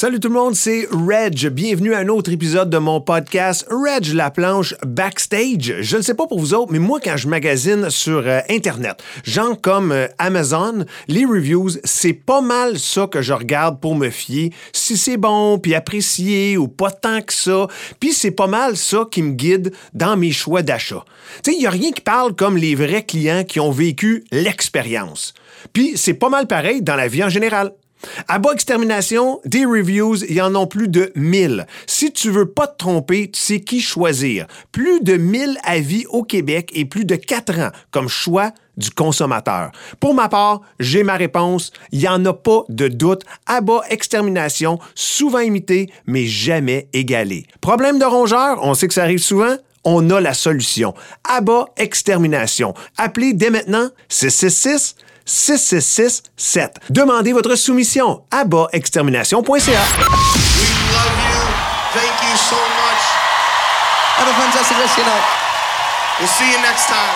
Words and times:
Salut 0.00 0.20
tout 0.20 0.28
le 0.28 0.34
monde, 0.34 0.54
c'est 0.54 0.86
Reg. 0.92 1.48
Bienvenue 1.48 1.92
à 1.92 1.98
un 1.98 2.06
autre 2.06 2.30
épisode 2.30 2.70
de 2.70 2.78
mon 2.78 3.00
podcast 3.00 3.66
Reg 3.68 4.14
la 4.14 4.30
planche 4.30 4.76
backstage. 4.86 5.74
Je 5.80 5.96
ne 5.96 6.02
sais 6.02 6.14
pas 6.14 6.28
pour 6.28 6.38
vous 6.38 6.54
autres, 6.54 6.70
mais 6.70 6.78
moi 6.78 7.00
quand 7.02 7.16
je 7.16 7.26
magasine 7.26 7.90
sur 7.90 8.18
euh, 8.24 8.38
internet, 8.48 9.02
gens 9.24 9.56
comme 9.56 9.90
euh, 9.90 10.06
Amazon, 10.18 10.84
les 11.08 11.24
reviews, 11.24 11.70
c'est 11.82 12.12
pas 12.12 12.40
mal 12.40 12.78
ça 12.78 13.08
que 13.08 13.22
je 13.22 13.32
regarde 13.32 13.80
pour 13.80 13.96
me 13.96 14.08
fier 14.08 14.50
si 14.72 14.96
c'est 14.96 15.16
bon 15.16 15.58
puis 15.58 15.74
apprécié 15.74 16.56
ou 16.56 16.68
pas 16.68 16.92
tant 16.92 17.20
que 17.20 17.32
ça. 17.32 17.66
Puis 17.98 18.12
c'est 18.12 18.30
pas 18.30 18.46
mal 18.46 18.76
ça 18.76 19.04
qui 19.10 19.20
me 19.20 19.32
guide 19.32 19.72
dans 19.94 20.16
mes 20.16 20.30
choix 20.30 20.62
d'achat. 20.62 21.04
Tu 21.42 21.50
sais, 21.50 21.56
il 21.58 21.62
y 21.64 21.66
a 21.66 21.70
rien 21.70 21.90
qui 21.90 22.02
parle 22.02 22.36
comme 22.36 22.56
les 22.56 22.76
vrais 22.76 23.02
clients 23.02 23.42
qui 23.42 23.58
ont 23.58 23.72
vécu 23.72 24.22
l'expérience. 24.30 25.34
Puis 25.72 25.94
c'est 25.96 26.14
pas 26.14 26.28
mal 26.28 26.46
pareil 26.46 26.82
dans 26.82 26.94
la 26.94 27.08
vie 27.08 27.24
en 27.24 27.28
général. 27.28 27.72
À 28.28 28.38
bas 28.38 28.52
extermination, 28.52 29.40
des 29.44 29.64
reviews, 29.64 30.24
il 30.28 30.34
y 30.34 30.40
en 30.40 30.54
a 30.54 30.66
plus 30.66 30.88
de 30.88 31.12
1000. 31.16 31.66
Si 31.86 32.12
tu 32.12 32.30
veux 32.30 32.46
pas 32.46 32.66
te 32.66 32.78
tromper, 32.78 33.30
tu 33.30 33.40
sais 33.40 33.60
qui 33.60 33.80
choisir. 33.80 34.46
Plus 34.72 35.00
de 35.00 35.16
1000 35.16 35.58
avis 35.64 36.06
au 36.06 36.22
Québec 36.22 36.70
et 36.74 36.84
plus 36.84 37.04
de 37.04 37.16
4 37.16 37.58
ans 37.58 37.70
comme 37.90 38.08
choix 38.08 38.52
du 38.76 38.90
consommateur. 38.90 39.72
Pour 40.00 40.14
ma 40.14 40.28
part, 40.28 40.60
j'ai 40.78 41.02
ma 41.02 41.16
réponse. 41.16 41.72
Il 41.90 41.98
n'y 41.98 42.08
en 42.08 42.24
a 42.24 42.32
pas 42.32 42.62
de 42.68 42.88
doute. 42.88 43.22
À 43.46 43.60
extermination, 43.90 44.78
souvent 44.94 45.40
imité, 45.40 45.90
mais 46.06 46.26
jamais 46.26 46.88
égalé. 46.92 47.46
Problème 47.60 47.98
de 47.98 48.04
rongeur, 48.04 48.60
on 48.62 48.74
sait 48.74 48.88
que 48.88 48.94
ça 48.94 49.02
arrive 49.02 49.18
souvent 49.18 49.56
on 49.84 50.10
a 50.10 50.20
la 50.20 50.34
solution. 50.34 50.92
Abat 51.24 51.66
Extermination. 51.76 52.74
Appelez 52.98 53.32
dès 53.32 53.48
maintenant 53.48 53.88
666 54.08 54.96
6667. 55.28 56.80
Demandez 56.88 57.32
votre 57.32 57.54
soumission 57.54 58.24
à 58.30 58.44
bas-extermination.ca. 58.44 59.44
We 59.44 59.68
love 59.68 59.76
you. 61.28 61.44
Thank 61.92 62.16
you 62.24 62.36
so 62.36 62.56
much. 62.56 63.02
Have 64.18 64.28
a 64.28 64.34
fantastic 64.40 64.76
rest 64.78 64.98
of 64.98 65.04
your 65.04 65.06
night. 65.06 65.24
We'll 66.18 66.28
see 66.28 66.50
you 66.50 66.58
next 66.62 66.86
time. 66.88 67.14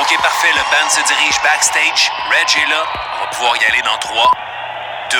OK, 0.00 0.16
parfait. 0.22 0.52
Le 0.54 0.62
band 0.70 0.88
se 0.88 1.00
dirige 1.06 1.36
backstage. 1.42 2.10
Reg 2.30 2.48
est 2.62 2.70
là. 2.70 2.84
On 3.16 3.24
va 3.24 3.30
pouvoir 3.30 3.56
y 3.56 3.64
aller 3.72 3.82
dans 3.82 3.98
3, 3.98 4.30
2, 5.10 5.18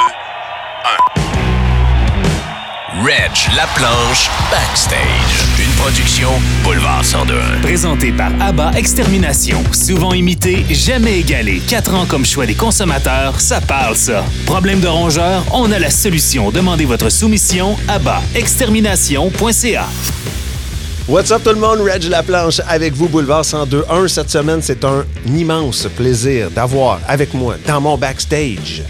1. 3.03 3.05
Reg, 3.05 3.35
la 3.57 3.67
planche, 3.75 4.31
backstage. 4.51 5.56
Production 5.79 6.29
Boulevard 6.65 7.05
102. 7.05 7.35
Présenté 7.63 8.13
par 8.13 8.31
ABBA 8.41 8.73
Extermination. 8.77 9.63
Souvent 9.73 10.13
imité, 10.13 10.65
jamais 10.71 11.21
égalé. 11.21 11.61
Quatre 11.69 11.95
ans 11.95 12.07
comme 12.07 12.25
choix 12.25 12.47
des 12.47 12.55
consommateurs, 12.55 13.41
ça 13.41 13.61
parle 13.61 13.97
ça. 13.97 14.25
Problème 14.47 14.81
de 14.81 14.89
rongeur, 14.89 15.45
on 15.53 15.71
a 15.73 15.79
la 15.79 15.91
solution. 15.91 16.51
Demandez 16.51 16.85
votre 16.85 17.11
soumission 17.11 17.77
à 17.89 17.99
bas-extermination.ca. 17.99 19.87
What's 21.09 21.31
up 21.31 21.43
tout 21.45 21.51
le 21.51 21.61
monde, 21.61 21.81
Reg 21.81 22.05
Laplanche 22.05 22.61
avec 22.69 22.95
vous, 22.95 23.09
Boulevard 23.09 23.43
102.1. 23.43 24.09
Cette 24.09 24.31
semaine, 24.31 24.61
c'est 24.63 24.85
un 24.85 25.05
immense 25.27 25.87
plaisir 25.97 26.51
d'avoir 26.51 27.01
avec 27.07 27.33
moi 27.33 27.57
dans 27.67 27.81
mon 27.81 27.97
backstage 27.97 28.83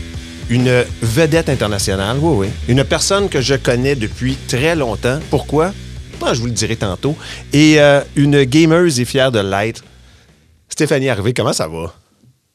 une 0.48 0.84
vedette 1.02 1.48
internationale, 1.48 2.18
oui, 2.20 2.46
oui. 2.46 2.48
Une 2.68 2.84
personne 2.84 3.28
que 3.28 3.40
je 3.40 3.54
connais 3.54 3.96
depuis 3.96 4.36
très 4.48 4.76
longtemps. 4.76 5.18
Pourquoi? 5.30 5.72
Bon, 6.18 6.32
je 6.32 6.40
vous 6.40 6.46
le 6.46 6.52
dirai 6.52 6.76
tantôt. 6.76 7.14
Et 7.52 7.80
euh, 7.80 8.00
une 8.16 8.44
gameuse 8.44 9.00
et 9.00 9.04
fière 9.04 9.30
de 9.30 9.40
l'être. 9.40 9.82
Stéphanie 10.68 11.08
Harvey, 11.08 11.32
comment 11.32 11.52
ça 11.52 11.68
va? 11.68 11.92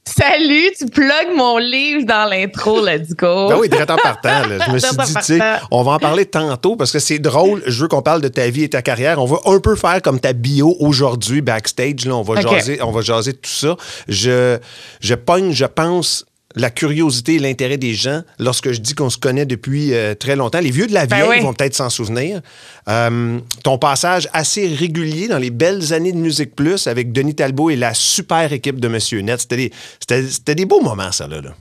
Salut, 0.06 0.72
tu 0.78 0.88
plugues 0.88 1.36
mon 1.36 1.58
livre 1.58 2.06
dans 2.06 2.28
l'intro, 2.30 2.84
let's 2.84 3.14
go. 3.16 3.48
Ben 3.50 3.58
oui, 3.60 3.70
direct 3.70 3.90
en 3.92 3.98
partant. 3.98 4.48
là. 4.48 4.58
Je 4.66 4.72
me 4.72 4.80
suis 4.80 4.90
dit, 4.90 5.14
tu 5.14 5.22
sais, 5.22 5.40
on 5.70 5.84
va 5.84 5.94
en 5.94 6.00
parler 6.00 6.26
tantôt 6.26 6.76
parce 6.76 6.92
que 6.92 7.00
c'est 7.00 7.20
drôle. 7.20 7.64
Je 7.68 7.84
veux 7.84 7.88
qu'on 7.88 8.02
parle 8.02 8.22
de 8.22 8.28
ta 8.28 8.50
vie 8.50 8.64
et 8.64 8.70
ta 8.70 8.82
carrière. 8.82 9.22
On 9.22 9.26
va 9.26 9.38
un 9.46 9.60
peu 9.60 9.76
faire 9.76 10.02
comme 10.02 10.20
ta 10.20 10.34
bio 10.34 10.76
aujourd'hui, 10.80 11.42
backstage. 11.42 12.06
Là, 12.06 12.16
on, 12.16 12.24
va 12.24 12.42
jaser, 12.42 12.82
on 12.82 12.92
va 12.92 13.02
jaser 13.02 13.34
tout 13.34 13.50
ça. 13.50 13.78
Je, 14.08 14.58
je 15.00 15.16
pogne, 15.16 15.52
je 15.54 15.66
pense, 15.66 16.26
la 16.56 16.70
curiosité 16.70 17.36
et 17.36 17.40
l'intérêt 17.40 17.78
des 17.78 17.94
gens 17.94 18.22
lorsque 18.40 18.72
je 18.72 18.80
dis 18.80 18.94
qu'on 18.94 19.10
se 19.10 19.18
connaît 19.18 19.46
depuis 19.46 19.94
euh, 19.94 20.16
très 20.16 20.36
longtemps. 20.36 20.60
Les 20.60 20.72
vieux 20.72 20.88
de 20.88 20.94
la 20.94 21.06
Ben 21.06 21.18
vieille 21.18 21.30
oui. 21.30 21.40
vont 21.42 21.54
peut-être 21.54 21.76
s'en 21.76 21.90
souvenir. 21.90 22.42
Euh, 22.90 23.40
ton 23.64 23.78
passage 23.78 24.28
assez 24.34 24.68
régulier 24.74 25.28
dans 25.28 25.38
les 25.38 25.50
belles 25.52 25.94
années 25.94 26.12
de 26.12 26.18
Musique 26.18 26.56
Plus 26.56 26.88
avec 26.88 27.12
Denis 27.12 27.36
Talbot 27.36 27.70
et 27.70 27.76
la 27.76 27.94
super 27.94 28.52
équipe 28.54 28.80
de 28.80 28.88
Monsieur 28.88 29.22
Net. 29.22 29.42
C'était 29.42 29.58
des, 29.58 29.72
c'était- 30.00 30.28
c'était 30.28 30.56
des 30.56 30.66
beaux 30.66 30.82
moments, 30.82 31.12
ça, 31.12 31.28
là. 31.28 31.42
là. 31.42 31.52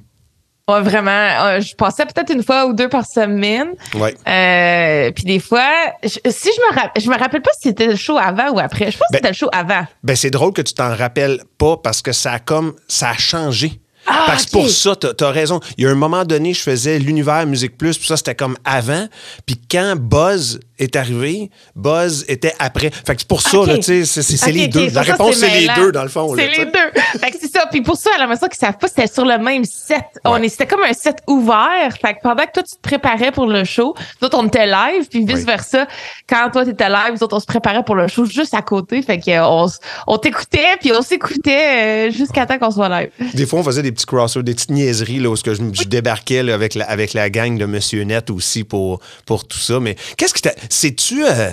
Ouais, 0.69 0.83
vraiment. 0.83 1.11
euh, 1.11 1.61
je 1.61 1.75
passais 1.75 2.05
peut-être 2.07 2.33
une 2.33 2.45
fois 2.45 2.67
ou 2.67 2.73
deux 2.75 2.89
par 2.89 3.05
semaine. 3.05 3.71
Ouais. 3.95 4.15
Euh, 4.29 5.11
puis 5.11 5.25
des 5.25 5.41
fois, 5.41 5.69
je- 6.05 6.09
si 6.31 6.49
je 6.57 6.61
me, 6.61 6.75
rappelle, 6.81 7.03
je 7.03 7.11
me 7.11 7.19
rappelle 7.19 7.43
pas 7.43 7.51
si 7.61 7.69
c'était 7.71 7.89
le 7.89 7.97
show 7.97 8.17
avant 8.19 8.51
ou 8.53 8.61
après. 8.61 8.91
Je 8.93 8.97
pense 8.97 9.09
Ben- 9.11 9.19
que 9.19 9.27
c'était 9.27 9.29
le 9.31 9.35
show 9.35 9.49
avant. 9.53 9.85
Ben, 10.05 10.15
c'est 10.15 10.31
drôle 10.31 10.53
que 10.53 10.63
tu 10.63 10.73
t'en 10.75 10.95
rappelles 10.95 11.43
pas 11.59 11.77
parce 11.77 12.03
que 12.03 12.13
ça 12.13 12.35
a 12.35 12.39
comme 12.39 12.75
ça 12.87 13.11
a 13.11 13.15
changé. 13.17 13.81
Ah, 14.13 14.25
Parce 14.27 14.47
que 14.47 14.51
pour 14.51 14.69
ça, 14.69 14.97
t'as 14.97 15.29
as 15.29 15.31
raison. 15.31 15.61
Il 15.79 15.85
y 15.85 15.87
a 15.87 15.91
un 15.91 15.95
moment 15.95 16.25
donné, 16.25 16.53
je 16.53 16.61
faisais 16.61 16.99
l'univers 16.99 17.47
Musique 17.47 17.79
Plus, 17.79 17.97
puis 17.97 18.09
ça, 18.09 18.17
c'était 18.17 18.35
comme 18.35 18.57
avant. 18.65 19.07
Puis 19.47 19.57
quand 19.71 19.95
Buzz 19.97 20.59
est 20.81 20.97
arrivé, 20.97 21.51
Buzz 21.77 22.25
était 22.29 22.55
après. 22.59 22.91
Fait 22.91 23.15
que 23.15 23.21
c'est 23.21 23.29
pour 23.29 23.43
ça, 23.43 23.61
Ok. 23.61 23.67
là, 23.69 23.79
tu 23.79 24.05
sais, 24.05 24.23
c'est- 24.23 24.51
les 24.51 24.67
deux. 24.69 24.87
La 24.91 25.05
ça, 25.05 25.13
réponse, 25.13 25.37
c'est 25.37 25.49
les 25.61 25.69
deux, 25.77 25.93
dans 25.93 26.03
le 26.03 26.09
fond. 26.09 26.35
C'est 26.37 26.49
les 26.49 26.65
deux. 26.65 27.01
fait 27.21 27.31
que 27.31 27.37
c'est 27.41 27.53
ça. 27.53 27.67
Puis 27.71 27.83
pour 27.83 27.97
ça, 27.97 28.11
à 28.17 28.19
la 28.19 28.27
maison 28.27 28.49
qui 28.49 28.59
savent 28.59 28.79
pas, 28.79 28.89
c'était 28.89 29.07
sur 29.07 29.25
le 29.25 29.39
même 29.39 29.65
set. 29.65 30.03
On 30.25 30.37
est, 30.43 30.49
c'était 30.49 30.67
comme 30.67 30.83
un 30.83 30.93
set 30.93 31.19
ouvert. 31.29 31.95
Fait 32.01 32.15
que 32.15 32.19
pendant 32.23 32.45
que 32.45 32.53
toi, 32.53 32.63
tu 32.63 32.75
te 32.77 32.81
préparais 32.81 33.31
pour 33.33 33.47
le 33.47 33.65
show, 33.65 33.95
nous 34.21 34.27
autres, 34.27 34.39
on 34.39 34.47
était 34.47 34.67
live, 34.67 35.07
puis 35.09 35.25
vice-versa. 35.25 35.87
Quand 36.29 36.51
toi, 36.53 36.65
t'étais 36.65 36.89
live, 36.89 37.13
nous 37.13 37.23
autres, 37.23 37.37
on 37.37 37.41
se 37.41 37.47
préparait 37.47 37.85
pour 37.85 37.95
le 37.95 38.09
show 38.09 38.25
juste 38.25 38.55
à 38.55 38.63
côté. 38.63 39.03
Fait 39.03 39.19
que 39.21 39.31
euh, 39.31 39.69
on, 40.07 40.19
t'écoutait, 40.19 40.77
puis 40.81 40.93
on 40.93 41.03
s'écoutait 41.03 42.09
euh, 42.09 42.11
jusqu'à 42.11 42.47
temps 42.47 42.59
qu'on 42.59 42.71
soit 42.71 42.89
live. 42.89 43.11
Des 43.35 43.47
fois, 43.47 43.61
on 43.61 43.65
faisait 43.65 43.83
des 43.83 43.93
petits 43.93 44.07
crossovers, 44.07 44.43
des 44.45 44.55
petites 44.55 44.71
niaiseries, 44.71 45.19
là, 45.21 45.29
où 45.31 45.37
je, 45.37 45.43
je 45.55 45.85
débarquais 45.85 46.43
là, 46.43 46.55
avec, 46.55 46.75
la, 46.75 46.85
avec 46.89 47.13
la 47.15 47.31
gang 47.31 47.57
de 47.59 47.67
Monsieur 47.67 48.03
Net 48.05 48.31
aussi 48.31 48.65
pour, 48.65 49.01
pour 49.27 49.47
tout 49.47 49.59
ça. 49.59 49.79
Mais 49.81 49.97
qu'est-ce 50.17 50.35
que 50.35 50.41
Sais-tu. 50.71 51.25
euh, 51.25 51.51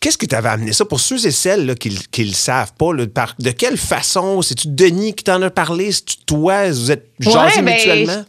Qu'est-ce 0.00 0.16
qui 0.16 0.28
t'avait 0.28 0.50
amené 0.50 0.72
ça? 0.72 0.84
Pour 0.84 1.00
ceux 1.00 1.26
et 1.26 1.32
celles 1.32 1.66
là, 1.66 1.74
qui 1.74 1.90
ne 1.90 2.24
le 2.28 2.32
savent 2.32 2.72
pas, 2.74 2.92
là, 2.94 3.06
par- 3.08 3.34
de 3.40 3.50
quelle 3.50 3.76
façon? 3.76 4.40
C'est-tu 4.40 4.68
Denis 4.68 5.14
qui 5.14 5.24
t'en 5.24 5.42
a 5.42 5.50
parlé? 5.50 5.90
C'est-tu 5.90 6.18
toi? 6.24 6.68
Vous 6.70 6.92
êtes 6.92 7.06
jasés 7.18 7.60
ben, 7.62 7.74
mutuellement? 7.74 8.24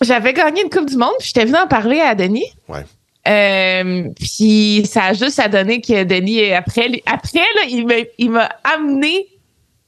J'avais 0.00 0.32
gagné 0.32 0.62
une 0.62 0.70
Coupe 0.70 0.88
du 0.88 0.96
Monde, 0.96 1.12
puis 1.18 1.28
j'étais 1.28 1.44
venue 1.44 1.58
en 1.58 1.66
parler 1.68 2.00
à 2.00 2.14
Denis. 2.14 2.46
Ouais. 2.68 2.84
Euh, 3.28 4.08
puis 4.18 4.84
ça 4.90 5.04
a 5.04 5.12
juste 5.12 5.38
à 5.38 5.48
donner 5.48 5.80
que 5.80 6.04
Denis, 6.04 6.52
après, 6.52 6.90
après 7.06 7.38
là, 7.38 8.06
il 8.18 8.30
m'a, 8.30 8.48
amené 8.64 9.28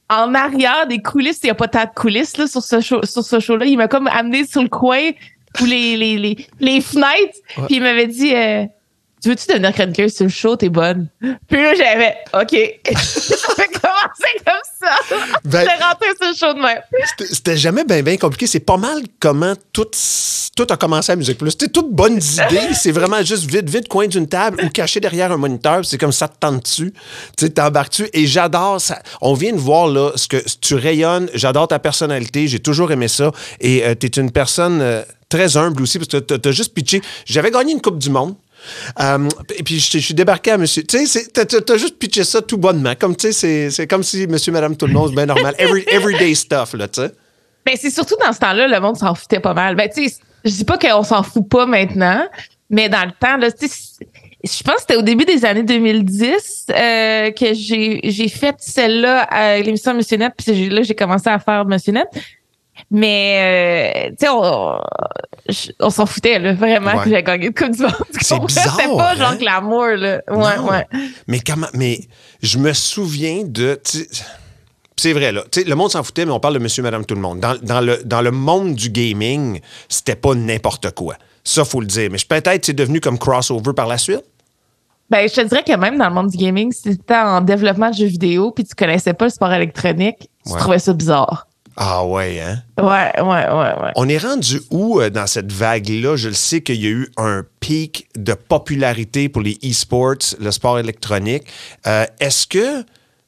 en 0.09 0.33
arrière 0.35 0.87
des 0.87 1.01
coulisses. 1.01 1.39
Il 1.43 1.47
n'y 1.47 1.51
a 1.51 1.55
pas 1.55 1.67
tant 1.67 1.83
de 1.83 1.89
coulisses 1.95 2.37
là, 2.37 2.47
sur 2.47 2.61
ce 2.61 2.79
show, 2.79 3.03
sur 3.03 3.23
ce 3.23 3.39
show-là. 3.39 3.65
Il 3.65 3.77
m'a 3.77 3.87
comme 3.87 4.07
amené 4.07 4.45
sur 4.45 4.61
le 4.61 4.69
coin 4.69 5.09
ou 5.61 5.65
les, 5.65 5.97
les, 5.97 6.17
les, 6.17 6.47
les 6.59 6.79
fenêtres. 6.79 7.37
Puis 7.65 7.75
il 7.77 7.81
m'avait 7.81 8.07
dit 8.07 8.33
euh, 8.33 8.65
Tu 9.25 9.29
veux-tu 9.29 9.47
devenir 9.47 9.73
chroniqueuse? 9.73 10.13
Sur 10.13 10.25
le 10.25 10.29
show? 10.29 10.55
T'es 10.55 10.69
bonne. 10.69 11.07
Puis 11.19 11.59
là, 11.59 11.73
j'avais 11.73 12.15
OK. 12.31 12.79
ça 12.95 13.55
fait 13.55 13.69
commencer 13.69 14.35
comme 14.45 14.61
ça. 14.79 14.95
Ben- 15.43 15.61
J'étais 15.61 15.83
rentrée 15.83 16.09
sur 16.21 16.29
le 16.29 16.35
show 16.35 16.53
de 16.53 16.61
même. 16.61 16.79
C'était- 17.31 17.57
jamais 17.57 17.83
bien 17.85 18.03
bien 18.03 18.17
compliqué. 18.17 18.45
C'est 18.45 18.59
pas 18.59 18.77
mal 18.77 19.01
comment 19.19 19.55
tout, 19.73 19.87
tout 20.55 20.67
a 20.69 20.77
commencé 20.77 21.11
à 21.11 21.15
Musique 21.15 21.39
Plus. 21.39 21.49
C'était 21.49 21.69
toutes 21.69 21.89
bonnes 21.91 22.17
idées. 22.33 22.75
C'est 22.79 22.91
vraiment 22.91 23.23
juste 23.23 23.49
vite, 23.49 23.67
vite, 23.67 23.87
coin 23.87 24.05
d'une 24.05 24.27
table 24.27 24.63
ou 24.63 24.69
caché 24.69 24.99
derrière 24.99 25.31
un 25.31 25.37
moniteur. 25.37 25.83
C'est 25.85 25.97
comme 25.97 26.11
ça 26.11 26.27
te 26.27 26.37
tente 26.39 26.61
dessus. 26.61 26.93
Tu 27.35 27.45
sais, 27.45 27.49
t'embarques 27.49 27.89
dessus. 27.93 28.09
Et 28.13 28.27
j'adore 28.27 28.79
ça. 28.79 29.01
On 29.21 29.33
vient 29.33 29.53
de 29.53 29.57
voir 29.57 29.87
là 29.87 30.11
ce 30.15 30.27
que 30.27 30.37
tu 30.61 30.75
rayonnes. 30.75 31.31
J'adore 31.33 31.67
ta 31.67 31.79
personnalité. 31.79 32.47
J'ai 32.47 32.59
toujours 32.59 32.91
aimé 32.91 33.07
ça. 33.07 33.31
Et 33.59 33.81
tu 33.99 34.11
t'es 34.11 34.21
une 34.21 34.29
personne 34.29 34.81
euh, 34.83 35.01
très 35.29 35.57
humble 35.57 35.81
aussi 35.81 35.97
parce 35.97 36.09
que 36.09 36.17
t'as- 36.17 36.37
t'as 36.37 36.51
juste 36.51 36.75
pitché. 36.75 37.01
J'avais 37.25 37.49
gagné 37.49 37.73
une 37.73 37.81
Coupe 37.81 37.97
du 37.97 38.11
Monde. 38.11 38.35
Euh, 38.99 39.27
et 39.55 39.63
puis 39.63 39.79
je, 39.79 39.97
suis 39.97 40.13
débarqué 40.13 40.51
à 40.51 40.57
monsieur. 40.57 40.83
Tu 40.83 41.05
sais, 41.07 41.25
t'as- 41.27 41.77
juste 41.77 41.97
pitché 41.97 42.23
ça 42.23 42.41
tout 42.41 42.57
bonnement. 42.57 42.93
Comme 42.99 43.15
tu 43.15 43.31
sais, 43.31 43.69
c'est- 43.69 43.87
comme 43.87 44.03
si 44.03 44.27
monsieur, 44.27 44.51
madame, 44.51 44.75
tout 44.75 44.87
le 44.87 44.93
monde, 44.93 45.13
bien 45.13 45.25
normal. 45.25 45.55
Every, 45.57 45.83
everyday 45.87 46.33
stuff, 46.35 46.73
là, 46.73 46.87
tu 46.87 47.01
sais. 47.01 47.11
Ben, 47.65 47.75
c'est 47.79 47.89
surtout 47.89 48.15
dans 48.23 48.31
ce 48.31 48.39
temps-là, 48.39 48.67
le 48.67 48.79
monde 48.79 48.95
s'en 48.97 49.15
foutait 49.15 49.39
pas 49.39 49.53
mal. 49.53 49.75
Ben, 49.75 49.89
tu 49.93 50.07
sais, 50.07 50.15
je 50.43 50.51
dis 50.51 50.65
pas 50.65 50.77
qu'on 50.77 51.03
s'en 51.03 51.23
fout 51.23 51.47
pas 51.49 51.65
maintenant, 51.65 52.23
mais 52.69 52.89
dans 52.89 53.03
le 53.05 53.11
temps, 53.19 53.37
là, 53.37 53.51
tu 53.51 53.67
sais, 53.67 53.75
je 54.43 54.63
pense 54.63 54.75
que 54.75 54.81
c'était 54.81 54.95
au 54.97 55.01
début 55.01 55.25
des 55.25 55.43
années 55.43 55.63
2010 55.63 56.67
euh, 56.69 57.31
que 57.31 57.53
j'ai 57.53 58.29
fait 58.29 58.55
celle-là 58.59 59.21
à 59.21 59.57
l'émission 59.59 59.93
Monsieur 59.95 60.17
Net, 60.17 60.33
puis 60.37 60.69
là, 60.69 60.83
j'ai 60.83 60.93
commencé 60.93 61.27
à 61.29 61.39
faire 61.39 61.65
Monsieur 61.65 61.93
Net. 61.93 62.07
Mais, 62.91 64.07
euh, 64.07 64.09
tu 64.11 64.25
sais, 64.25 65.73
on, 65.79 65.89
s'en 65.89 66.05
foutait, 66.05 66.39
là, 66.39 66.53
vraiment, 66.53 66.95
Ouais. 66.95 67.03
que 67.03 67.09
j'ai 67.09 67.23
gagné 67.23 67.49
de 67.49 67.55
Coupe 67.57 67.71
du 67.71 67.81
Monde. 67.81 67.91
C'est 68.21 68.39
bizarre, 68.39 68.77
C'était 68.79 68.95
pas 68.95 69.11
hein? 69.11 69.15
genre 69.15 69.35
glamour, 69.37 69.87
là. 69.97 70.21
Ouais, 70.29 70.57
Non. 70.57 70.69
ouais. 70.69 70.87
Mais 71.27 71.39
comment. 71.39 71.67
Mais 71.73 71.99
je 72.41 72.57
me 72.59 72.73
souviens 72.73 73.41
de. 73.43 73.79
C'est 74.97 75.13
vrai, 75.13 75.31
là. 75.31 75.43
Le 75.55 75.73
monde 75.73 75.91
s'en 75.91 76.03
foutait, 76.03 76.25
mais 76.25 76.31
on 76.31 76.39
parle 76.39 76.53
de 76.53 76.59
monsieur, 76.59 76.81
madame, 76.83 77.05
tout 77.05 77.15
le 77.15 77.21
monde. 77.21 77.39
Dans, 77.39 77.55
dans 77.61 77.81
le, 77.81 78.01
dans 78.05 78.21
le 78.21 78.31
monde 78.31 78.75
du 78.75 78.89
gaming, 78.89 79.59
c'était 79.89 80.15
pas 80.15 80.33
n'importe 80.35 80.91
quoi. 80.91 81.15
Ça, 81.43 81.65
faut 81.65 81.81
le 81.81 81.87
dire. 81.87 82.09
Mais 82.11 82.17
je- 82.17 82.25
peut-être 82.25 82.65
c'est 82.65 82.73
devenu 82.73 83.01
comme 83.01 83.17
crossover 83.19 83.73
par 83.73 83.87
la 83.87 83.97
suite. 83.97 84.23
Ben, 85.09 85.27
je 85.27 85.33
te 85.35 85.41
dirais 85.41 85.63
que 85.63 85.75
même 85.75 85.97
dans 85.97 86.07
le 86.07 86.13
monde 86.15 86.29
du 86.29 86.37
gaming, 86.37 86.71
si 86.71 86.81
tu 86.83 86.89
étais 86.91 87.13
en 87.15 87.41
développement 87.41 87.89
de 87.91 87.95
jeux 87.95 88.05
vidéo 88.07 88.51
puis 88.51 88.63
tu 88.63 88.73
connaissais 88.73 89.13
pas 89.13 89.25
le 89.25 89.31
sport 89.31 89.51
électronique, 89.53 90.29
tu 90.45 90.53
Ouais. 90.53 90.59
trouvais 90.59 90.79
ça 90.79 90.93
bizarre. 90.93 91.44
Ah 91.77 92.05
ouais, 92.05 92.39
hein? 92.39 92.63
Ouais, 92.77 93.11
ouais, 93.21 93.23
ouais, 93.23 93.83
ouais. 93.83 93.91
On 93.95 94.07
est 94.07 94.17
rendu 94.17 94.61
où 94.71 95.01
euh, 95.01 95.09
dans 95.09 95.27
cette 95.27 95.51
vague-là? 95.51 96.15
Je 96.15 96.29
le 96.29 96.33
sais 96.33 96.61
qu'il 96.61 96.81
y 96.81 96.87
a 96.87 96.89
eu 96.89 97.11
un 97.17 97.43
pic 97.59 98.07
de 98.15 98.33
popularité 98.33 99.27
pour 99.27 99.41
les 99.41 99.57
e-sports, 99.63 100.35
le 100.39 100.51
sport 100.51 100.79
électronique. 100.79 101.43
Euh, 101.85 102.05
est-ce 102.19 102.47
que 102.47 102.83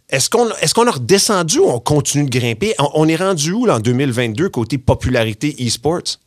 est-ce 0.09 0.29
qu'on 0.29 0.47
est-ce 0.61 0.73
qu'on 0.73 0.87
a 0.87 0.91
redescendu 0.91 1.59
ou 1.59 1.65
on 1.67 1.79
continue 1.79 2.29
de 2.29 2.39
grimper? 2.39 2.73
On, 2.79 2.89
on 2.93 3.07
est 3.09 3.17
rendu 3.17 3.51
où 3.51 3.65
là, 3.65 3.75
en 3.75 3.79
2022 3.79 4.47
côté 4.49 4.77
popularité 4.77 5.53
e-sports? 5.59 6.17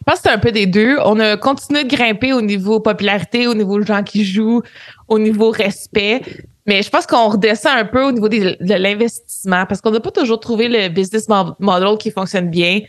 Je 0.00 0.04
pense 0.10 0.16
que 0.16 0.22
c'est 0.24 0.34
un 0.34 0.38
peu 0.38 0.50
des 0.50 0.66
deux. 0.66 0.96
On 1.04 1.20
a 1.20 1.36
continué 1.36 1.84
de 1.84 1.88
grimper 1.88 2.32
au 2.32 2.42
niveau 2.42 2.80
popularité, 2.80 3.46
au 3.46 3.54
niveau 3.54 3.80
gens 3.82 4.02
qui 4.02 4.24
jouent, 4.24 4.62
au 5.06 5.20
niveau 5.20 5.52
respect. 5.52 6.22
Mais 6.64 6.82
je 6.82 6.90
pense 6.90 7.06
qu'on 7.06 7.28
redescend 7.28 7.72
un 7.76 7.84
peu 7.84 8.04
au 8.04 8.12
niveau 8.12 8.28
des- 8.28 8.56
de 8.60 8.74
l'investissement 8.74 9.66
parce 9.66 9.80
qu'on 9.80 9.90
n'a 9.90 9.98
pas 9.98 10.12
toujours 10.12 10.38
trouvé 10.38 10.68
le 10.68 10.88
business 10.88 11.28
mo- 11.28 11.54
model 11.58 11.98
qui 11.98 12.10
fonctionne 12.12 12.50
bien. 12.50 12.80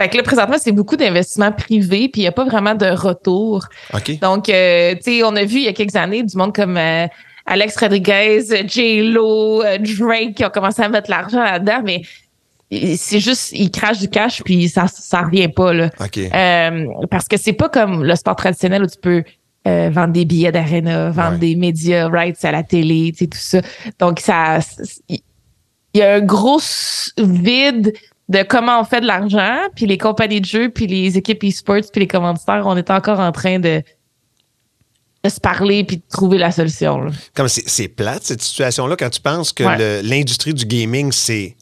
Fait 0.00 0.08
que 0.08 0.16
là, 0.16 0.24
présentement, 0.24 0.56
c'est 0.58 0.72
beaucoup 0.72 0.96
d'investissements 0.96 1.52
privés 1.52 2.08
puis 2.08 2.22
il 2.22 2.24
n'y 2.24 2.26
a 2.28 2.32
pas 2.32 2.44
vraiment 2.44 2.74
de 2.74 2.86
retour. 2.86 3.66
OK. 3.94 4.18
Donc, 4.18 4.48
euh, 4.48 4.94
tu 4.96 5.02
sais, 5.18 5.22
on 5.22 5.36
a 5.36 5.44
vu 5.44 5.58
il 5.58 5.64
y 5.64 5.68
a 5.68 5.72
quelques 5.72 5.94
années 5.94 6.24
du 6.24 6.36
monde 6.36 6.52
comme 6.52 6.76
euh, 6.76 7.06
Alex 7.46 7.76
Rodriguez, 7.76 8.42
J-Lo, 8.66 9.62
euh, 9.62 9.78
Drake 9.78 10.34
qui 10.34 10.44
ont 10.44 10.50
commencé 10.50 10.82
à 10.82 10.88
mettre 10.88 11.08
l'argent 11.08 11.42
là-dedans, 11.44 11.82
mais 11.84 12.02
c'est 12.96 13.18
juste, 13.18 13.50
ils 13.52 13.70
crachent 13.70 13.98
du 13.98 14.08
cash 14.08 14.42
puis 14.44 14.68
ça, 14.68 14.86
ça 14.88 15.22
revient 15.22 15.48
pas, 15.48 15.72
là. 15.72 15.90
OK. 16.00 16.18
Euh, 16.18 16.86
parce 17.10 17.26
que 17.28 17.36
c'est 17.36 17.52
pas 17.52 17.68
comme 17.68 18.04
le 18.04 18.14
sport 18.14 18.36
traditionnel 18.36 18.82
où 18.82 18.86
tu 18.86 18.98
peux 19.00 19.22
euh, 19.66 19.90
vendre 19.90 20.12
des 20.12 20.24
billets 20.24 20.52
d'aréna, 20.52 21.10
vendre 21.10 21.32
Ouais. 21.32 21.38
des 21.38 21.54
médias 21.56 22.08
rights 22.08 22.44
à 22.44 22.52
la 22.52 22.62
télé, 22.62 23.12
tu 23.12 23.18
sais, 23.18 23.26
tout 23.26 23.38
ça. 23.38 23.60
Donc, 23.98 24.20
ça, 24.20 24.58
il 25.08 25.20
y 25.94 26.02
a 26.02 26.14
un 26.14 26.20
gros 26.20 26.60
vide 27.18 27.92
de 28.28 28.42
comment 28.44 28.80
on 28.80 28.84
fait 28.84 29.00
de 29.00 29.06
l'argent, 29.06 29.58
puis 29.74 29.86
les 29.86 29.98
compagnies 29.98 30.40
de 30.40 30.46
jeux, 30.46 30.68
puis 30.70 30.86
les 30.86 31.18
équipes 31.18 31.42
e-sports, 31.44 31.90
puis 31.92 32.00
les 32.00 32.06
commanditaires, 32.06 32.62
on 32.64 32.76
est 32.76 32.90
encore 32.90 33.18
en 33.20 33.32
train 33.32 33.58
de, 33.58 33.82
de 35.24 35.28
se 35.28 35.40
parler 35.40 35.84
puis 35.84 35.96
de 35.98 36.02
trouver 36.08 36.38
la 36.38 36.50
solution. 36.52 37.00
là. 37.02 37.10
Comme 37.34 37.48
c'est, 37.48 37.88
plate, 37.88 38.22
cette 38.22 38.40
situation-là, 38.42 38.96
quand 38.96 39.10
tu 39.10 39.20
penses 39.20 39.52
que 39.52 39.64
Ouais. 39.64 40.02
l'industrie 40.02 40.54
du 40.54 40.64
gaming, 40.64 41.10
c'est 41.12 41.56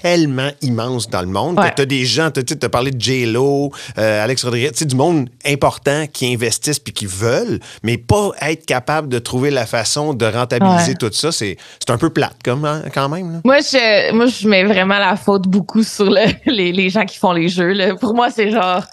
tellement 0.00 0.50
immense 0.62 1.08
dans 1.10 1.20
le 1.20 1.26
monde. 1.26 1.58
Ouais. 1.58 1.72
Tu 1.74 1.82
as 1.82 1.86
des 1.86 2.04
gens, 2.04 2.30
tu 2.30 2.40
as 2.62 2.68
parlé 2.68 2.90
de 2.90 3.00
J-Lo, 3.00 3.70
euh, 3.98 4.24
Alex 4.24 4.44
Rodriguez, 4.44 4.70
du 4.84 4.96
monde 4.96 5.28
important 5.46 6.06
qui 6.12 6.32
investissent 6.32 6.78
puis 6.78 6.92
qui 6.92 7.06
veulent, 7.06 7.58
mais 7.82 7.98
pas 7.98 8.30
être 8.40 8.64
capable 8.66 9.08
de 9.08 9.18
trouver 9.18 9.50
la 9.50 9.66
façon 9.66 10.14
de 10.14 10.24
rentabiliser 10.26 10.92
Ouais. 10.92 10.94
tout 10.94 11.12
ça, 11.12 11.32
c'est, 11.32 11.56
un 11.88 11.98
peu 11.98 12.10
plate 12.10 12.36
comme, 12.44 12.64
hein, 12.64 12.82
quand 12.94 13.08
même. 13.08 13.32
là. 13.32 13.40
Moi, 13.44 13.58
je, 13.60 14.12
moi, 14.12 14.26
je 14.26 14.48
mets 14.48 14.64
vraiment 14.64 14.98
la 14.98 15.16
faute 15.16 15.48
beaucoup 15.48 15.82
sur 15.82 16.04
le- 16.10 16.32
les, 16.50 16.72
les 16.72 16.88
gens 16.90 17.04
qui 17.04 17.18
font 17.18 17.32
les 17.32 17.48
jeux. 17.48 17.72
là. 17.72 17.94
Pour 17.96 18.14
moi, 18.14 18.30
c'est 18.30 18.50
genre 18.50 18.84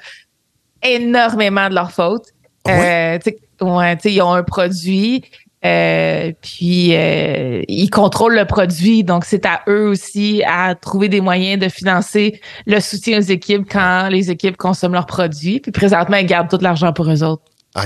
énormément 0.84 1.70
de 1.70 1.76
leur 1.76 1.92
faute. 1.92 2.26
Ouais. 2.66 3.20
Euh, 3.62 3.66
ouais, 3.66 3.98
ils 4.06 4.22
ont 4.22 4.34
un 4.34 4.44
produit, 4.44 5.24
euh, 5.66 6.32
puis 6.42 6.96
euh, 6.96 7.62
ils 7.68 7.90
contrôlent 7.90 8.36
le 8.36 8.46
produit, 8.46 9.04
donc 9.04 9.26
c'est 9.26 9.46
à 9.46 9.62
eux 9.68 9.88
aussi 9.90 10.42
à 10.48 10.74
trouver 10.76 11.10
des 11.10 11.22
moyens 11.22 11.60
de 11.60 11.68
financer 11.70 12.40
le 12.66 12.80
soutien 12.80 13.20
aux 13.20 13.24
équipes 13.24 13.68
quand 13.70 14.08
les 14.10 14.32
équipes 14.32 14.56
consomment 14.58 14.94
leurs 14.94 15.06
produits. 15.06 15.60
Puis 15.60 15.72
présentement, 15.72 16.18
ils 16.18 16.26
gardent 16.26 16.50
tout 16.50 16.60
l'argent 16.62 16.94
pour 16.94 17.10
eux 17.12 17.24
autres. 17.24 17.44
Ah, 17.76 17.84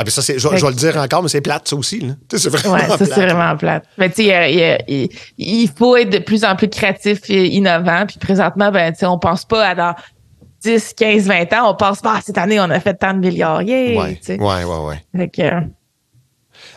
Ah, 0.00 0.04
ben 0.04 0.10
ça, 0.10 0.22
c'est, 0.22 0.38
je, 0.38 0.48
je 0.48 0.62
vais 0.64 0.68
le 0.70 0.76
dire 0.76 0.96
encore, 0.96 1.22
mais 1.22 1.28
c'est 1.28 1.40
plate, 1.40 1.66
ça 1.66 1.74
aussi. 1.74 2.00
Là. 2.00 2.14
C'est 2.30 2.48
vraiment 2.48 2.74
Ouais, 2.76 2.86
ça, 2.86 2.96
plate. 2.98 3.10
c'est 3.12 3.26
vraiment 3.26 3.56
plate. 3.56 3.84
Mais 3.96 4.08
tu 4.10 4.24
sais, 4.24 4.78
il 5.38 5.68
faut 5.76 5.96
être 5.96 6.10
de 6.10 6.18
plus 6.18 6.44
en 6.44 6.54
plus 6.54 6.68
créatif 6.68 7.18
et 7.30 7.46
innovant. 7.48 8.04
Puis 8.06 8.18
présentement, 8.18 8.70
ben, 8.70 8.92
tu 8.92 9.00
sais, 9.00 9.06
on 9.06 9.18
pense 9.18 9.44
pas 9.44 9.66
à 9.68 9.74
dans 9.74 9.94
10, 10.62 10.94
15, 10.94 11.26
20 11.26 11.52
ans. 11.54 11.70
On 11.70 11.74
pense 11.74 12.00
pas, 12.00 12.14
ah, 12.16 12.20
cette 12.24 12.38
année, 12.38 12.60
on 12.60 12.70
a 12.70 12.78
fait 12.78 12.94
tant 12.94 13.12
de 13.14 13.18
milliards. 13.18 13.58
Ouais, 13.64 14.18
sais. 14.22 14.38
ouais, 14.40 14.64
ouais, 14.64 14.86
ouais. 14.86 15.04
Fait 15.16 15.28
que, 15.28 15.42
euh, 15.42 15.60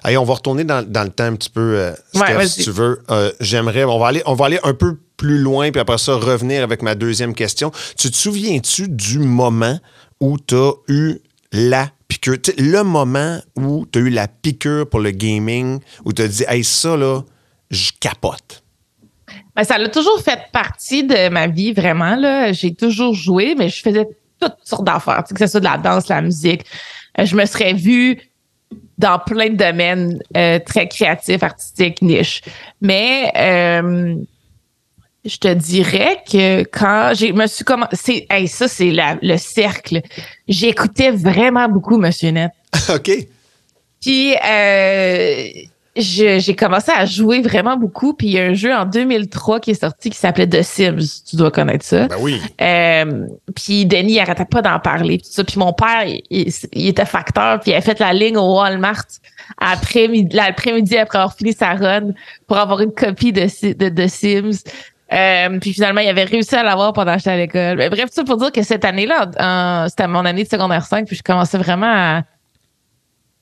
Allez, 0.04 0.18
on 0.18 0.24
va 0.24 0.34
retourner 0.34 0.64
dans, 0.64 0.82
dans 0.88 1.04
le 1.04 1.10
temps 1.10 1.26
un 1.26 1.36
petit 1.36 1.50
peu, 1.50 1.78
euh, 1.78 1.94
Steph, 2.14 2.46
si 2.48 2.64
tu 2.64 2.72
veux. 2.72 3.04
Euh, 3.12 3.32
J'aimerais, 3.40 3.84
on 3.84 4.00
va, 4.00 4.08
aller, 4.08 4.24
on 4.26 4.34
va 4.34 4.46
aller 4.46 4.60
un 4.64 4.74
peu 4.74 4.98
plus 5.18 5.38
loin, 5.38 5.70
puis 5.72 5.80
après 5.80 6.00
ça, 6.00 6.16
revenir 6.16 6.64
avec 6.64 6.82
ma 6.82 6.96
deuxième 6.96 7.36
question. 7.36 7.72
Tu 7.98 8.10
te 8.10 8.16
souviens-tu 8.16 8.88
du 8.90 9.20
moment 9.20 9.80
où 10.20 10.38
tu 10.40 10.56
as 10.56 10.72
eu 10.88 11.20
la 11.52 11.88
piqûre? 12.08 12.38
Le 12.58 12.82
moment 12.82 13.40
où 13.56 13.86
tu 13.92 14.00
as 14.00 14.02
eu 14.02 14.10
la 14.10 14.28
piqûre 14.28 14.90
pour 14.90 15.02
le 15.02 15.12
gaming, 15.12 15.80
où 16.04 16.14
tu 16.14 16.24
as 16.24 16.28
dit, 16.28 16.44
hey, 16.48 16.64
ça, 16.64 16.98
là, 16.98 17.22
je 17.70 17.92
capote. 18.00 18.64
ben, 19.56 19.64
ça 19.64 19.76
a 19.76 19.88
toujours 19.90 20.20
fait 20.22 20.40
partie 20.52 21.04
de 21.04 21.30
ma 21.30 21.46
vie, 21.46 21.74
vraiment. 21.74 22.16
Là. 22.16 22.52
J'ai 22.54 22.74
toujours 22.74 23.14
joué, 23.14 23.54
mais 23.56 23.70
je 23.70 23.82
faisais 23.82 24.08
toutes 24.42 24.58
sortes 24.64 24.86
d'affaires. 24.86 25.24
Que 25.24 25.38
ce 25.38 25.46
soit 25.46 25.60
de 25.60 25.66
la 25.66 25.78
danse, 25.78 26.08
la 26.08 26.22
musique. 26.24 26.66
Euh, 27.20 27.26
je 27.26 27.36
me 27.36 27.46
serais 27.46 27.74
vue 27.74 28.20
dans 29.02 29.20
plein 29.20 29.50
de 29.50 29.56
domaines 29.56 30.20
euh, 30.38 30.60
très 30.60 30.88
créatifs, 30.88 31.44
artistiques, 31.44 32.02
niches. 32.02 32.42
Mais 32.80 33.32
euh, 33.36 34.16
je 35.26 35.38
te 35.38 35.54
dirais 35.54 36.24
que 36.32 36.64
quand 36.64 37.12
j'ai 37.16 37.34
me 37.34 37.48
suis 37.48 37.66
commencé, 37.66 38.26
hey, 38.30 38.48
ça 38.48 38.68
c'est 38.68 38.94
le 38.94 39.38
cercle. 39.38 40.02
J'écoutais 40.48 41.12
vraiment 41.12 41.68
beaucoup 41.68 41.98
Monsieur 41.98 42.30
Net. 42.30 42.52
OK. 42.90 43.12
Puis 44.02 44.36
euh, 44.36 45.48
j'ai 45.96 46.56
commencé 46.56 46.92
à 46.96 47.06
jouer 47.06 47.42
vraiment 47.42 47.76
beaucoup. 47.76 48.14
Puis 48.14 48.28
il 48.28 48.34
y 48.34 48.40
a 48.40 48.44
un 48.46 48.54
jeu 48.54 48.74
en 48.74 48.86
2003 48.86 49.60
qui 49.60 49.72
est 49.72 49.82
sorti 49.82 50.10
qui 50.10 50.18
s'appelait 50.18 50.48
The 50.48 50.62
Sims. 50.62 51.24
Tu 51.30 51.36
dois 51.36 51.52
connaître 51.52 51.84
ça. 51.86 52.08
Ben 52.08 52.16
oui. 52.22 52.40
Euh, 52.62 53.26
puis 53.56 53.86
Denis 53.86 54.14
il 54.14 54.20
arrêtait 54.20 54.46
pas 54.46 54.62
d'en 54.62 54.80
parler 54.80 55.18
puis 55.18 55.28
tout 55.28 55.34
ça 55.34 55.44
puis 55.44 55.60
mon 55.60 55.74
père 55.74 56.04
il, 56.06 56.22
il- 56.30 56.54
il 56.74 56.88
était 56.88 57.06
facteur 57.06 57.60
puis 57.60 57.72
il 57.72 57.76
a 57.76 57.82
fait 57.82 58.00
la 58.00 58.14
ligne 58.14 58.38
au 58.38 58.56
Walmart 58.56 59.04
après 59.58 60.08
l'après-midi 60.32 60.98
après 60.98 61.18
avoir 61.18 61.36
fini 61.36 61.54
sa 61.54 61.74
run 61.74 62.12
pour 62.48 62.58
avoir 62.58 62.80
une 62.82 62.94
copie 62.94 63.34
de 63.34 63.48
de, 63.74 63.90
de 63.90 64.08
Sims 64.08 64.64
Euh, 65.14 65.60
puis 65.60 65.74
finalement 65.74 66.00
il 66.00 66.08
avait 66.08 66.24
réussi 66.24 66.56
à 66.56 66.64
l'avoir 66.64 66.94
pendant 66.94 67.12
que 67.14 67.18
j'étais 67.20 67.32
à 67.32 67.36
l'école 67.38 67.76
Mais 67.78 67.90
bref 67.90 68.06
tout 68.06 68.14
ça 68.16 68.24
pour 68.24 68.38
dire 68.38 68.50
que 68.54 68.64
cette 68.64 68.86
année-là 68.86 69.86
c'était 69.90 70.08
mon 70.08 70.24
année 70.24 70.46
de 70.46 70.50
secondaire 70.50 70.86
5 70.86 71.06
puis 71.06 71.18
je 71.18 71.24
commençais 71.24 71.58
vraiment 71.58 71.92
à 71.94 72.22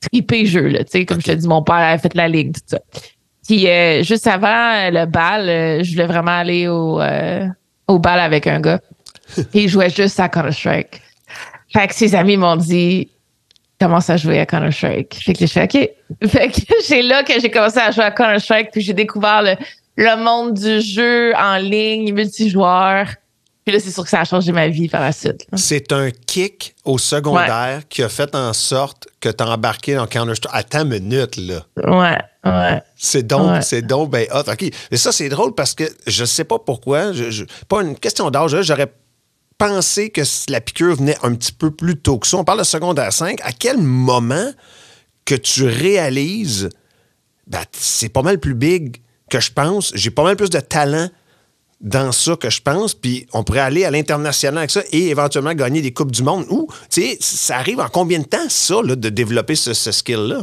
triper 0.00 0.46
jeu 0.46 0.68
là 0.68 0.84
tu 0.84 0.90
sais 0.92 1.04
comme 1.04 1.20
je 1.20 1.26
te 1.26 1.32
dis 1.32 1.46
mon 1.46 1.62
père 1.62 1.76
avait 1.76 1.98
fait 1.98 2.14
la 2.14 2.28
ligne 2.28 2.52
tout 2.52 2.60
ça 2.66 2.80
puis 3.46 3.68
euh, 3.68 4.02
juste 4.02 4.26
avant 4.26 4.46
euh, 4.48 4.90
le 4.90 5.06
bal 5.06 5.48
euh, 5.48 5.82
je 5.82 5.92
voulais 5.92 6.06
vraiment 6.06 6.38
aller 6.38 6.68
au 6.68 7.00
euh, 7.00 7.46
au 7.88 7.98
bal 7.98 8.20
avec 8.20 8.46
un 8.46 8.60
gars 8.60 8.80
et 9.54 9.62
il 9.64 9.68
jouait 9.68 9.90
juste 9.90 10.18
à 10.20 10.28
Counter-Strike. 10.28 11.00
Fait 11.72 11.86
que 11.86 11.94
ses 11.94 12.14
amis 12.14 12.36
m'ont 12.36 12.56
dit 12.56 13.08
commence 13.80 14.10
à 14.10 14.16
jouer 14.16 14.40
à 14.40 14.46
Counter-Strike. 14.46 15.14
Fait 15.22 15.32
que 15.32 15.38
j'ai 15.38 15.46
fait 15.46 15.64
OK. 15.64 15.90
Fait 16.28 16.48
que 16.48 16.60
c'est 16.82 17.02
là 17.02 17.22
que 17.22 17.32
j'ai 17.40 17.50
commencé 17.50 17.78
à 17.78 17.90
jouer 17.90 18.04
à 18.04 18.10
Counter-Strike, 18.10 18.70
puis 18.72 18.82
j'ai 18.82 18.92
découvert 18.92 19.42
le, 19.42 19.54
le 19.96 20.22
monde 20.22 20.54
du 20.54 20.80
jeu 20.80 21.32
en 21.36 21.56
ligne, 21.56 22.12
multijoueur. 22.12 23.06
Puis 23.70 23.78
là, 23.78 23.84
c'est 23.84 23.92
sûr 23.92 24.02
que 24.02 24.10
ça 24.10 24.18
a 24.22 24.24
changé 24.24 24.50
ma 24.50 24.66
vie 24.66 24.88
par 24.88 25.00
la 25.00 25.12
suite. 25.12 25.46
C'est 25.54 25.92
un 25.92 26.10
kick 26.10 26.74
au 26.84 26.98
secondaire 26.98 27.82
qui 27.88 28.02
a 28.02 28.08
fait 28.08 28.34
en 28.34 28.52
sorte 28.52 29.06
que 29.20 29.28
tu 29.28 29.44
as 29.44 29.48
embarqué 29.48 29.94
dans 29.94 30.08
Counter-Strike. 30.08 30.52
Attends 30.52 30.82
une 30.82 30.88
minute, 31.00 31.36
là. 31.36 31.64
Ouais, 31.76 32.18
ouais. 32.50 32.82
C'est 32.96 33.24
donc, 33.24 33.48
Ouais. 33.52 33.62
c'est 33.62 33.82
donc 33.82 34.10
ben 34.10 34.26
hot. 34.32 34.50
OK. 34.50 34.64
Et 34.90 34.96
ça, 34.96 35.12
c'est 35.12 35.28
drôle 35.28 35.54
parce 35.54 35.74
que 35.76 35.84
je 36.08 36.24
sais 36.24 36.42
pas 36.42 36.58
pourquoi. 36.58 37.12
Je, 37.12 37.30
je- 37.30 37.44
pas 37.68 37.82
une 37.82 37.96
question 37.96 38.28
d'âge. 38.32 38.56
là, 38.56 38.62
J'aurais 38.62 38.92
pensé 39.56 40.10
que 40.10 40.22
la 40.48 40.60
piqûre 40.60 40.96
venait 40.96 41.16
un 41.22 41.32
petit 41.36 41.52
peu 41.52 41.70
plus 41.70 41.96
tôt 41.96 42.18
que 42.18 42.26
ça. 42.26 42.38
On 42.38 42.42
parle 42.44 42.58
de 42.58 42.64
secondaire 42.64 43.12
5. 43.12 43.38
À 43.44 43.52
quel 43.52 43.78
moment 43.78 44.50
que 45.24 45.36
tu 45.36 45.64
réalises 45.64 46.70
ben, 47.46 47.60
c'est 47.70 48.08
pas 48.08 48.22
mal 48.22 48.38
plus 48.40 48.54
big 48.54 48.96
que 49.30 49.38
je 49.38 49.52
pense. 49.52 49.92
J'ai 49.94 50.10
pas 50.10 50.24
mal 50.24 50.34
plus 50.34 50.50
de 50.50 50.58
talent 50.58 51.08
dans 51.80 52.12
ça 52.12 52.36
que 52.36 52.50
je 52.50 52.60
pense, 52.60 52.94
puis 52.94 53.26
on 53.32 53.42
pourrait 53.42 53.60
aller 53.60 53.84
à 53.84 53.90
l'international 53.90 54.58
avec 54.58 54.70
ça 54.70 54.82
et 54.92 55.08
éventuellement 55.08 55.54
gagner 55.54 55.80
des 55.80 55.92
Coupes 55.92 56.12
du 56.12 56.22
Monde. 56.22 56.44
Ou, 56.50 56.68
tu 56.90 57.00
sais, 57.02 57.16
ça 57.20 57.56
arrive 57.56 57.80
en 57.80 57.88
combien 57.88 58.18
de 58.18 58.24
temps, 58.24 58.48
ça, 58.48 58.76
là, 58.84 58.96
de 58.96 59.08
développer 59.08 59.54
ce, 59.54 59.72
ce 59.72 59.90
skill-là? 59.90 60.42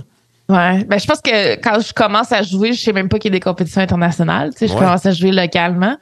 Ouais. 0.49 0.83
Ben, 0.85 0.97
je 0.97 1.05
pense 1.05 1.21
que 1.21 1.55
quand 1.55 1.79
je 1.85 1.93
commence 1.93 2.31
à 2.31 2.41
jouer, 2.41 2.73
je 2.73 2.81
sais 2.81 2.93
même 2.93 3.09
pas 3.09 3.19
qu'il 3.19 3.31
y 3.31 3.35
a 3.35 3.37
des 3.37 3.41
compétitions 3.43 3.81
internationales. 3.81 4.51
Tu 4.53 4.59
sais, 4.59 4.67
je 4.67 4.73
Ouais. 4.73 4.79
commence 4.79 5.05
à 5.05 5.11
jouer 5.11 5.31
localement. 5.31 5.97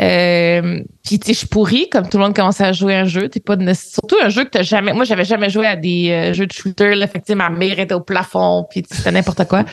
Euh, 0.00 0.80
puis 1.04 1.18
tu 1.18 1.26
sais, 1.26 1.32
je 1.34 1.38
suis 1.40 1.46
pourrie, 1.46 1.88
comme 1.90 2.08
tout 2.08 2.16
le 2.16 2.24
monde 2.24 2.34
commence 2.34 2.60
à 2.60 2.72
jouer 2.72 2.94
un 2.94 3.04
jeu. 3.04 3.28
T'es 3.28 3.40
pas 3.40 3.56
de- 3.56 3.72
surtout 3.74 4.16
un 4.22 4.28
jeu 4.30 4.44
que 4.44 4.50
t'as 4.50 4.62
jamais. 4.62 4.92
Moi, 4.94 5.04
j'avais 5.04 5.24
jamais 5.26 5.50
joué 5.50 5.66
à 5.66 5.76
des 5.76 6.10
euh, 6.10 6.32
jeux 6.32 6.46
de 6.46 6.52
shooter. 6.52 6.94
Là, 6.94 7.06
fait 7.06 7.20
que 7.20 7.32
ma 7.34 7.50
mère 7.50 7.78
était 7.78 7.94
au 7.94 8.00
plafond, 8.00 8.66
puis 8.70 8.84
c'était 8.90 9.12
n'importe 9.12 9.44
quoi. 9.46 9.64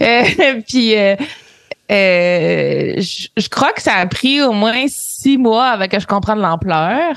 Euh, 0.00 0.22
puis 0.68 0.94
euh, 1.90 2.94
je 2.96 3.28
je 3.36 3.48
crois 3.48 3.72
que 3.72 3.82
ça 3.82 3.94
a 3.94 4.06
pris 4.06 4.42
au 4.42 4.52
moins 4.52 4.84
six 4.86 5.36
mois 5.36 5.68
avec 5.68 5.90
que 5.90 6.00
je 6.00 6.06
comprenne 6.06 6.38
l'ampleur. 6.38 7.16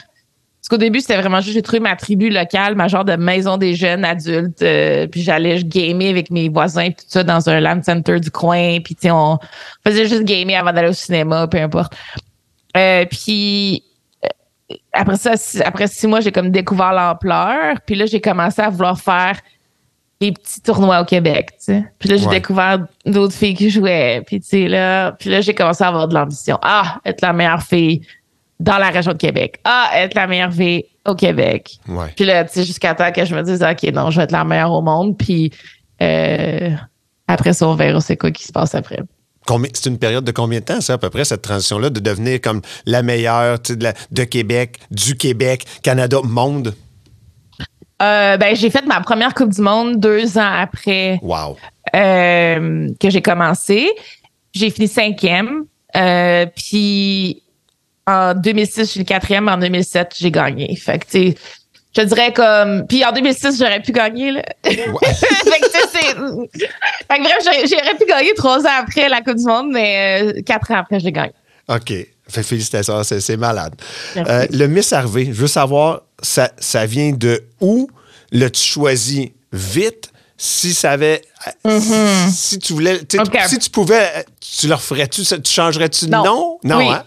Parce 0.65 0.79
qu'au 0.79 0.83
début, 0.83 0.99
c'était 0.99 1.17
vraiment 1.17 1.41
juste, 1.41 1.53
j'ai 1.53 1.61
trouvé 1.61 1.79
ma 1.79 1.95
tribu 1.95 2.31
locale, 2.31 2.73
ma 2.73 2.87
genre 2.87 3.05
de 3.05 3.15
maison 3.15 3.57
des 3.57 3.75
jeunes 3.75 4.03
adultes. 4.03 4.63
euh, 4.63 5.05
puis 5.05 5.21
j'allais 5.21 5.63
gamer 5.63 6.09
avec 6.09 6.31
mes 6.31 6.49
voisins, 6.49 6.89
tout 6.89 7.05
ça, 7.07 7.23
dans 7.23 7.47
un 7.47 7.59
land 7.59 7.83
center 7.83 8.19
du 8.19 8.31
coin. 8.31 8.79
Puis, 8.83 8.95
tu 8.95 9.01
sais, 9.03 9.11
on 9.11 9.37
faisait 9.85 10.07
juste 10.07 10.23
gamer 10.23 10.55
avant 10.59 10.73
d'aller 10.73 10.89
au 10.89 10.93
cinéma, 10.93 11.47
peu 11.47 11.59
importe. 11.59 11.93
Euh, 12.75 13.05
puis 13.05 13.83
euh, 14.25 14.75
après 14.91 15.17
ça, 15.17 15.33
après 15.63 15.85
six 15.87 16.07
mois, 16.07 16.19
j'ai 16.19 16.31
comme 16.31 16.49
découvert 16.49 16.93
l'ampleur. 16.93 17.75
Puis 17.85 17.93
là, 17.93 18.07
j'ai 18.07 18.19
commencé 18.19 18.59
à 18.59 18.69
vouloir 18.69 18.99
faire 18.99 19.39
des 20.21 20.31
petits 20.31 20.61
tournois 20.61 21.01
au 21.01 21.05
Québec, 21.05 21.49
tu 21.57 21.65
sais. 21.65 21.83
Puis 21.99 22.09
là, 22.09 22.17
j'ai 22.17 22.25
Ouais. 22.27 22.35
découvert 22.35 22.79
d'autres 23.05 23.33
filles 23.35 23.53
qui 23.55 23.69
jouaient. 23.69 24.21
Puis, 24.25 24.39
tu 24.39 24.47
sais, 24.47 24.67
là, 24.67 25.11
puis 25.11 25.29
là, 25.29 25.41
j'ai 25.41 25.53
commencé 25.53 25.83
à 25.83 25.87
avoir 25.89 26.07
de 26.07 26.13
l'ambition. 26.13 26.57
Ah, 26.61 26.99
être 27.05 27.21
la 27.21 27.33
meilleure 27.33 27.61
fille 27.61 28.01
dans 28.59 28.77
la 28.77 28.89
région 28.89 29.11
de 29.11 29.17
Québec. 29.17 29.59
Ah, 29.65 29.89
être 29.95 30.13
la 30.15 30.27
meilleure 30.27 30.53
fille 30.53 30.85
au 31.05 31.15
Québec. 31.15 31.77
Ouais. 31.87 32.07
Puis 32.15 32.23
là, 32.25 32.45
tu 32.45 32.53
sais, 32.53 32.63
jusqu'à 32.63 32.95
temps 32.95 33.11
que 33.11 33.25
je 33.25 33.35
me 33.35 33.41
dise, 33.43 33.61
OK, 33.61 33.83
non, 33.93 34.09
je 34.09 34.17
vais 34.17 34.23
être 34.23 34.31
la 34.31 34.45
meilleure 34.45 34.71
au 34.71 34.81
monde. 34.81 35.17
Puis 35.17 35.51
euh, 36.01 36.69
après 37.27 37.53
ça, 37.53 37.67
on 37.67 37.75
verra 37.75 37.99
c'est 38.01 38.17
quoi 38.17 38.31
qui 38.31 38.43
se 38.43 38.51
passe 38.51 38.73
après. 38.75 38.99
C'est 39.73 39.89
une 39.89 39.99
période 39.99 40.23
de 40.23 40.31
combien 40.31 40.59
de 40.59 40.65
temps, 40.65 40.81
ça, 40.81 40.93
à 40.93 40.97
peu 40.97 41.09
près, 41.11 41.23
cette 41.23 41.43
transition-là, 41.43 41.91
de 41.91 41.99
devenir 41.99 42.41
comme 42.41 42.61
la 42.87 43.03
meilleure 43.03 43.59
de, 43.59 43.83
la- 43.83 43.93
de 44.11 44.23
Québec, 44.23 44.79
du 44.89 45.15
Québec, 45.15 45.65
Canada, 45.83 46.17
monde? 46.23 46.73
Euh, 48.01 48.37
ben, 48.37 48.55
j'ai 48.55 48.69
fait 48.69 48.85
ma 48.85 48.99
première 49.01 49.33
Coupe 49.33 49.49
du 49.51 49.61
Monde 49.61 49.99
deux 49.99 50.37
ans 50.37 50.51
après 50.59 51.19
Wow. 51.21 51.55
euh, 51.95 52.89
que 52.99 53.09
j'ai 53.09 53.21
commencé. 53.21 53.89
J'ai 54.53 54.69
fini 54.69 54.87
cinquième. 54.87 55.65
Euh, 55.95 56.45
puis 56.55 57.41
en 58.05 58.33
2006, 58.33 58.79
je 58.81 58.83
suis 58.83 58.99
le 58.99 59.05
quatrième. 59.05 59.47
En 59.47 59.57
2007, 59.57 60.13
j'ai 60.19 60.31
gagné. 60.31 60.75
Fait 60.75 60.99
que, 60.99 61.05
tu 61.05 61.11
sais, 61.31 61.35
je 61.95 62.01
dirais 62.01 62.33
comme. 62.33 62.85
Puis 62.87 63.05
en 63.05 63.13
2006, 63.13 63.57
j'aurais 63.59 63.81
pu 63.81 63.93
gagner, 63.93 64.31
là. 64.31 64.43
fait 64.63 64.75
que, 64.75 65.65
tu 65.65 65.71
sais, 65.71 65.87
c'est. 65.93 66.15
Fait 66.15 67.17
que 67.17 67.23
bref, 67.23 67.37
j'aurais- 67.43 67.97
pu 67.97 68.05
gagner 68.07 68.33
trois 68.35 68.59
ans 68.65 68.77
après 68.81 69.07
la 69.07 69.21
Coupe 69.21 69.37
du 69.37 69.45
Monde, 69.45 69.69
mais 69.71 70.43
quatre 70.45 70.69
ans 70.71 70.79
après, 70.79 70.99
je 70.99 71.05
l'ai 71.05 71.11
gagné. 71.13 71.31
OK. 71.69 71.93
Fait 72.27 72.43
félicitations, 72.43 73.03
c'est 73.03 73.19
c'est 73.21 73.37
malade. 73.37 73.75
Euh, 74.17 74.47
le 74.51 74.65
Miss 74.67 74.91
Harvey, 74.93 75.25
je 75.25 75.31
veux 75.33 75.47
savoir, 75.47 76.01
ça, 76.21 76.51
ça 76.59 76.85
vient 76.85 77.11
de 77.11 77.43
où? 77.61 77.87
L'as-tu 78.31 78.61
choisi 78.63 79.33
vite? 79.53 80.09
Si 80.37 80.73
ça 80.73 80.91
avait. 80.91 81.21
euh, 81.65 81.79
Si 82.29 82.59
tu 82.59 82.73
voulais. 82.73 83.05
tu 83.05 83.17
Mm-hmm. 83.17 83.47
Si 83.47 83.59
tu 83.59 83.69
pouvais, 83.69 84.25
tu 84.41 84.67
leur 84.67 84.81
ferais-tu? 84.81 85.23
ça- 85.23 85.37
Tu 85.39 85.51
changerais-tu 85.51 86.05
de 86.07 86.11
Non. 86.11 86.25
nom? 86.25 86.59
Non, 86.63 86.77
Oui. 86.79 86.89
hein? 86.89 87.03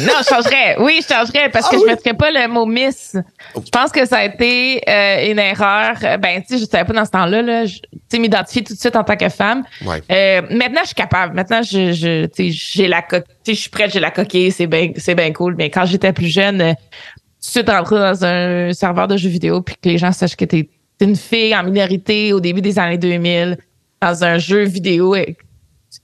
Non, 0.00 0.12
je 0.22 0.28
changerais. 0.34 0.76
Oui, 0.80 1.00
je 1.02 1.14
changerais 1.14 1.50
parce 1.50 1.68
que 1.68 1.76
Ah 1.76 1.78
je 1.78 1.84
ne 1.84 1.90
mettrais 1.90 2.14
pas 2.14 2.30
le 2.30 2.48
mot 2.48 2.64
Miss. 2.64 3.16
Je 3.54 3.70
pense 3.70 3.90
que 3.92 4.04
ça 4.06 4.18
a 4.18 4.24
été 4.24 4.80
euh, 4.88 5.30
une 5.30 5.38
erreur. 5.38 5.96
Euh, 6.02 6.16
Ben, 6.16 6.40
tu 6.40 6.54
sais, 6.54 6.58
je 6.58 6.64
savais 6.66 6.84
pas 6.84 6.94
dans 6.94 7.04
ce 7.04 7.10
temps-là. 7.10 7.42
Là, 7.42 7.66
je- 7.66 7.80
tu 8.10 8.18
m'identifier 8.18 8.64
tout 8.64 8.72
de 8.74 8.78
suite 8.78 8.96
en 8.96 9.04
tant 9.04 9.16
que 9.16 9.28
femme. 9.28 9.62
Ouais. 9.84 10.00
Euh, 10.10 10.42
maintenant, 10.50 10.80
je 10.82 10.86
suis 10.88 10.94
capable. 10.94 11.34
Maintenant, 11.34 11.60
je, 11.62 11.92
je, 11.92 12.24
tu 12.26 12.50
sais, 12.50 12.50
j'ai 12.50 12.88
la 12.88 13.02
co- 13.02 13.18
tu 13.44 13.54
je 13.54 13.60
suis 13.60 13.70
prête, 13.70 13.92
j'ai 13.92 14.00
la 14.00 14.10
coquille, 14.10 14.50
c'est 14.52 14.66
bien, 14.66 14.90
c'est 14.96 15.14
bien 15.14 15.32
cool. 15.32 15.54
Mais 15.56 15.68
quand 15.70 15.84
j'étais 15.84 16.12
plus 16.12 16.28
jeune, 16.28 16.60
euh, 16.62 16.72
tout 16.72 17.48
de 17.48 17.50
suite 17.50 17.68
rentrer 17.68 17.96
dans 17.96 18.24
un 18.24 18.72
serveur 18.72 19.06
de 19.06 19.18
jeux 19.18 19.28
vidéo 19.28 19.60
puis 19.60 19.74
que 19.76 19.88
les 19.90 19.98
gens 19.98 20.12
sachent 20.12 20.36
que 20.36 20.46
t'es 20.46 20.68
t'es 20.96 21.04
une 21.04 21.16
fille 21.16 21.54
en 21.54 21.62
minorité 21.64 22.32
au 22.32 22.40
début 22.40 22.62
des 22.62 22.78
années 22.78 22.96
2000 22.98 23.58
dans 24.00 24.24
un 24.24 24.38
jeu 24.38 24.62
vidéo 24.62 25.14
ex- 25.14 25.36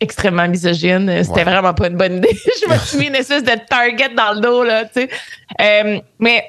extrêmement 0.01 0.49
misogyne, 0.49 1.09
euh, 1.09 1.23
c'était 1.23 1.39
Ouais. 1.39 1.45
vraiment 1.45 1.75
pas 1.75 1.89
une 1.89 1.97
bonne 1.97 2.17
idée. 2.19 2.29
je 2.63 2.73
me 2.73 2.79
suis 2.79 2.99
mis 2.99 3.07
une 3.07 3.15
espèce 3.17 3.43
de 3.45 3.53
target 3.69 4.09
dans 4.17 4.33
le 4.35 4.41
dos, 4.41 4.65
là, 4.65 4.85
tu 4.87 5.03
sais. 5.03 5.09
Euh, 5.61 6.01
mais 6.19 6.45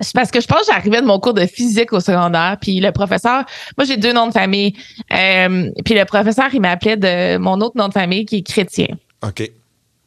c'est 0.00 0.12
parce 0.14 0.30
que 0.30 0.40
je 0.40 0.46
pense 0.46 0.66
que 0.66 0.72
j'arrivais 0.72 1.00
de 1.00 1.06
mon 1.06 1.18
cours 1.20 1.34
de 1.34 1.46
physique 1.46 1.92
au 1.92 2.00
secondaire, 2.00 2.56
puis 2.60 2.80
le 2.80 2.90
professeur, 2.92 3.44
moi 3.78 3.86
j'ai 3.86 3.96
deux 3.96 4.12
noms 4.12 4.26
de 4.26 4.32
famille, 4.32 4.74
euh, 5.12 5.70
puis 5.84 5.94
le 5.94 6.04
professeur 6.04 6.48
il 6.52 6.60
m'appelait 6.60 6.96
de 6.96 7.38
mon 7.38 7.60
autre 7.60 7.76
nom 7.76 7.88
de 7.88 7.92
famille 7.92 8.26
qui 8.26 8.38
est 8.38 8.42
chrétien. 8.42 8.88
OK. 9.22 9.48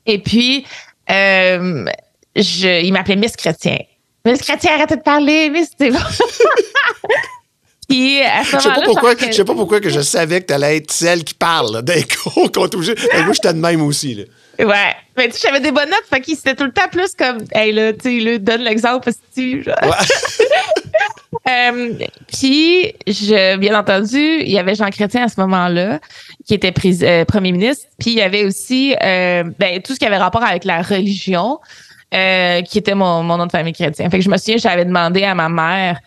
Et 0.05 0.17
puis 0.19 0.65
euh, 1.09 1.85
je, 2.35 2.83
il 2.83 2.91
m'appelait 2.93 3.15
Miss 3.15 3.35
Chrétien. 3.35 3.77
Miss 4.25 4.41
Chrétien, 4.41 4.73
arrêtez 4.75 4.97
de 4.97 5.01
parler, 5.01 5.49
Miss, 5.49 5.71
c'est 5.79 5.89
bon. 5.89 5.97
Puis 7.87 8.21
à 8.21 8.43
ce 8.43 8.57
Je 8.57 8.57
sais 8.57 8.69
pas 8.69 8.75
moment-là, 8.75 8.85
pourquoi, 8.85 9.15
je 9.17 9.25
je 9.27 9.31
sais 9.31 9.45
pas 9.45 9.53
pourquoi 9.53 9.79
que 9.79 9.89
je 9.89 10.01
savais 10.01 10.41
que 10.41 10.47
t'allais 10.47 10.77
être 10.77 10.91
celle 10.91 11.23
qui 11.23 11.33
parle 11.33 11.81
d'un 11.83 12.01
cours 12.23 12.51
qu'on. 12.51 12.67
Ben, 12.67 13.23
moi, 13.23 13.33
j'étais 13.33 13.53
de 13.53 13.59
même 13.59 13.81
aussi. 13.81 14.15
Là. 14.15 14.23
Ouais. 14.59 14.95
Mais 15.15 15.27
tu 15.29 15.33
sais, 15.37 15.47
j'avais 15.47 15.59
des 15.59 15.71
bonnes 15.71 15.89
notes, 15.89 16.05
fait 16.09 16.19
qu'il 16.21 16.35
c'était 16.35 16.55
tout 16.55 16.65
le 16.65 16.71
temps 16.71 16.89
plus 16.91 17.13
comme, 17.17 17.37
hey 17.53 17.71
là, 17.71 17.93
tu 17.93 18.21
sais, 18.23 18.39
donne 18.39 18.61
l'exemple, 18.61 19.09
tu 19.33 19.63
genre. 19.63 19.75
Euh, 21.47 21.93
puis, 22.27 22.93
je, 23.05 23.55
bien 23.57 23.77
entendu, 23.79 24.17
il 24.17 24.49
y 24.49 24.57
avait 24.59 24.75
Jean 24.75 24.89
Chrétien 24.89 25.23
à 25.23 25.27
ce 25.29 25.39
moment-là, 25.39 25.99
qui 26.45 26.53
était 26.53 26.71
pris- 26.73 26.99
euh, 27.03 27.23
premier 27.23 27.51
ministre. 27.53 27.85
Puis, 27.99 28.11
il 28.11 28.17
y 28.17 28.21
avait 28.21 28.43
aussi 28.43 28.95
euh, 29.01 29.43
ben, 29.57 29.81
tout 29.81 29.93
ce 29.93 29.99
qui 29.99 30.05
avait 30.05 30.17
rapport 30.17 30.43
avec 30.43 30.65
la 30.65 30.81
religion, 30.81 31.59
euh, 32.13 32.61
qui 32.63 32.77
était 32.77 32.95
mon, 32.95 33.23
mon 33.23 33.37
nom 33.37 33.45
de 33.45 33.51
famille 33.51 33.73
chrétien. 33.73 34.09
Fait 34.09 34.17
que 34.17 34.23
je 34.23 34.29
me 34.29 34.37
souviens, 34.37 34.57
j'avais 34.57 34.85
demandé 34.85 35.23
à 35.23 35.35
ma 35.35 35.47
mère 35.47 35.99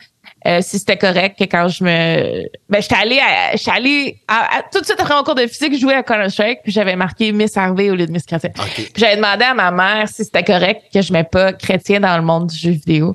euh, 0.47 0.61
si 0.63 0.79
c'était 0.79 0.97
correct 0.97 1.39
que 1.39 1.45
quand 1.45 1.69
je 1.69 1.85
me... 1.85 2.49
Ben, 2.69 2.81
j'étais 2.81 2.95
allée, 2.95 3.19
à- 3.21 3.57
j'étais 3.57 3.71
allée 3.71 4.17
à- 4.27 4.59
à- 4.59 4.63
tout 4.73 4.81
de 4.81 4.85
suite 4.87 4.99
après 4.99 5.15
mon 5.15 5.23
cours 5.23 5.35
de 5.35 5.47
physique, 5.47 5.75
je 5.75 5.79
jouais 5.81 5.95
à 5.95 6.03
Counter-Strike, 6.03 6.61
puis 6.63 6.73
j'avais 6.73 6.97
marqué 6.97 7.31
Miss 7.33 7.57
Harvey 7.57 7.91
au 7.91 7.95
lieu 7.95 8.07
de 8.07 8.13
Miss 8.13 8.25
Chrétien. 8.25 8.51
Puis 8.75 8.91
j'avais 8.97 9.17
demandé 9.17 9.45
à 9.45 9.55
ma 9.55 9.71
mère 9.71 10.09
si 10.09 10.25
c'était 10.25 10.43
correct 10.45 10.83
que 10.93 11.03
je 11.03 11.13
mette 11.13 11.31
pas 11.31 11.53
chrétien 11.53 12.01
dans 12.01 12.17
le 12.17 12.23
monde 12.23 12.47
du 12.47 12.57
jeu 12.57 12.71
vidéo. 12.71 13.15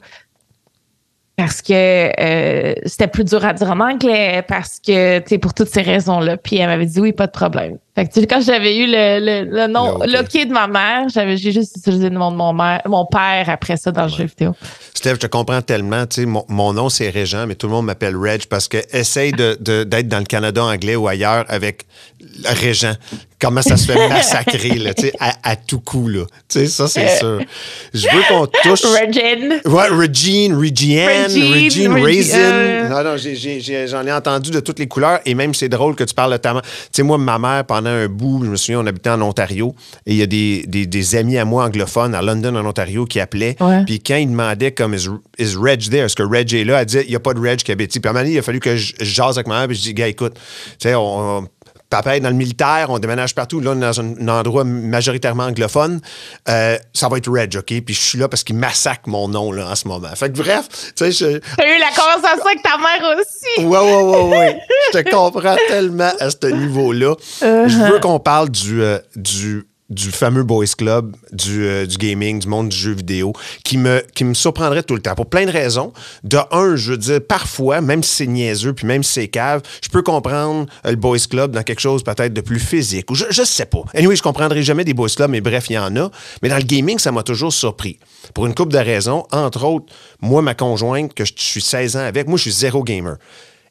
Parce 1.37 1.61
que 1.61 1.73
euh, 1.73 2.73
c'était 2.85 3.07
plus 3.07 3.25
dur 3.25 3.43
à 3.43 3.51
dire 3.51 3.69
en 3.69 3.79
anglais, 3.81 4.41
parce 4.47 4.79
que, 4.79 5.19
tu 5.19 5.25
sais, 5.27 5.37
pour 5.37 5.53
toutes 5.53 5.67
ces 5.67 5.81
raisons-là. 5.81 6.37
Puis 6.37 6.55
elle 6.57 6.67
m'avait 6.67 6.85
dit 6.85 7.01
oui, 7.01 7.11
pas 7.11 7.27
de 7.27 7.31
problème. 7.33 7.77
Fait 7.93 8.07
que, 8.07 8.13
tu 8.13 8.21
sais, 8.21 8.27
quand 8.27 8.39
j'avais 8.41 8.77
eu 8.77 8.85
le, 8.87 9.19
le, 9.19 9.49
le 9.51 9.67
nom, 9.67 9.99
Le 9.99 10.19
OK. 10.21 10.33
l'OK 10.33 10.47
de 10.47 10.53
ma 10.53 10.67
mère, 10.67 11.09
j'avais, 11.09 11.35
j'ai 11.35 11.51
juste 11.51 11.75
utilisé 11.77 12.09
le 12.09 12.15
nom 12.17 12.31
de 12.31 12.37
mon, 12.37 12.53
mère, 12.53 12.81
mon 12.85 13.05
père 13.05 13.49
après 13.49 13.75
ça 13.75 13.91
dans 13.91 14.03
le 14.03 14.09
jeu 14.09 14.23
vidéo. 14.25 14.53
Steph, 14.93 15.15
je 15.15 15.19
te 15.19 15.27
comprends 15.27 15.61
tellement. 15.61 16.05
Tu 16.05 16.21
sais, 16.21 16.25
mon, 16.25 16.45
mon 16.47 16.71
nom, 16.71 16.87
c'est 16.87 17.09
Régent, 17.09 17.45
mais 17.47 17.55
tout 17.55 17.67
le 17.67 17.73
monde 17.73 17.85
m'appelle 17.85 18.15
Reg 18.15 18.45
parce 18.47 18.69
que 18.69 18.77
essaye 18.95 19.31
de, 19.33 19.57
de- 19.59 19.83
d'être 19.83 20.07
dans 20.07 20.19
le 20.19 20.25
Canada 20.25 20.63
anglais 20.63 20.95
ou 20.95 21.07
ailleurs 21.07 21.43
avec 21.49 21.83
Régent. 22.45 22.93
Comment 23.39 23.61
ça 23.61 23.75
se 23.75 23.85
fait 23.91 24.07
massacrer, 24.09 24.69
là, 24.75 24.93
tu 24.93 25.03
sais, 25.03 25.13
à, 25.19 25.33
à 25.43 25.55
tout 25.57 25.79
coup, 25.81 26.07
là. 26.07 26.25
Tu 26.47 26.59
sais, 26.59 26.67
ça, 26.67 26.87
c'est 26.87 27.17
sûr. 27.17 27.41
Je 27.93 28.07
veux 28.07 28.21
qu'on 28.29 28.47
touche. 28.47 28.83
Regine. 28.83 29.59
Ouais, 29.65 29.87
Regine, 29.89 30.53
Regiane, 30.55 31.23
Regine, 31.25 31.53
Regine, 31.53 31.91
Regi- 31.93 32.03
Raisin. 32.05 32.37
euh. 32.39 32.89
Non, 32.89 33.03
non, 33.03 33.17
j'en 33.87 34.07
ai, 34.07 34.11
entendu 34.13 34.51
de 34.51 34.59
toutes 34.61 34.79
les 34.79 34.87
couleurs 34.87 35.19
et 35.25 35.35
même 35.35 35.53
c'est 35.53 35.67
drôle 35.69 35.95
que 35.95 36.03
tu 36.05 36.13
parles 36.13 36.31
de 36.31 36.37
ta 36.37 36.53
mère. 36.53 36.61
Tu 36.61 36.69
sais, 36.93 37.03
moi, 37.03 37.17
ma 37.17 37.37
mère, 37.37 37.65
pendant 37.65 37.89
un 37.89 38.07
bout, 38.07 38.41
je 38.45 38.49
me 38.49 38.55
souviens, 38.55 38.79
on 38.79 38.85
habitait 38.87 39.09
en 39.09 39.21
Ontario 39.21 39.75
et 40.05 40.11
il 40.13 40.17
y 40.17 40.21
a 40.21 40.27
des, 40.27 40.63
des, 40.67 40.85
des 40.85 41.15
amis 41.15 41.37
à 41.37 41.43
moi 41.45 41.65
anglophones 41.65 42.15
à 42.15 42.21
London, 42.21 42.55
en 42.55 42.65
Ontario, 42.65 43.05
qui 43.05 43.19
appelaient. 43.19 43.55
Puis 43.85 43.99
quand 43.99 44.15
ils 44.15 44.29
demandaient 44.29 44.71
comme 44.71 44.93
is, 44.93 45.07
is 45.39 45.55
Reg 45.59 45.89
there? 45.89 46.05
Est-ce 46.05 46.15
que 46.15 46.23
Reg 46.23 46.53
est 46.53 46.63
là? 46.63 46.79
Elle 46.79 46.85
disait, 46.85 47.03
il 47.05 47.09
n'y 47.09 47.15
a 47.15 47.19
pas 47.19 47.33
de 47.33 47.39
Reg 47.39 47.57
qui 47.59 47.71
habite 47.71 47.91
ici. 47.91 47.99
Puis 47.99 48.07
à 48.07 48.11
un 48.11 48.13
moment 48.13 48.23
donné, 48.23 48.35
il 48.35 48.39
a 48.39 48.43
fallu 48.43 48.59
que 48.61 48.77
je, 48.77 48.93
je 48.99 49.05
jase 49.05 49.37
avec 49.37 49.47
ma 49.47 49.59
mère 49.59 49.67
puis 49.67 49.75
je 49.77 49.81
dis, 49.81 49.93
gars, 49.93 50.07
écoute, 50.07 50.35
tu 50.35 50.41
sais, 50.79 50.95
on. 50.95 51.39
on- 51.39 51.47
Papa 51.89 52.17
est 52.17 52.19
dans 52.19 52.29
le 52.29 52.35
militaire, 52.35 52.87
on 52.89 52.99
déménage 52.99 53.35
partout. 53.35 53.59
Là, 53.59 53.71
on 53.71 53.77
est 53.77 53.81
dans 53.81 54.01
un, 54.01 54.13
un 54.19 54.39
endroit 54.39 54.63
majoritairement 54.63 55.43
anglophone. 55.45 56.01
Euh, 56.49 56.77
ça 56.93 57.09
va 57.09 57.17
être 57.17 57.31
Reg, 57.31 57.55
OK? 57.57 57.65
Puis 57.65 57.93
je 57.93 58.01
suis 58.01 58.17
là 58.17 58.27
parce 58.27 58.43
qu'il 58.43 58.55
massacre 58.55 59.07
mon 59.07 59.27
nom 59.27 59.51
là, 59.51 59.69
en 59.69 59.75
ce 59.75 59.87
moment. 59.87 60.09
Fait 60.15 60.31
que 60.31 60.37
bref, 60.37 60.67
tu 60.69 60.91
sais, 60.95 61.11
je, 61.11 61.39
T'as 61.57 61.67
eu 61.67 61.79
la 61.79 61.89
conversation 61.89 62.45
avec 62.45 62.61
ta 62.63 62.77
mère 62.77 63.17
aussi. 63.17 63.65
Ouais, 63.65 63.79
ouais, 63.79 64.01
ouais, 64.01 64.37
ouais. 64.37 64.59
Je 64.93 64.99
te 64.99 65.09
comprends 65.15 65.55
tellement 65.67 66.11
à 66.19 66.29
ce 66.29 66.47
niveau-là. 66.47 67.15
Je 67.41 67.91
veux 67.91 67.99
qu'on 67.99 68.19
parle 68.19 68.49
du, 68.49 68.81
euh, 68.81 68.99
du, 69.15 69.65
du 69.89 70.09
fameux 70.09 70.43
Boys 70.43 70.73
Club, 70.75 71.15
du, 71.31 71.65
euh, 71.65 71.85
du 71.85 71.97
gaming, 71.97 72.39
du 72.39 72.47
monde 72.47 72.69
du 72.69 72.75
jeu 72.75 72.93
vidéo, 72.93 73.33
qui 73.63 73.77
me, 73.77 74.03
qui 74.15 74.23
me 74.23 74.33
surprendrait 74.33 74.81
tout 74.81 74.95
le 74.95 75.01
temps. 75.01 75.13
Pour 75.13 75.27
plein 75.27 75.45
de 75.45 75.51
raisons. 75.51 75.93
De 76.23 76.37
un, 76.51 76.75
je 76.75 76.91
veux 76.91 76.97
dire, 76.97 77.19
parfois, 77.21 77.81
même 77.81 78.01
si 78.01 78.15
c'est 78.15 78.27
niaiseux, 78.27 78.73
puis 78.73 78.87
même 78.87 79.03
si 79.03 79.13
c'est 79.13 79.27
cave, 79.27 79.61
je 79.83 79.89
peux 79.89 80.01
comprendre 80.01 80.65
euh, 80.85 80.89
le 80.89 80.95
Boys 80.95 81.19
Club 81.29 81.51
dans 81.51 81.61
quelque 81.61 81.81
chose 81.81 82.03
peut-être 82.03 82.33
de 82.33 82.41
plus 82.41 82.59
physique. 82.59 83.11
Ou 83.11 83.15
je, 83.15 83.25
je 83.29 83.43
sais 83.43 83.65
pas. 83.65 83.83
Anyway, 83.93 84.15
je 84.15 84.23
comprendrai 84.23 84.63
jamais 84.63 84.85
des 84.85 84.95
Boys 84.95 85.09
Club, 85.09 85.29
mais 85.29 85.41
bref, 85.41 85.69
il 85.69 85.73
y 85.73 85.77
en 85.77 85.95
a. 85.95 86.09
Mais 86.41 86.49
dans 86.49 86.57
le 86.57 86.63
gaming, 86.63 86.97
ça 86.97 87.11
m'a 87.11 87.21
toujours 87.21 87.53
surpris. 87.53 87.99
Pour 88.33 88.47
une 88.47 88.55
couple 88.55 88.73
de 88.73 88.79
raisons. 88.79 89.25
Entre 89.31 89.63
autres, 89.63 89.93
moi, 90.19 90.41
ma 90.41 90.55
conjointe, 90.55 91.13
que 91.13 91.25
je 91.25 91.33
suis 91.35 91.61
16 91.61 91.97
ans 91.97 92.05
avec, 92.05 92.27
moi, 92.27 92.37
je 92.37 92.43
suis 92.43 92.51
zéro 92.51 92.83
gamer. 92.83 93.17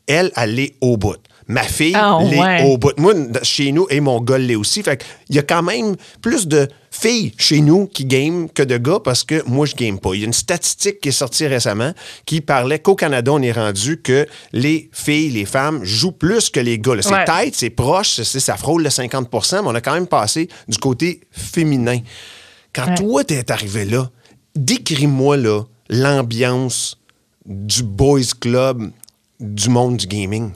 Elle, 0.06 0.30
elle 0.36 0.54
l'est 0.54 0.74
au 0.80 0.96
bout. 0.96 1.18
Ma 1.46 1.62
fille 1.62 1.92
Ah, 1.94 2.18
l'est 2.22 2.40
ouais. 2.40 2.62
au 2.64 2.78
bout. 2.78 2.92
Moi, 2.96 3.12
d- 3.14 3.38
chez 3.42 3.70
nous, 3.70 3.86
et 3.90 4.00
mon 4.00 4.18
gars 4.20 4.38
l'est 4.38 4.54
aussi. 4.54 4.82
Fait 4.82 5.04
il 5.28 5.36
y 5.36 5.38
a 5.38 5.42
quand 5.42 5.62
même 5.62 5.94
plus 6.22 6.46
de 6.48 6.66
filles 6.90 7.34
chez 7.36 7.60
nous 7.60 7.86
qui 7.86 8.06
game 8.06 8.48
que 8.48 8.62
de 8.62 8.78
gars 8.78 8.98
parce 9.04 9.24
que 9.24 9.42
moi, 9.46 9.66
je 9.66 9.74
game 9.74 9.98
pas. 9.98 10.14
Il 10.14 10.20
y 10.20 10.22
a 10.22 10.26
une 10.26 10.32
statistique 10.32 11.00
qui 11.00 11.10
est 11.10 11.12
sortie 11.12 11.46
récemment 11.46 11.92
qui 12.24 12.40
parlait 12.40 12.78
qu'au 12.78 12.94
Canada, 12.94 13.30
on 13.32 13.42
est 13.42 13.52
rendu 13.52 14.00
que 14.00 14.26
les 14.54 14.88
filles, 14.92 15.30
les 15.30 15.44
femmes 15.44 15.84
jouent 15.84 16.12
plus 16.12 16.48
que 16.48 16.60
les 16.60 16.78
gars. 16.78 16.94
C'est 17.00 17.12
Ouais. 17.12 17.24
tête, 17.26 17.54
c'est 17.54 17.70
proche, 17.70 18.22
ça 18.22 18.56
frôle 18.56 18.82
le 18.82 18.88
50% 18.90 19.62
mais 19.62 19.68
on 19.68 19.74
a 19.74 19.80
quand 19.82 19.94
même 19.94 20.06
passé 20.06 20.48
du 20.68 20.78
côté 20.78 21.20
féminin. 21.30 21.98
Quand 22.72 22.86
Ouais. 22.88 22.94
toi, 22.94 23.24
t'es 23.24 23.50
arrivé 23.52 23.84
là, 23.84 24.08
décris-moi 24.56 25.36
là 25.36 25.62
l'ambiance 25.90 26.98
du 27.44 27.82
boys 27.82 28.20
club 28.40 28.90
du 29.40 29.68
monde 29.68 29.96
du 29.98 30.06
gaming? 30.06 30.50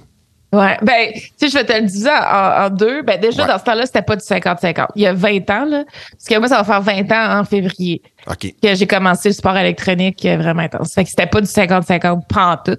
Ouais, 0.51 0.79
ben, 0.81 1.11
tu 1.13 1.21
sais, 1.37 1.49
je 1.49 1.55
vais 1.59 1.65
te 1.65 1.73
le 1.75 1.83
dire 1.87 2.11
en, 2.11 2.65
en 2.67 2.71
deux. 2.71 3.03
Ben, 3.03 3.21
déjà, 3.21 3.43
Ouais. 3.43 3.49
dans 3.49 3.59
ce 3.59 3.65
temps-là, 3.65 3.85
c'était 3.85 4.01
pas 4.03 4.17
du 4.17 4.25
50-50. 4.25 4.87
Il 4.97 5.03
y 5.03 5.07
a 5.07 5.13
20 5.13 5.51
ans, 5.51 5.65
là. 5.67 5.85
Parce 6.13 6.25
que 6.25 6.39
moi, 6.39 6.49
ça 6.49 6.63
va 6.63 6.65
faire 6.65 6.81
20 6.81 7.13
ans 7.13 7.41
en 7.41 7.45
février 7.45 8.01
que 8.41 8.75
j'ai 8.75 8.87
commencé 8.87 9.29
le 9.29 9.35
sport 9.35 9.57
électronique 9.59 10.25
euh, 10.25 10.39
vraiment 10.39 10.63
intense. 10.63 10.95
Fait 10.95 11.05
que 11.05 11.11
c'était 11.11 11.27
pas 11.27 11.41
du 11.43 11.47
50-50, 11.47 12.27
pas 12.27 12.53
en 12.53 12.57
tout. 12.57 12.79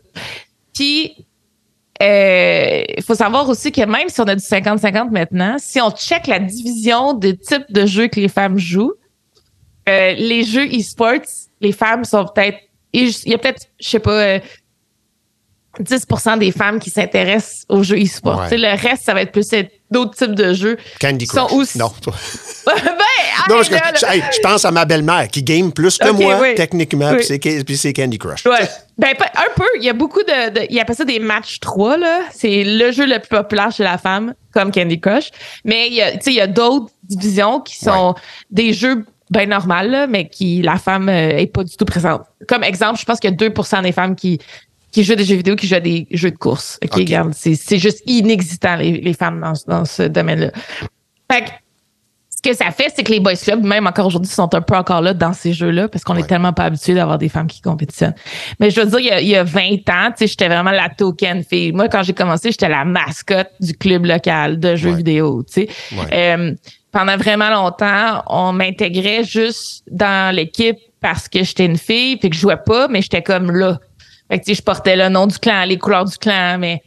Puis, 0.74 1.26
euh, 2.02 2.84
il 2.98 3.04
faut 3.04 3.14
savoir 3.16 3.48
aussi 3.50 3.72
que 3.72 3.82
même 3.86 4.10
si 4.10 4.20
on 4.22 4.26
a 4.28 4.36
du 4.36 4.42
50-50 4.44 5.12
maintenant, 5.12 5.58
si 5.60 5.80
on 5.82 5.92
check 5.92 6.28
la 6.28 6.40
division 6.40 7.14
de 7.14 7.32
type 7.32 7.66
de 7.70 7.86
jeux 7.86 8.08
que 8.08 8.20
les 8.20 8.30
femmes 8.30 8.58
jouent, 8.58 8.94
euh, 9.88 10.14
les 10.14 10.44
jeux 10.44 10.66
e-sports, 10.68 11.22
les 11.62 11.72
femmes 11.72 12.04
sont 12.06 12.26
peut-être, 12.26 12.58
il 12.94 13.10
y 13.26 13.34
a 13.34 13.38
peut-être, 13.38 13.68
je 13.80 13.88
sais 13.90 14.00
pas, 14.00 14.12
euh, 14.12 14.40
10% 15.80 16.40
des 16.40 16.52
femmes 16.52 16.80
qui 16.80 16.90
s'intéressent 16.90 17.66
aux 17.70 17.84
jeux 17.84 17.98
e-sport. 18.02 18.40
Ouais. 18.50 18.58
Le 18.58 18.70
reste, 18.82 19.04
ça 19.06 19.14
va 19.14 19.22
être 19.22 19.32
plus 19.32 19.48
euh, 19.54 19.64
d'autres 19.92 20.16
types 20.16 20.34
de 20.36 20.54
jeux. 20.54 20.78
Candy 21.00 21.26
sont 21.28 21.46
Crush. 21.46 21.54
aussi- 21.54 21.78
Non. 21.78 21.92
ben, 22.66 22.74
non, 23.50 23.62
je, 23.64 23.72
hey, 24.08 24.24
je 24.34 24.40
pense 24.42 24.66
à 24.66 24.72
ma 24.72 24.86
belle-mère 24.86 25.28
qui 25.28 25.44
game 25.44 25.72
plus 25.72 25.98
que 25.98 26.10
moi, 26.10 26.40
oui. 26.42 26.56
techniquement, 26.56 27.12
Oui. 27.12 27.64
puis 27.64 27.78
c'est 27.78 27.94
Candy 27.94 28.18
Crush. 28.18 28.46
Ouais. 28.46 28.68
Ben, 28.98 29.10
un 29.20 29.54
peu. 29.56 29.66
Il 29.78 29.84
y 29.84 29.90
a 29.90 29.94
beaucoup 29.94 30.24
de. 30.24 30.50
de 30.50 30.62
il 30.70 30.80
appelle 30.80 30.96
ça 30.96 31.06
des 31.06 31.20
matchs 31.20 31.60
3, 31.60 31.98
là. 31.98 32.22
C'est 32.34 32.64
le 32.66 32.92
jeu 32.92 33.06
le 33.06 33.20
plus 33.20 33.30
populaire 33.30 33.72
chez 33.72 33.84
la 33.84 33.98
femme, 33.98 34.34
comme 34.54 34.72
Candy 34.72 35.00
Crush. 35.00 35.30
Mais 35.64 35.88
il 35.88 35.94
y 35.94 36.02
a, 36.02 36.12
tu 36.14 36.18
sais, 36.22 36.32
il 36.32 36.38
y 36.38 36.42
a 36.42 36.48
d'autres 36.48 36.92
divisions 37.04 37.62
qui 37.62 37.78
sont 37.78 38.16
des 38.52 38.74
jeux 38.74 39.06
bien 39.30 39.46
normaux, 39.46 39.84
là, 39.88 40.08
mais 40.08 40.28
qui 40.28 40.62
la 40.64 40.78
femme 40.78 41.08
euh, 41.08 41.38
est 41.38 41.46
pas 41.48 41.64
du 41.64 41.78
tout 41.78 41.86
présente. 41.86 42.24
Comme 42.48 42.64
exemple, 42.64 43.00
je 43.00 43.06
pense 43.06 43.20
qu'il 43.20 43.30
y 43.30 43.34
a 43.34 43.36
2% 43.38 43.84
des 43.84 43.92
femmes 43.92 44.16
qui, 44.16 44.40
qui 44.92 45.04
jouent 45.04 45.14
à 45.14 45.16
des 45.16 45.24
jeux 45.26 45.36
vidéo 45.36 45.56
qui 45.56 45.68
jouent 45.68 45.76
à 45.76 45.80
des 45.80 46.08
jeux 46.12 46.32
de 46.32 46.38
course. 46.38 46.80
OK, 46.84 46.90
Ok. 46.94 46.98
regarde, 47.00 47.34
c'est, 47.36 47.56
c'est 47.56 47.78
juste 47.80 48.02
inexistant, 48.08 48.76
les, 48.78 49.00
les 49.02 49.14
femmes 49.14 49.40
dans, 49.42 49.54
dans 49.68 49.86
ce 49.86 50.04
domaine-là. 50.04 50.52
Fait 51.32 51.42
que, 51.44 51.50
ce 52.30 52.50
que 52.52 52.56
ça 52.56 52.72
fait, 52.72 52.92
c'est 52.96 53.04
que 53.04 53.12
les 53.12 53.20
boys 53.20 53.36
clubs, 53.36 53.62
même 53.66 53.86
encore 53.86 54.06
aujourd'hui, 54.08 54.32
sont 54.32 54.54
un 54.56 54.62
peu 54.62 54.74
encore 54.76 55.02
là 55.02 55.14
dans 55.14 55.34
ces 55.34 55.52
jeux-là 55.52 55.90
parce 55.90 56.06
qu'on 56.06 56.14
Ouais. 56.16 56.22
est 56.22 56.28
tellement 56.28 56.54
pas 56.54 56.64
habitué 56.64 56.94
d'avoir 56.94 57.18
des 57.18 57.28
femmes 57.28 57.48
qui 57.48 57.60
compétitionnent. 57.62 58.16
Mais 58.62 58.70
je 58.72 58.80
veux 58.80 58.88
dire, 58.88 59.00
il 59.00 59.06
y 59.08 59.12
a, 59.12 59.22
il 59.22 59.28
y 59.28 59.36
a 59.36 59.44
20 59.44 59.62
ans, 59.90 60.08
tu 60.12 60.20
sais, 60.20 60.28
j'étais 60.28 60.48
vraiment 60.48 60.72
la 60.72 60.88
token 60.88 61.44
fille. 61.44 61.74
Moi, 61.74 61.90
quand 61.90 62.02
j'ai 62.04 62.14
commencé, 62.14 62.52
j'étais 62.52 62.70
la 62.70 62.86
mascotte 62.86 63.50
du 63.60 63.74
club 63.74 64.06
local 64.06 64.58
de 64.60 64.76
jeux 64.78 64.92
Ouais. 64.92 64.96
vidéo, 64.98 65.44
tu 65.44 65.64
sais. 65.64 65.70
Ouais. 65.92 66.08
Euh, 66.38 66.54
pendant 66.94 67.18
vraiment 67.18 67.50
longtemps, 67.50 68.24
on 68.28 68.54
m'intégrait 68.54 69.24
juste 69.26 69.84
dans 69.92 70.34
l'équipe 70.34 70.78
parce 71.02 71.28
que 71.28 71.44
j'étais 71.44 71.66
une 71.66 71.78
fille 71.78 72.16
puis 72.18 72.30
que 72.30 72.36
je 72.38 72.42
jouais 72.42 72.58
pas, 72.66 72.88
mais 72.88 73.02
j'étais 73.02 73.22
comme 73.22 73.52
là. 73.52 73.80
Fait 74.30 74.40
que, 74.40 74.46
tu 74.46 74.52
sais, 74.52 74.56
je 74.56 74.64
portais 74.64 74.96
le 74.96 75.10
nom 75.10 75.28
du 75.28 75.38
clan, 75.40 75.64
les 75.66 75.78
couleurs 75.78 76.06
du 76.06 76.18
clan, 76.18 76.58
mais 76.60 76.82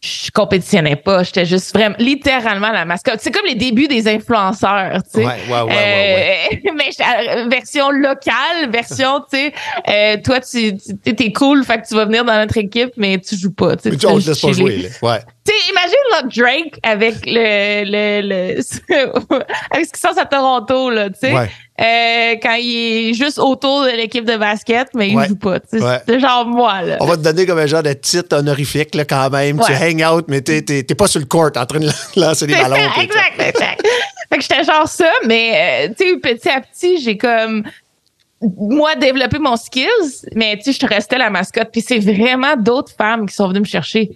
je 0.00 0.30
compétitionnais 0.30 0.96
pas. 0.96 1.24
J'étais 1.24 1.44
juste 1.44 1.74
vraiment, 1.74 1.96
littéralement 1.98 2.70
la 2.70 2.84
mascotte. 2.84 3.18
C'est 3.20 3.32
comme 3.32 3.46
les 3.46 3.56
débuts 3.56 3.88
des 3.88 4.06
influenceurs, 4.06 5.02
tu 5.02 5.20
sais. 5.20 5.26
Ouais, 5.26 5.32
ouais, 5.48 5.60
ouais, 5.62 5.62
ouais, 5.62 6.60
Euh, 6.66 6.70
mais 6.76 6.90
euh, 7.00 7.48
version 7.48 7.90
locale, 7.90 8.70
version, 8.70 9.20
tu 9.20 9.38
sais, 9.38 9.52
euh, 9.88 10.16
toi, 10.22 10.40
tu, 10.40 10.76
tu 10.76 11.14
t'es 11.14 11.32
cool, 11.32 11.64
fait 11.64 11.80
que 11.82 11.88
tu 11.88 11.94
vas 11.94 12.04
venir 12.04 12.24
dans 12.24 12.36
notre 12.36 12.56
équipe, 12.58 12.92
mais 12.96 13.18
tu 13.18 13.36
joues 13.36 13.52
pas. 13.52 13.76
tu 13.76 13.90
sais, 13.90 14.06
on 14.06 14.18
fais 14.18 14.22
te 14.22 14.28
laisse 14.28 14.40
pas 14.40 14.52
jouer. 14.52 14.76
Là. 14.76 14.88
Ouais. 15.02 15.20
Tu 15.48 15.54
sais, 15.54 15.70
imagine 15.70 15.94
là, 16.10 16.22
Drake 16.24 16.78
avec 16.82 17.14
le, 17.24 17.84
le, 17.84 18.20
le 18.28 18.60
avec 19.70 19.86
ce 19.86 19.92
qui 19.92 20.00
se 20.00 20.06
passe 20.06 20.18
à 20.18 20.26
Toronto, 20.26 20.90
là, 20.90 21.08
tu 21.08 21.20
sais. 21.20 21.32
Ouais. 21.32 21.48
Euh, 21.80 22.34
quand 22.42 22.54
il 22.54 23.10
est 23.10 23.14
juste 23.14 23.38
autour 23.38 23.84
de 23.84 23.90
l'équipe 23.90 24.24
de 24.24 24.36
basket, 24.36 24.88
mais 24.94 25.08
il 25.10 25.16
Ouais. 25.16 25.28
joue 25.28 25.36
pas. 25.36 25.60
tu 25.60 25.78
sais. 25.78 25.82
Ouais. 25.84 25.98
C'est 26.06 26.18
genre 26.20 26.44
moi, 26.44 26.82
là. 26.82 26.96
On 27.00 27.06
va 27.06 27.16
te 27.16 27.22
donner 27.22 27.46
comme 27.46 27.58
un 27.58 27.66
genre 27.66 27.82
de 27.84 27.92
titre 27.92 28.36
honorifique 28.36 28.94
là, 28.94 29.04
quand 29.04 29.30
même. 29.30 29.60
Tu 29.64 29.72
hang 29.72 30.02
out, 30.12 30.24
mais 30.28 30.40
t'es, 30.42 30.60
t'es, 30.62 30.82
t'es 30.82 30.94
pas 30.94 31.06
sur 31.06 31.20
le 31.20 31.26
court 31.26 31.50
en 31.56 31.66
train 31.66 31.78
de 31.80 31.88
lancer 32.16 32.46
des 32.46 32.54
ballons. 32.54 32.74
exact, 33.00 33.40
exact. 33.40 33.86
fait 34.28 34.36
que 34.38 34.42
j'étais 34.42 34.64
genre 34.64 34.88
ça, 34.88 35.10
mais 35.24 35.86
euh, 35.88 35.94
tu 35.98 36.04
sais, 36.10 36.16
petit 36.18 36.48
à 36.50 36.60
petit, 36.60 37.00
j'ai 37.00 37.16
comme 37.16 37.62
moi 38.40 38.94
développé 38.96 39.38
mon 39.38 39.56
skills, 39.56 40.26
mais 40.34 40.56
tu 40.58 40.72
sais, 40.72 40.78
je 40.80 40.86
restais 40.86 41.16
la 41.18 41.30
mascotte. 41.30 41.68
Puis 41.72 41.80
c'est 41.80 42.00
vraiment 42.00 42.56
d'autres 42.56 42.92
femmes 42.96 43.26
qui 43.26 43.34
sont 43.34 43.48
venues 43.48 43.60
me 43.60 43.64
chercher. 43.64 44.10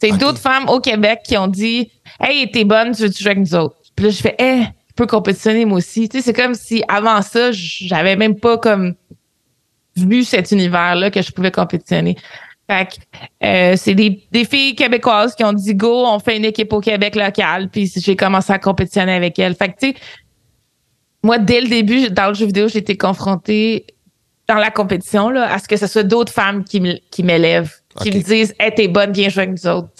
C'est 0.00 0.12
d'autres 0.18 0.38
femmes 0.38 0.68
au 0.68 0.80
Québec 0.80 1.20
qui 1.24 1.36
ont 1.36 1.46
dit 1.46 1.90
Hey, 2.20 2.50
t'es 2.50 2.64
bonne, 2.64 2.94
tu 2.94 3.02
veux-tu 3.02 3.22
jouer 3.22 3.32
avec 3.32 3.44
nous 3.44 3.54
autres? 3.54 3.76
Puis 3.94 4.06
là, 4.06 4.10
je 4.10 4.20
fais 4.20 4.34
Hey, 4.38 4.62
je 4.88 4.94
peux 4.94 5.06
compétitionner 5.06 5.64
moi 5.64 5.78
aussi. 5.78 6.08
Tu 6.08 6.18
sais, 6.18 6.24
c'est 6.24 6.32
comme 6.32 6.54
si 6.54 6.82
avant 6.88 7.22
ça, 7.22 7.50
j'avais 7.52 8.16
même 8.16 8.38
pas 8.38 8.58
comme 8.58 8.94
vu 9.96 10.24
cet 10.24 10.52
univers-là 10.52 11.10
que 11.10 11.22
je 11.22 11.32
pouvais 11.32 11.50
compétitionner. 11.50 12.16
Fait 12.68 12.86
que 12.86 13.46
euh, 13.46 13.74
c'est 13.76 13.94
des, 13.94 14.26
des 14.32 14.44
filles 14.44 14.74
québécoises 14.74 15.34
qui 15.34 15.44
ont 15.44 15.52
dit 15.52 15.74
go, 15.74 16.04
on 16.06 16.18
fait 16.18 16.36
une 16.36 16.44
équipe 16.44 16.72
au 16.72 16.80
Québec 16.80 17.14
local, 17.14 17.70
puis 17.70 17.90
j'ai 17.96 18.16
commencé 18.16 18.52
à 18.52 18.58
compétitionner 18.58 19.12
avec 19.14 19.38
elles. 19.38 19.54
Fait 19.54 19.68
que 19.68 19.78
tu 19.78 19.88
sais, 19.92 19.94
moi 21.22 21.38
dès 21.38 21.60
le 21.60 21.68
début 21.68 22.10
dans 22.10 22.28
le 22.28 22.34
jeu 22.34 22.46
vidéo, 22.46 22.68
j'ai 22.68 22.78
été 22.78 22.96
confrontée 22.96 23.86
dans 24.48 24.56
la 24.56 24.70
compétition 24.70 25.30
là, 25.30 25.52
à 25.52 25.58
ce 25.58 25.68
que 25.68 25.76
ce 25.76 25.86
soit 25.86 26.02
d'autres 26.02 26.32
femmes 26.32 26.64
qui 26.64 26.80
me- 26.80 26.98
qui 27.10 27.22
m'élèvent, 27.22 27.72
qui 28.02 28.10
me 28.16 28.22
disent 28.22 28.54
hey, 28.60 28.72
t'es 28.74 28.88
bonne, 28.88 29.12
viens 29.12 29.28
jouer 29.28 29.44
avec 29.44 29.62
nous 29.62 29.70
autres. 29.70 29.90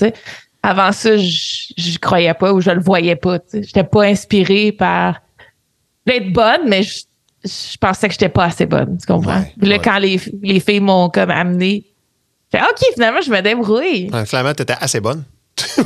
Avant 0.62 0.90
ça, 0.92 1.16
je 1.16 1.98
croyais 1.98 2.34
pas 2.34 2.52
ou 2.52 2.60
je 2.60 2.70
le 2.70 2.80
voyais 2.80 3.16
pas. 3.16 3.38
J'étais 3.52 3.84
pas 3.84 4.02
inspirée 4.04 4.72
par 4.72 5.20
d'être 6.06 6.32
bonne, 6.32 6.68
mais 6.68 6.82
je, 6.82 7.02
je 7.44 7.76
pensais 7.80 8.08
que 8.08 8.12
j'étais 8.14 8.28
pas 8.28 8.44
assez 8.44 8.66
bonne. 8.66 8.98
Tu 8.98 9.06
comprends? 9.06 9.38
Ouais, 9.40 9.52
Puis 9.58 9.68
là, 9.68 9.76
ouais. 9.76 9.82
quand 9.82 9.98
les, 9.98 10.20
les 10.42 10.60
filles 10.60 10.80
m'ont 10.80 11.08
comme 11.08 11.30
amené, 11.30 11.84
j'ai 12.52 12.60
OK, 12.60 12.84
finalement, 12.94 13.20
je 13.20 13.30
me 13.30 13.40
débrouille. 13.42 14.10
Ouais, 14.12 14.26
Finalement, 14.26 14.54
t'étais 14.54 14.74
assez 14.80 15.00
bonne. 15.00 15.24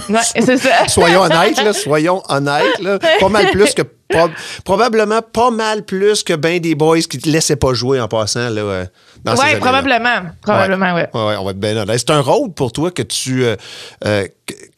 Ouais, 0.09 0.19
c'est 0.45 0.57
ça. 0.57 0.89
Soyons 0.89 1.21
honnêtes, 1.23 1.63
là, 1.63 1.73
soyons 1.73 2.23
honnêtes. 2.29 2.79
Là. 2.81 2.99
Pas 3.21 3.29
mal 3.29 3.51
plus 3.51 3.73
que. 3.75 3.83
prob- 4.09 4.33
probablement 4.65 5.23
pas 5.23 5.51
mal 5.51 5.85
plus 5.85 6.23
que 6.25 6.33
ben 6.35 6.59
des 6.59 6.75
boys 6.75 7.01
qui 7.03 7.19
te 7.19 7.29
laissaient 7.29 7.57
pas 7.57 7.73
jouer 7.75 8.01
en 8.01 8.09
passant 8.09 8.49
là, 8.51 8.61
euh, 8.63 8.85
Ouais, 8.85 8.89
années-là. 9.27 9.59
probablement. 9.61 10.31
Probablement, 10.43 10.95
ouais. 10.95 11.09
Ouais, 11.15 11.27
ouais, 11.27 11.37
on 11.39 11.45
va 11.45 11.51
être 11.51 11.61
bien 11.61 11.77
honnête. 11.77 11.99
C'est 11.99 12.11
un 12.11 12.21
rôle 12.21 12.53
pour 12.53 12.73
toi 12.73 12.91
que 12.91 13.03
tu 13.03 13.45
euh, 13.45 13.57
euh, 14.05 14.27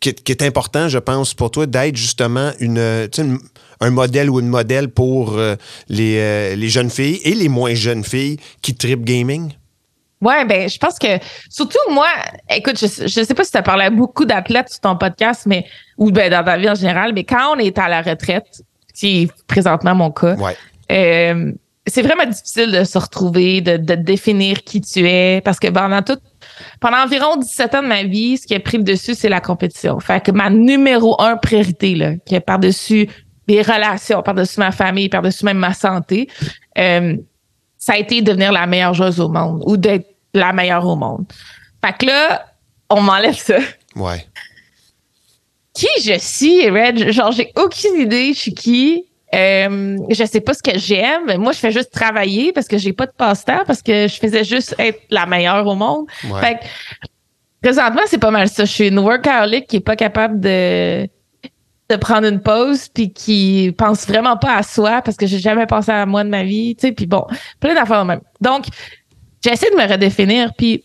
qui, 0.01 0.15
qui 0.15 0.33
est 0.33 0.43
important, 0.43 0.89
je 0.89 0.99
pense, 0.99 1.35
pour 1.35 1.51
toi 1.51 1.67
d'être 1.67 1.97
justement 1.97 2.51
une, 2.61 2.79
euh, 2.79 3.07
une- 3.19 3.39
un 3.81 3.91
modèle 3.91 4.31
ou 4.31 4.39
une 4.41 4.49
modèle 4.49 4.89
pour 4.89 5.35
euh, 5.37 5.57
les, 5.89 6.55
les 6.57 6.69
jeunes 6.69 6.91
filles 6.91 7.21
et 7.25 7.35
les 7.35 7.49
moins 7.49 7.75
jeunes 7.75 8.05
filles 8.05 8.39
qui 8.63 8.75
tripent 8.75 9.05
gaming? 9.05 9.53
Ouais, 10.21 10.45
ben, 10.45 10.69
je 10.69 10.79
pense 10.79 11.01
que, 11.01 11.09
surtout 11.51 11.79
moi, 11.91 12.07
écoute, 12.49 12.79
je, 12.79 12.87
je 13.09 13.25
sais 13.25 13.35
pas 13.35 13.43
si 13.43 13.51
tu 13.51 13.57
as 13.59 13.63
parlé 13.63 13.87
à 13.87 13.91
beaucoup 13.91 14.25
d'athlètes 14.25 14.69
sur 14.71 14.79
ton 14.81 14.97
podcast, 14.97 15.43
mais, 15.47 15.65
ou 15.99 16.13
ben, 16.13 16.31
dans 16.31 16.45
ta 16.45 16.57
vie 16.59 16.71
en 16.71 16.77
général, 16.77 17.13
mais 17.13 17.25
quand 17.25 17.57
on 17.57 17.59
est 17.59 17.77
à 17.77 17.89
la 17.89 18.03
retraite, 18.03 18.63
qui 18.95 19.23
est 19.23 19.33
présentement 19.49 19.97
mon 19.97 20.13
cas, 20.13 20.37
Ouais. 20.37 20.57
euh, 20.93 21.51
c'est 21.87 22.03
vraiment 22.03 22.27
difficile 22.27 22.71
de 22.71 22.85
se 22.85 22.99
retrouver, 22.99 23.61
de, 23.61 23.77
de 23.77 23.95
définir 23.95 24.63
qui 24.63 24.81
tu 24.81 25.07
es, 25.07 25.41
parce 25.45 25.59
que 25.59 25.69
pendant 25.69 26.03
tout, 26.03 26.19
pendant 26.81 26.99
environ 26.99 27.37
17 27.37 27.75
ans 27.75 27.83
de 27.83 27.89
ma 27.89 28.05
vie, 28.05 28.39
ce 28.39 28.47
qui 28.47 28.55
a 28.55 28.61
pris 28.61 28.79
le 28.79 28.85
dessus, 28.85 29.15
c'est 29.15 29.29
la 29.29 29.41
compétition. 29.41 29.99
Fait 30.01 30.23
que 30.23 30.31
ma 30.31 30.49
numéro 30.51 31.21
un 31.21 31.37
priorité, 31.37 31.95
là, 31.95 32.17
qui 32.25 32.35
est 32.35 32.41
par-dessus 32.41 33.09
les 33.49 33.63
relations, 33.63 34.23
par-dessus 34.23 34.61
ma 34.61 34.73
famille, 34.73 35.09
par-dessus 35.09 35.45
même 35.45 35.59
ma 35.59 35.75
santé, 35.75 36.29
euh, 36.79 37.17
ça 37.77 37.95
a 37.95 37.97
été 37.99 38.23
devenir 38.23 38.53
la 38.53 38.67
meilleure 38.67 38.95
joueuse 38.95 39.21
au 39.21 39.29
monde 39.29 39.63
ou 39.67 39.77
d'être 39.77 40.07
la 40.33 40.53
meilleure 40.53 40.87
au 40.87 40.97
monde. 40.97 41.27
Fait 41.85 41.93
que 41.99 42.07
là, 42.07 42.47
on 42.89 43.03
m'enlève 43.03 43.37
ça. 43.37 43.59
Ouais. 43.97 44.27
Qui 45.75 45.89
je 46.03 46.19
suis, 46.19 46.69
Red? 46.71 47.11
Genre, 47.11 47.33
j'ai 47.33 47.53
aucune 47.57 48.01
idée 48.01 48.33
je 48.35 48.39
suis 48.39 48.55
qui. 48.55 49.07
Euh, 49.35 49.97
je 50.11 50.25
sais 50.25 50.41
pas 50.41 50.53
ce 50.55 50.63
que 50.63 50.79
j'aime. 50.79 51.39
Moi, 51.39 51.53
je 51.53 51.59
fais 51.59 51.71
juste 51.71 51.93
travailler 51.93 52.53
parce 52.53 52.69
que 52.69 52.77
j'ai 52.77 52.93
pas 52.93 53.07
de 53.07 53.13
passe-temps, 53.13 53.65
parce 53.67 53.83
que 53.83 54.07
je 54.07 54.17
faisais 54.17 54.45
juste 54.45 54.75
être 54.79 55.01
la 55.11 55.27
meilleure 55.27 55.67
au 55.67 55.75
monde. 55.75 56.07
Ouais. 56.25 56.41
Fait 56.41 56.55
que, 56.55 56.65
présentement, 57.63 58.03
c'est 58.07 58.19
pas 58.19 58.31
mal 58.31 58.49
ça. 58.49 58.65
Je 58.65 58.73
suis 58.73 58.89
une 58.89 58.99
workaholic 58.99 59.67
qui 59.67 59.77
est 59.77 59.81
pas 59.81 59.97
capable 59.97 60.41
de 60.41 61.09
de 61.91 61.97
prendre 61.97 62.27
une 62.27 62.41
pause 62.41 62.89
puis 62.89 63.13
qui 63.13 63.75
pense 63.77 64.07
vraiment 64.07 64.39
pas 64.39 64.57
à 64.57 64.63
soi 64.63 65.03
parce 65.03 65.17
que 65.17 65.27
j'ai 65.27 65.39
jamais 65.39 65.67
pensé 65.67 65.91
à 65.91 66.07
moi 66.07 66.25
de 66.25 66.31
ma 66.31 66.43
vie, 66.43 66.75
tu 66.75 66.87
sais, 66.87 66.93
puis 66.93 67.07
bon, 67.07 67.27
plein 67.61 67.75
d'affaires 67.75 68.07
même. 68.07 68.21
Donc, 68.41 68.67
j'essaie 69.45 69.71
de 69.71 69.77
me 69.77 69.87
redéfinir 69.87 70.53
puis 70.57 70.85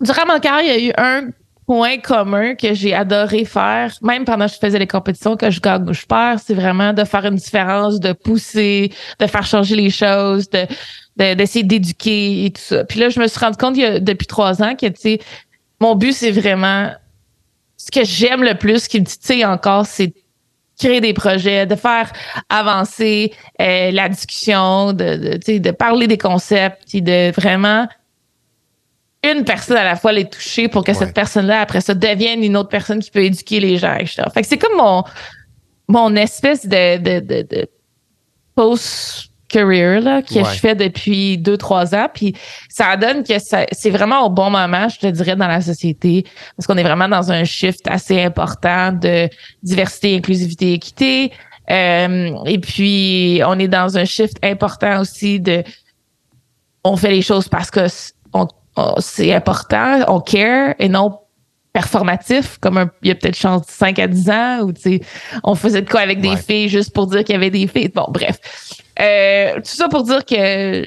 durant 0.00 0.26
mon 0.26 0.40
carrière, 0.40 0.76
il 0.76 0.84
y 0.84 0.86
a 0.86 0.90
eu 0.90 0.92
un 0.96 1.28
point 1.66 1.98
commun 1.98 2.54
que 2.54 2.74
j'ai 2.74 2.94
adoré 2.94 3.44
faire, 3.44 3.92
même 4.02 4.24
pendant 4.24 4.46
que 4.46 4.52
je 4.52 4.58
faisais 4.58 4.78
les 4.78 4.86
compétitions, 4.86 5.36
que 5.36 5.50
je 5.50 5.60
gagne 5.60 5.88
ou 5.88 5.94
je 5.94 6.04
perds, 6.04 6.40
c'est 6.44 6.54
vraiment 6.54 6.92
de 6.92 7.04
faire 7.04 7.24
une 7.24 7.36
différence, 7.36 8.00
de 8.00 8.12
pousser, 8.12 8.92
de 9.18 9.26
faire 9.26 9.46
changer 9.46 9.76
les 9.76 9.90
choses, 9.90 10.48
de 10.50 10.66
de- 11.16 11.34
d'essayer 11.34 11.64
d'éduquer 11.64 12.46
et 12.46 12.50
tout 12.50 12.60
ça. 12.60 12.84
Puis 12.84 12.98
là, 12.98 13.08
je 13.08 13.20
me 13.20 13.26
suis 13.28 13.38
rendu 13.38 13.56
compte 13.56 13.76
depuis 13.76 14.26
trois 14.26 14.62
ans 14.62 14.74
que, 14.74 14.86
tu 14.86 15.00
sais, 15.00 15.20
mon 15.80 15.94
but, 15.94 16.12
c'est 16.12 16.30
vraiment 16.32 16.90
ce 17.76 17.90
que 17.90 18.04
j'aime 18.04 18.42
le 18.42 18.54
plus, 18.54 18.88
qui 18.88 19.00
me 19.00 19.06
titille 19.06 19.44
encore, 19.44 19.86
c'est 19.86 20.12
créer 20.78 21.00
des 21.00 21.12
projets, 21.12 21.66
de 21.66 21.76
faire 21.76 22.12
avancer 22.48 23.32
euh, 23.60 23.92
la 23.92 24.08
discussion, 24.08 24.92
de, 24.92 25.16
de, 25.16 25.32
tu 25.34 25.40
sais, 25.44 25.58
de 25.60 25.70
parler 25.70 26.06
des 26.08 26.18
concepts, 26.18 26.96
de 26.96 27.30
vraiment 27.30 27.86
une 29.32 29.44
personne 29.44 29.76
à 29.76 29.84
la 29.84 29.96
fois 29.96 30.12
les 30.12 30.28
toucher 30.28 30.68
pour 30.68 30.84
que 30.84 30.92
Ouais. 30.92 30.98
cette 30.98 31.14
personne-là, 31.14 31.60
après 31.60 31.80
ça, 31.80 31.94
devienne 31.94 32.42
une 32.42 32.56
autre 32.56 32.68
personne 32.68 33.00
qui 33.00 33.10
peut 33.10 33.24
éduquer 33.24 33.60
les 33.60 33.78
gens, 33.78 33.94
etc. 33.94 34.22
Fait 34.32 34.42
que 34.42 34.48
c'est 34.48 34.58
comme 34.58 34.76
mon, 34.76 35.02
mon 35.88 36.14
espèce 36.16 36.66
de, 36.66 36.98
de, 36.98 37.20
de, 37.20 37.42
de 37.42 37.68
post-career 38.54 40.00
là, 40.00 40.22
que 40.22 40.34
Ouais. 40.34 40.44
je 40.44 40.58
fais 40.60 40.74
depuis 40.74 41.38
deux, 41.38 41.56
trois 41.56 41.94
ans. 41.94 42.08
Puis 42.12 42.34
ça 42.68 42.96
donne 42.96 43.22
que 43.24 43.34
c'est 43.38 43.90
vraiment 43.90 44.26
au 44.26 44.30
bon 44.30 44.50
moment, 44.50 44.88
je 44.88 44.98
te 44.98 45.06
dirais, 45.06 45.36
dans 45.36 45.48
la 45.48 45.60
société, 45.60 46.24
parce 46.56 46.66
qu'on 46.66 46.76
est 46.76 46.82
vraiment 46.82 47.08
dans 47.08 47.30
un 47.32 47.44
shift 47.44 47.86
assez 47.88 48.22
important 48.22 48.92
de 48.92 49.28
diversité, 49.62 50.16
inclusivité, 50.16 50.72
équité. 50.74 51.32
Euh, 51.70 52.30
et 52.44 52.58
puis, 52.58 53.40
on 53.46 53.58
est 53.58 53.68
dans 53.68 53.96
un 53.96 54.04
shift 54.04 54.36
important 54.44 55.00
aussi 55.00 55.40
de 55.40 55.62
on 56.86 56.96
fait 56.98 57.10
les 57.10 57.22
choses 57.22 57.48
parce 57.48 57.70
que 57.70 57.86
c'est 58.98 59.32
important, 59.32 60.00
on 60.08 60.20
care 60.20 60.74
et 60.78 60.88
non 60.88 61.18
performatif, 61.72 62.58
comme 62.58 62.78
un- 62.78 62.90
il 63.02 63.08
y 63.08 63.10
a 63.10 63.14
peut-être 63.16 63.36
chance 63.36 63.64
5 63.68 63.98
à 63.98 64.06
10 64.06 64.30
ans, 64.30 64.60
ou 64.62 64.72
tu 64.72 64.80
sais, 64.80 65.00
on 65.42 65.54
faisait 65.56 65.82
de 65.82 65.90
quoi 65.90 66.00
avec 66.00 66.20
des 66.20 66.30
Ouais. 66.30 66.36
filles 66.36 66.68
juste 66.68 66.92
pour 66.94 67.06
dire 67.08 67.24
qu'il 67.24 67.32
y 67.32 67.36
avait 67.36 67.50
des 67.50 67.66
filles. 67.66 67.88
Bon, 67.88 68.06
bref. 68.08 68.38
Euh, 69.00 69.56
tout 69.56 69.74
ça 69.74 69.88
pour 69.88 70.04
dire 70.04 70.24
que 70.24 70.84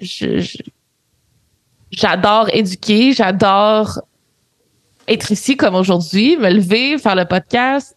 j'adore 1.91 2.50
éduquer, 2.54 3.12
j'adore 3.13 4.00
être 5.08 5.32
ici 5.32 5.56
comme 5.56 5.76
aujourd'hui, 5.76 6.38
me 6.38 6.50
lever, 6.50 6.97
faire 6.97 7.15
le 7.15 7.26
podcast 7.26 7.95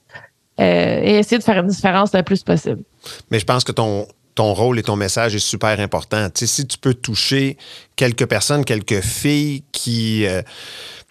euh, 0.60 1.00
et 1.02 1.18
essayer 1.18 1.38
de 1.38 1.42
faire 1.44 1.58
une 1.58 1.68
différence 1.68 2.12
le 2.14 2.22
plus 2.22 2.42
possible. 2.42 2.82
Mais 3.30 3.38
je 3.38 3.44
pense 3.44 3.64
que 3.64 3.72
ton, 3.72 4.06
ton 4.40 4.54
rôle 4.54 4.78
et 4.78 4.82
ton 4.82 4.96
message 4.96 5.34
est 5.34 5.38
super 5.38 5.78
important. 5.80 6.26
Si 6.34 6.66
tu 6.66 6.78
peux 6.78 6.94
toucher 6.94 7.58
quelques 7.94 8.24
personnes, 8.24 8.64
quelques 8.64 9.02
filles 9.02 9.64
qui 9.70 10.24
euh, 10.24 10.40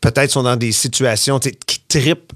peut-être 0.01 0.31
sont 0.31 0.41
dans 0.41 0.55
des 0.55 0.71
situations 0.71 1.37
qui 1.39 1.79
tripent, 1.87 2.33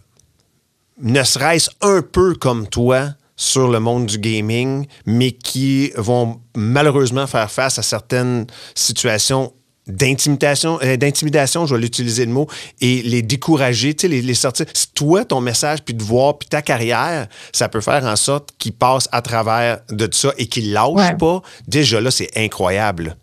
ne 1.02 1.24
serait-ce 1.24 1.72
un 1.82 2.04
peu 2.04 2.36
comme 2.36 2.68
toi 2.68 3.10
sur 3.36 3.70
le 3.70 3.80
monde 3.80 4.06
du 4.06 4.20
gaming, 4.20 4.86
mais 5.08 5.32
qui 5.32 5.92
vont 5.96 6.40
malheureusement 6.56 7.26
faire 7.26 7.50
face 7.50 7.80
à 7.80 7.82
certaines 7.82 8.46
situations 8.76 9.52
d'intimidation, 9.88 10.80
euh, 10.84 10.98
d'intimidation, 10.98 11.66
je 11.66 11.76
vais 11.76 11.82
l'utiliser 11.82 12.26
le 12.26 12.32
mot, 12.32 12.48
et 12.82 13.02
les 13.04 13.22
décourager, 13.22 13.94
tu 13.94 14.02
sais, 14.04 14.08
les, 14.08 14.22
les 14.22 14.34
sortir. 14.34 14.66
C'est 14.74 14.94
toi, 14.94 15.26
ton 15.26 15.42
message, 15.42 15.80
puis 15.84 15.94
de 15.94 16.04
voir, 16.04 16.38
puis 16.38 16.48
ta 16.48 16.62
carrière, 16.62 17.28
ça 17.52 17.68
peut 17.70 17.82
faire 17.82 18.04
en 18.06 18.16
sorte 18.16 18.50
qu'ils 18.58 18.74
passent 18.74 19.10
à 19.12 19.22
travers 19.22 19.80
de 19.90 20.08
ça 20.12 20.32
et 20.38 20.46
qu'ils 20.48 20.72
lâchent 20.72 20.92
Ouais. 20.94 21.18
pas. 21.18 21.42
Déjà 21.68 22.00
là, 22.02 22.12
c'est 22.12 22.30
incroyable. 22.38 23.16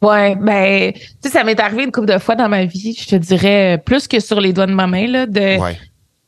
Ouais, 0.00 0.36
ben, 0.36 0.92
tu 0.92 1.00
sais, 1.24 1.30
ça 1.30 1.42
m'est 1.44 1.58
arrivé 1.58 1.82
une 1.84 1.90
couple 1.92 2.06
de 2.12 2.18
fois 2.18 2.36
dans 2.36 2.48
ma 2.48 2.64
vie, 2.64 2.96
je 3.00 3.06
te 3.08 3.16
dirais, 3.16 3.74
euh, 3.74 3.78
plus 3.78 4.06
que 4.06 4.20
sur 4.20 4.40
les 4.40 4.52
doigts 4.52 4.66
de 4.66 4.72
ma 4.74 4.86
main, 4.86 5.06
là, 5.08 5.26
de, 5.26 5.58
Ouais. 5.60 5.76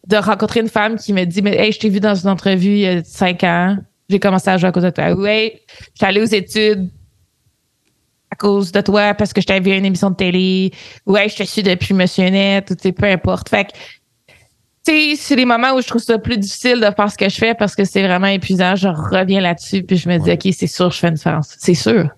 de 0.09 0.17
rencontrer 0.17 0.61
une 0.61 0.69
femme 0.69 0.97
qui 0.97 1.13
me 1.13 1.25
dit, 1.25 1.41
mais 1.41 1.57
hey, 1.57 1.71
je 1.73 1.79
t'ai 1.79 1.89
vu 1.89 2.01
dans 2.01 2.15
une 2.17 2.29
entrevue 2.31 2.71
il 2.73 2.79
y 2.81 2.87
a 2.89 3.05
cinq 3.05 3.45
ans, 3.45 3.77
j'ai 4.09 4.19
commencé 4.19 4.51
à 4.51 4.59
jouer 4.59 4.69
à 4.69 4.73
cause 4.73 4.83
de 4.83 4.91
toi. 4.91 5.13
Ouais, 5.13 5.61
je 5.69 5.85
suis 5.99 6.05
allée 6.07 6.21
aux 6.21 6.25
études 6.25 6.91
cause 8.40 8.72
de 8.72 8.81
toi 8.81 9.14
parce 9.14 9.33
que 9.33 9.40
je 9.40 9.46
t'avais 9.46 9.61
vu 9.61 9.70
à 9.72 9.76
une 9.76 9.85
émission 9.85 10.11
de 10.11 10.16
télé. 10.16 10.72
Ouais, 11.07 11.29
je 11.29 11.37
te 11.37 11.42
suis 11.44 11.62
depuis 11.62 11.94
Monsieur 11.94 12.29
Net, 12.29 12.70
ou 12.70 12.92
peu 12.92 13.07
importe. 13.07 13.48
Fait 13.48 13.64
que, 13.66 13.70
tu 14.85 14.92
sais, 14.92 15.16
c'est 15.16 15.37
les 15.37 15.44
moments 15.44 15.74
où 15.74 15.81
je 15.81 15.87
trouve 15.87 16.03
ça 16.03 16.18
plus 16.18 16.38
difficile 16.38 16.81
de 16.81 16.90
faire 16.94 17.11
ce 17.11 17.16
que 17.16 17.29
je 17.29 17.37
fais 17.37 17.55
parce 17.55 17.76
que 17.76 17.85
c'est 17.85 18.03
vraiment 18.03 18.29
épuisant. 18.29 18.74
Je 18.74 18.88
reviens 18.88 19.40
là-dessus 19.40 19.83
puis 19.83 19.96
je 19.96 20.09
me 20.09 20.18
dis, 20.18 20.33
OK, 20.33 20.55
c'est 20.57 20.66
sûr, 20.66 20.90
je 20.90 20.98
fais 20.98 21.09
une 21.09 21.14
différence. 21.14 21.55
C'est 21.59 21.74
sûr. 21.74 22.09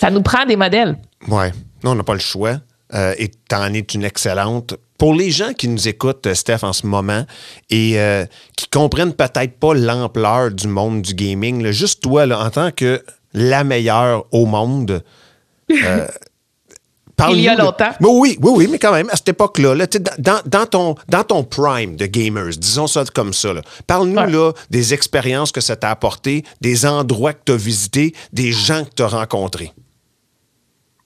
Ça 0.00 0.10
nous 0.10 0.22
prend 0.22 0.44
des 0.46 0.56
modèles. 0.56 0.96
Ouais. 1.28 1.52
Non, 1.84 1.92
on 1.92 1.94
n'a 1.94 2.02
pas 2.02 2.14
le 2.14 2.20
choix. 2.20 2.58
Euh, 2.94 3.14
et 3.18 3.28
t'en 3.48 3.72
es 3.72 3.80
une 3.80 4.04
excellente. 4.04 4.74
Pour 4.98 5.14
les 5.14 5.30
gens 5.30 5.54
qui 5.54 5.66
nous 5.68 5.88
écoutent, 5.88 6.26
euh, 6.26 6.34
Steph, 6.34 6.58
en 6.62 6.74
ce 6.74 6.86
moment, 6.86 7.24
et 7.70 7.98
euh, 7.98 8.26
qui 8.56 8.68
comprennent 8.68 9.14
peut-être 9.14 9.58
pas 9.58 9.72
l'ampleur 9.72 10.50
du 10.50 10.68
monde 10.68 11.00
du 11.00 11.14
gaming, 11.14 11.62
là, 11.62 11.72
juste 11.72 12.02
toi, 12.02 12.26
là, 12.26 12.44
en 12.44 12.50
tant 12.50 12.70
que 12.70 13.02
la 13.32 13.64
meilleure 13.64 14.26
au 14.30 14.44
monde, 14.44 15.02
euh, 15.84 16.06
Il 17.30 17.40
y 17.40 17.48
a 17.48 17.54
de- 17.54 17.60
longtemps. 17.60 17.90
Mais 18.00 18.08
oui, 18.08 18.38
oui, 18.40 18.50
oui, 18.56 18.68
mais 18.70 18.78
quand 18.78 18.92
même, 18.92 19.08
à 19.10 19.16
cette 19.16 19.28
époque-là, 19.28 19.74
là, 19.74 19.86
dans, 20.18 20.40
dans 20.44 20.66
ton, 20.66 20.94
dans 21.08 21.22
ton 21.24 21.44
prime 21.44 21.94
de 21.96 22.06
gamers, 22.06 22.50
disons 22.58 22.86
ça 22.86 23.04
comme 23.14 23.32
ça, 23.32 23.50
parle-nous 23.86 24.16
Ouais. 24.20 24.30
là, 24.30 24.52
des 24.70 24.92
expériences 24.94 25.52
que 25.52 25.60
ça 25.60 25.76
t'a 25.76 25.90
apporté, 25.90 26.44
des 26.60 26.84
endroits 26.86 27.32
que 27.32 27.42
tu 27.46 27.52
as 27.52 27.56
visités, 27.56 28.14
des 28.32 28.50
gens 28.52 28.84
que 28.84 28.90
tu 28.96 29.02
as 29.02 29.08
rencontrés. 29.08 29.72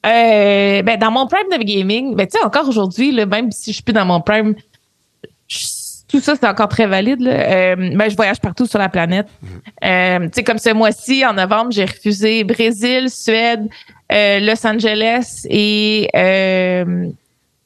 Euh, 0.07 0.83
ben, 0.83 0.99
dans 0.99 1.11
mon 1.11 1.27
prime 1.27 1.49
de 1.51 1.63
gaming, 1.65 2.15
ben, 2.15 2.29
encore 2.45 2.69
aujourd'hui, 2.69 3.13
même 3.27 3.51
si 3.51 3.73
je 3.73 3.77
suis 3.77 3.83
plus 3.83 3.93
dans 3.93 4.05
mon 4.05 4.21
prime, 4.21 4.55
je- 5.49 5.67
tout 6.09 6.21
ça, 6.21 6.35
c'est 6.39 6.47
encore 6.47 6.69
très 6.69 6.87
valide. 6.87 7.21
Là. 7.21 7.33
Euh, 7.33 7.77
ben, 7.77 8.09
je 8.09 8.17
voyage 8.17 8.41
partout 8.41 8.67
sur 8.67 8.79
la 8.79 8.89
planète. 8.89 9.27
Euh, 9.85 10.21
tu 10.21 10.31
sais, 10.35 10.45
comme 10.45 10.59
ce 10.59 10.73
mois-ci, 10.73 11.25
en 11.25 11.35
novembre, 11.35 11.73
j'ai 11.73 11.85
refusé 11.85 12.45
Brésil, 12.45 13.11
Suède, 13.11 13.69
euh, 14.13 14.41
Los 14.41 14.67
Angeles 14.67 15.47
et... 15.49 16.09
Euh, 16.15 17.07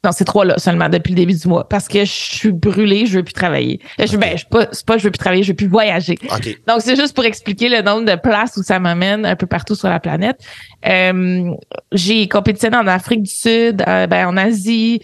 non, 0.02 0.12
c'est 0.12 0.24
trois 0.24 0.46
là 0.46 0.56
seulement 0.56 0.88
depuis 0.88 1.10
le 1.10 1.16
début 1.16 1.34
du 1.34 1.46
mois 1.46 1.68
parce 1.68 1.86
que 1.86 2.06
je 2.06 2.10
suis 2.10 2.52
brûlée, 2.52 3.04
je 3.04 3.18
veux 3.18 3.22
plus 3.22 3.34
travailler. 3.34 3.80
Je, 3.98 4.16
ben, 4.16 4.34
je 4.38 4.46
pas, 4.46 4.66
c'est 4.72 4.86
pas 4.86 4.96
je 4.96 5.04
veux 5.04 5.10
plus 5.10 5.18
travailler, 5.18 5.42
je 5.42 5.52
veux 5.52 5.56
plus 5.56 5.66
voyager. 5.66 6.16
OK. 6.22 6.58
Donc, 6.66 6.80
c'est 6.80 6.96
juste 6.96 7.14
pour 7.14 7.26
expliquer 7.26 7.68
le 7.68 7.82
nombre 7.82 8.10
de 8.10 8.16
places 8.18 8.56
où 8.56 8.62
ça 8.62 8.78
m'amène 8.78 9.26
un 9.26 9.36
peu 9.36 9.46
partout 9.46 9.74
sur 9.74 9.90
la 9.90 10.00
planète. 10.00 10.40
Euh, 10.86 11.50
j'ai 11.92 12.26
compétitionné 12.28 12.78
en 12.78 12.86
Afrique 12.86 13.24
du 13.24 13.30
Sud, 13.30 13.84
euh, 13.86 14.06
ben, 14.06 14.26
en 14.26 14.38
Asie, 14.38 15.02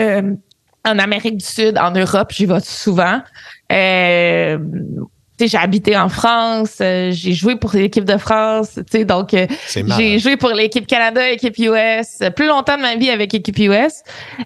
euh, 0.00 0.34
en 0.86 0.98
Amérique 0.98 1.38
du 1.38 1.44
Sud, 1.44 1.78
en 1.78 1.90
Europe, 1.90 2.32
j'y 2.32 2.46
vais 2.46 2.60
souvent. 2.60 3.20
Euh, 3.72 4.58
j'ai 5.38 5.58
habité 5.58 5.96
en 5.96 6.08
France, 6.08 6.78
euh, 6.80 7.10
j'ai 7.12 7.32
joué 7.32 7.56
pour 7.56 7.72
l'équipe 7.74 8.04
de 8.04 8.16
France, 8.16 8.70
tu 8.76 8.82
sais, 8.90 9.04
donc 9.04 9.34
euh, 9.34 9.46
j'ai 9.98 10.18
joué 10.18 10.36
pour 10.36 10.50
l'équipe 10.50 10.86
Canada, 10.86 11.20
l'équipe 11.28 11.56
US, 11.58 12.22
euh, 12.22 12.30
plus 12.30 12.46
longtemps 12.46 12.76
de 12.76 12.82
ma 12.82 12.96
vie 12.96 13.10
avec 13.10 13.32
l'équipe 13.32 13.58
US. 13.58 14.02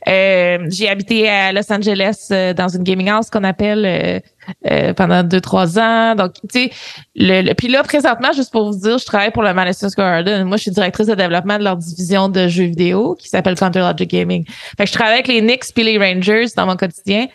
Euh, 0.08 0.58
j'ai 0.68 0.88
habité 0.88 1.28
à 1.28 1.52
Los 1.52 1.72
Angeles 1.72 2.28
euh, 2.32 2.52
dans 2.54 2.68
une 2.68 2.82
gaming 2.82 3.08
house 3.08 3.30
qu'on 3.30 3.44
appelle 3.44 3.84
euh, 3.86 4.20
euh, 4.70 4.92
pendant 4.94 5.22
deux 5.22 5.40
trois 5.40 5.78
ans. 5.78 6.14
Donc, 6.14 6.32
tu 6.52 6.64
sais, 6.64 6.70
le, 7.14 7.42
le- 7.42 7.54
puis 7.54 7.68
là 7.68 7.82
présentement, 7.82 8.32
juste 8.34 8.50
pour 8.50 8.72
vous 8.72 8.78
dire, 8.78 8.98
je 8.98 9.04
travaille 9.04 9.30
pour 9.30 9.42
le 9.42 9.54
Madison 9.54 9.88
Square 9.88 10.24
Garden. 10.24 10.44
Moi, 10.44 10.56
je 10.56 10.62
suis 10.62 10.70
directrice 10.70 11.06
de 11.06 11.14
développement 11.14 11.58
de 11.58 11.64
leur 11.64 11.76
division 11.76 12.28
de 12.28 12.48
jeux 12.48 12.64
vidéo 12.64 13.14
qui 13.18 13.28
s'appelle 13.28 13.54
Counter 13.54 13.80
Logic 13.80 14.10
Gaming. 14.10 14.44
Fait 14.76 14.84
que 14.84 14.88
je 14.88 14.94
travaille 14.94 15.14
avec 15.14 15.28
les 15.28 15.40
Knicks 15.40 15.72
puis 15.74 15.84
les 15.84 15.98
Rangers 15.98 16.46
dans 16.56 16.66
mon 16.66 16.76
quotidien 16.76 17.26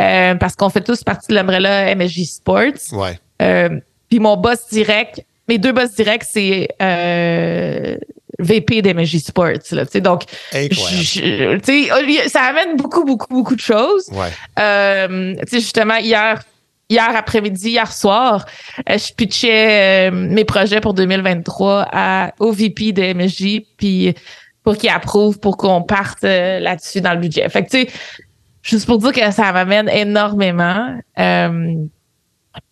euh, 0.00 0.34
parce 0.34 0.56
qu'on 0.56 0.68
fait 0.70 0.80
tous 0.82 1.02
partie 1.04 1.28
de 1.28 1.34
l'umbrella 1.34 1.94
MSG 1.94 2.24
Sports. 2.24 2.92
Ouais. 2.92 3.18
Euh, 3.42 3.68
puis 4.08 4.18
mon 4.20 4.36
boss 4.36 4.68
direct, 4.70 5.20
mes 5.48 5.58
deux 5.58 5.72
boss 5.72 5.92
directs, 5.94 6.24
c'est 6.28 6.68
euh, 6.82 7.96
VP 8.38 8.82
d'MSG 8.82 9.18
Sports. 9.20 9.58
Là, 9.72 9.84
donc, 10.00 10.22
je- 10.70 11.58
je- 12.24 12.28
ça 12.28 12.42
amène 12.42 12.76
beaucoup, 12.76 13.04
beaucoup, 13.04 13.26
beaucoup 13.32 13.54
de 13.54 13.60
choses. 13.60 14.08
Ouais. 14.12 14.28
Euh, 14.58 15.34
justement, 15.50 15.96
hier, 15.96 16.42
hier 16.88 17.10
après-midi, 17.16 17.70
hier 17.70 17.92
soir, 17.92 18.44
euh, 18.90 18.98
je 18.98 19.12
pitchais 19.14 20.10
mes 20.10 20.44
projets 20.44 20.80
pour 20.80 20.94
2023 20.94 21.86
à, 21.92 22.32
au 22.40 22.50
VP 22.52 22.92
de 22.92 23.02
MSJ, 23.14 23.62
puis 23.76 24.14
pour 24.64 24.76
qu'il 24.76 24.88
approuve, 24.88 25.38
pour 25.38 25.56
qu'on 25.58 25.82
parte 25.82 26.22
là-dessus 26.22 27.00
dans 27.02 27.12
le 27.12 27.20
budget. 27.20 27.46
Fait 27.50 27.64
que, 27.64 27.70
tu 27.70 27.80
sais, 27.82 27.88
juste 28.64 28.86
pour 28.86 28.98
dire 28.98 29.12
que 29.12 29.30
ça 29.30 29.52
m'amène 29.52 29.88
énormément. 29.88 30.98
Euh, 31.18 31.74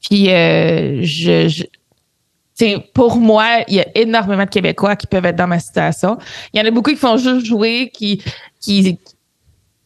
puis, 0.02 0.30
euh, 0.30 1.00
je, 1.02 1.48
je 1.48 1.62
tu 1.64 2.66
sais, 2.66 2.90
pour 2.92 3.16
moi, 3.16 3.46
il 3.68 3.76
y 3.76 3.80
a 3.80 3.86
énormément 3.94 4.44
de 4.44 4.50
Québécois 4.50 4.94
qui 4.96 5.06
peuvent 5.06 5.24
être 5.24 5.36
dans 5.36 5.46
ma 5.46 5.58
situation. 5.58 6.18
Il 6.52 6.60
y 6.60 6.62
en 6.62 6.66
a 6.66 6.70
beaucoup 6.70 6.90
qui 6.90 6.96
font 6.96 7.16
juste 7.16 7.46
jouer, 7.46 7.90
qui 7.94 8.22
qui 8.60 8.98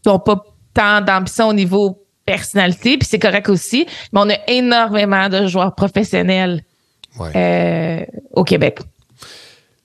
n'ont 0.04 0.18
pas 0.18 0.44
tant 0.74 1.00
d'ambition 1.00 1.48
au 1.48 1.52
niveau 1.52 2.02
personnalité, 2.24 2.98
puis 2.98 3.06
c'est 3.08 3.18
correct 3.20 3.48
aussi. 3.48 3.86
Mais 4.12 4.20
on 4.20 4.28
a 4.30 4.36
énormément 4.48 5.28
de 5.28 5.46
joueurs 5.46 5.74
professionnels 5.74 6.62
Ouais. 7.18 7.30
euh, 7.34 8.04
au 8.32 8.44
Québec. 8.44 8.80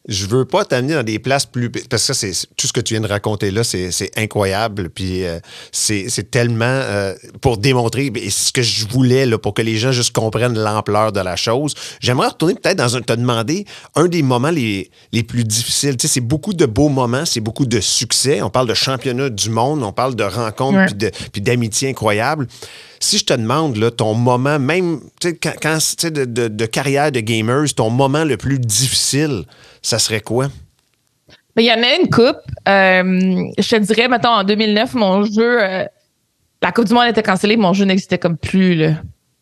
Je 0.08 0.26
veux 0.26 0.46
pas 0.46 0.66
t'amener 0.66 0.96
dans 0.96 1.04
des 1.04 1.20
places 1.20 1.46
plus. 1.46 1.70
Parce 1.70 2.08
que 2.08 2.14
c'est 2.14 2.34
tout 2.58 2.68
ce 2.68 2.74
que 2.74 2.80
tu 2.80 2.96
viens 2.96 3.02
de 3.02 3.08
raconter 3.08 3.52
là, 3.52 3.64
c'est 3.64 4.12
incroyable. 4.18 4.90
Puis 4.90 5.24
euh, 5.26 5.40
c'est 5.72 6.32
tellement 6.32 6.66
euh, 6.66 7.14
pour 7.42 7.58
démontrer 7.58 8.12
ce 8.30 8.52
que 8.52 8.62
je 8.62 8.88
voulais 8.88 9.26
là, 9.26 9.38
pour 9.38 9.54
que 9.54 9.62
les 9.62 9.78
gens 9.78 9.92
juste 9.92 10.14
comprennent 10.14 10.58
l'ampleur 10.58 11.12
de 11.12 11.20
la 11.20 11.36
chose. 11.36 11.76
J'aimerais 12.00 12.30
retourner 12.30 12.56
peut-être 12.56 12.78
dans 12.78 12.96
un. 12.96 13.02
te 13.02 13.14
demander 13.14 13.66
un 13.96 14.08
des 14.08 14.24
moments 14.24 14.50
les, 14.50 14.90
les 15.12 15.24
plus 15.24 15.44
difficiles. 15.44 15.98
Tu 15.98 16.08
sais, 16.08 16.14
c'est 16.16 16.22
beaucoup 16.22 16.54
de 16.54 16.66
beaux 16.66 16.90
moments, 16.90 17.26
c'est 17.26 17.40
beaucoup 17.40 17.66
de 17.66 17.80
succès. 17.80 18.42
On 18.42 18.50
parle 18.50 18.68
de 18.68 18.74
championnat 18.74 19.30
du 19.30 19.50
monde, 19.50 19.84
on 19.84 19.92
parle 19.92 20.16
de 20.16 20.24
rencontres 20.24 20.94
puis 21.32 21.42
d'amitié 21.42 21.90
incroyable 21.90 22.48
si 23.02 23.18
je 23.18 23.26
te 23.26 23.34
demande 23.34 23.78
là, 23.78 23.90
ton 23.90 24.14
moment, 24.14 24.60
même 24.60 25.00
quand, 25.42 25.54
quand 25.60 25.78
de, 26.04 26.26
de, 26.26 26.48
de, 26.48 26.66
carrière 26.68 27.12
de 27.12 27.20
gamers, 27.20 27.74
ton 27.76 27.90
moment 27.90 28.24
le 28.24 28.38
plus 28.38 28.60
difficile, 28.60 29.46
ça 29.82 30.00
serait 30.00 30.22
quoi? 30.22 30.48
Il 31.58 31.66
y 31.66 31.72
en 31.72 31.84
a 31.84 31.96
une 32.02 32.10
coupe. 32.10 32.42
Euh, 32.68 33.52
je 33.58 33.70
te 33.70 33.76
dirais, 33.78 34.08
mettons, 34.08 34.30
en 34.30 34.44
2009, 34.44 34.94
mon 34.94 35.24
jeu, 35.24 35.62
euh, 35.62 35.86
la 36.62 36.72
Coupe 36.72 36.86
du 36.86 36.94
Monde 36.94 37.08
était 37.10 37.24
cancellée, 37.24 37.58
mon 37.58 37.74
jeu 37.74 37.86
n'existait 37.86 38.18
comme 38.18 38.38
plus. 38.38 38.76
Là. 38.76 38.94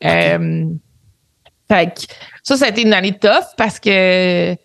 Euh, 0.06 0.66
fait 1.70 2.08
ça, 2.42 2.58
ça 2.58 2.66
a 2.66 2.70
été 2.70 2.82
une 2.82 2.94
année 2.94 3.18
tough 3.18 3.54
parce 3.58 3.80
que 3.80 4.56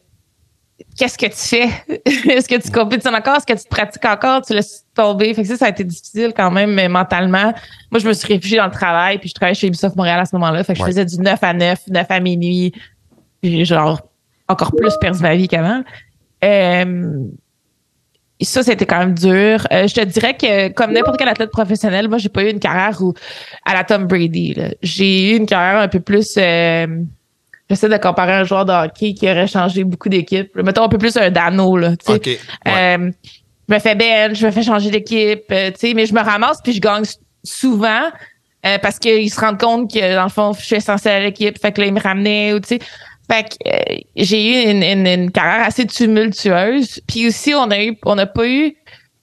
qu'est-ce 0.97 1.19
que 1.19 1.27
tu 1.27 1.33
fais? 1.37 1.69
Est-ce 2.31 2.49
que 2.49 2.61
tu 2.61 2.71
compétitionnes 2.71 3.15
encore? 3.15 3.37
Est-ce 3.37 3.47
que 3.47 3.59
tu 3.59 3.65
te 3.65 3.69
pratiques 3.69 4.05
encore? 4.05 4.43
Tu 4.43 4.55
laisses 4.55 4.85
tomber? 4.95 5.35
Fait 5.35 5.43
que 5.43 5.49
ça, 5.49 5.57
ça 5.57 5.67
a 5.67 5.69
été 5.69 5.85
difficile 5.85 6.33
quand 6.35 6.51
même 6.51 6.73
mais 6.73 6.89
mentalement. 6.89 7.53
Moi, 7.91 7.99
je 7.99 8.09
me 8.09 8.13
suis 8.15 8.33
réfugiée 8.33 8.57
dans 8.57 8.67
le 8.67 8.73
travail, 8.73 9.19
puis 9.19 9.29
je 9.29 9.35
travaillais 9.35 9.55
chez 9.55 9.67
Ubisoft 9.67 9.97
Montréal 9.97 10.21
à 10.21 10.25
ce 10.25 10.35
moment-là. 10.37 10.65
Fait 10.65 10.73
que 10.73 10.79
je 10.79 10.85
faisais 10.85 11.05
du 11.05 11.19
9 11.19 11.43
à 11.43 11.53
9, 11.53 11.81
9 11.89 12.07
à 12.09 12.21
minuit. 12.21 12.73
Puis 13.43 13.65
genre, 13.67 14.01
encore 14.49 14.73
plus 14.77 14.93
perdu 15.01 15.21
ma 15.23 15.35
vie 15.35 15.49
qu'avant. 15.49 15.83
Euh, 16.45 17.25
ça, 18.41 18.63
c'était 18.63 18.85
quand 18.85 18.99
même 18.99 19.15
dur. 19.15 19.67
Euh, 19.73 19.87
je 19.87 19.95
te 19.95 20.05
dirais 20.05 20.37
que, 20.37 20.69
comme 20.69 20.93
n'importe 20.93 21.19
quel 21.19 21.29
athlète 21.29 21.51
professionnel, 21.51 22.09
moi, 22.09 22.19
j'ai 22.19 22.29
pas 22.29 22.43
eu 22.43 22.51
une 22.51 22.61
carrière 22.61 23.01
où, 23.01 23.15
à 23.65 23.73
la 23.75 23.85
Tom 23.85 24.07
Brady. 24.07 24.55
J'ai 24.83 25.33
eu 25.33 25.37
une 25.37 25.47
carrière 25.47 25.81
un 25.81 25.89
peu 25.89 26.01
plus. 26.01 26.35
Euh, 26.37 26.87
j'essaie 27.71 27.89
de 27.89 27.97
comparer 27.97 28.33
un 28.33 28.45
joueur 28.45 28.67
de 28.67 28.73
hockey 28.73 29.15
qui 29.15 29.31
aurait 29.31 29.47
changé 29.47 29.85
beaucoup 29.85 30.11
d'équipe. 30.11 30.55
Mettons 30.57 30.85
un 30.85 30.89
peu 30.89 30.99
plus 30.99 31.17
un 31.17 31.31
Dano, 31.31 31.77
là. 31.77 31.95
je 33.67 33.75
me 33.75 33.79
fais 33.79 33.95
belle, 33.95 34.35
je 34.35 34.45
me 34.45 34.51
fais 34.51 34.63
changer 34.63 34.91
d'équipe, 34.91 35.47
tu 35.49 35.73
sais, 35.77 35.95
mais 35.95 36.05
je 36.05 36.13
me 36.13 36.21
ramasse 36.21 36.59
puis 36.63 36.75
je 36.75 36.81
gagne 36.81 37.05
souvent. 37.43 38.11
parce 38.63 38.99
qu'ils 38.99 39.31
se 39.31 39.41
rendent 39.41 39.59
compte 39.59 39.91
que 39.91 40.17
dans 40.17 40.25
le 40.25 40.29
fond, 40.29 40.53
je 40.53 40.63
suis 40.63 40.77
essentiel 40.77 41.15
à 41.15 41.21
l'équipe, 41.25 41.59
fait 41.59 41.73
que 41.73 41.81
là, 41.81 41.87
ils 41.87 41.95
me 41.95 42.01
ramenaient, 42.01 42.53
ou 42.53 42.61
tu 42.61 42.69
sais. 42.69 42.79
Fait 43.31 43.45
que 43.45 43.69
euh, 43.69 43.99
j'ai 44.17 44.69
eu 44.69 44.71
une, 44.71 45.07
une, 45.07 45.31
carrière 45.31 45.67
assez 45.67 45.87
tumultueuse. 45.87 47.01
Puis 47.07 47.29
aussi, 47.29 47.55
on 47.55 47.71
a 47.71 47.83
eu, 47.83 47.97
on 48.05 48.17
n'a 48.17 48.27
pas 48.27 48.47
eu 48.47 48.77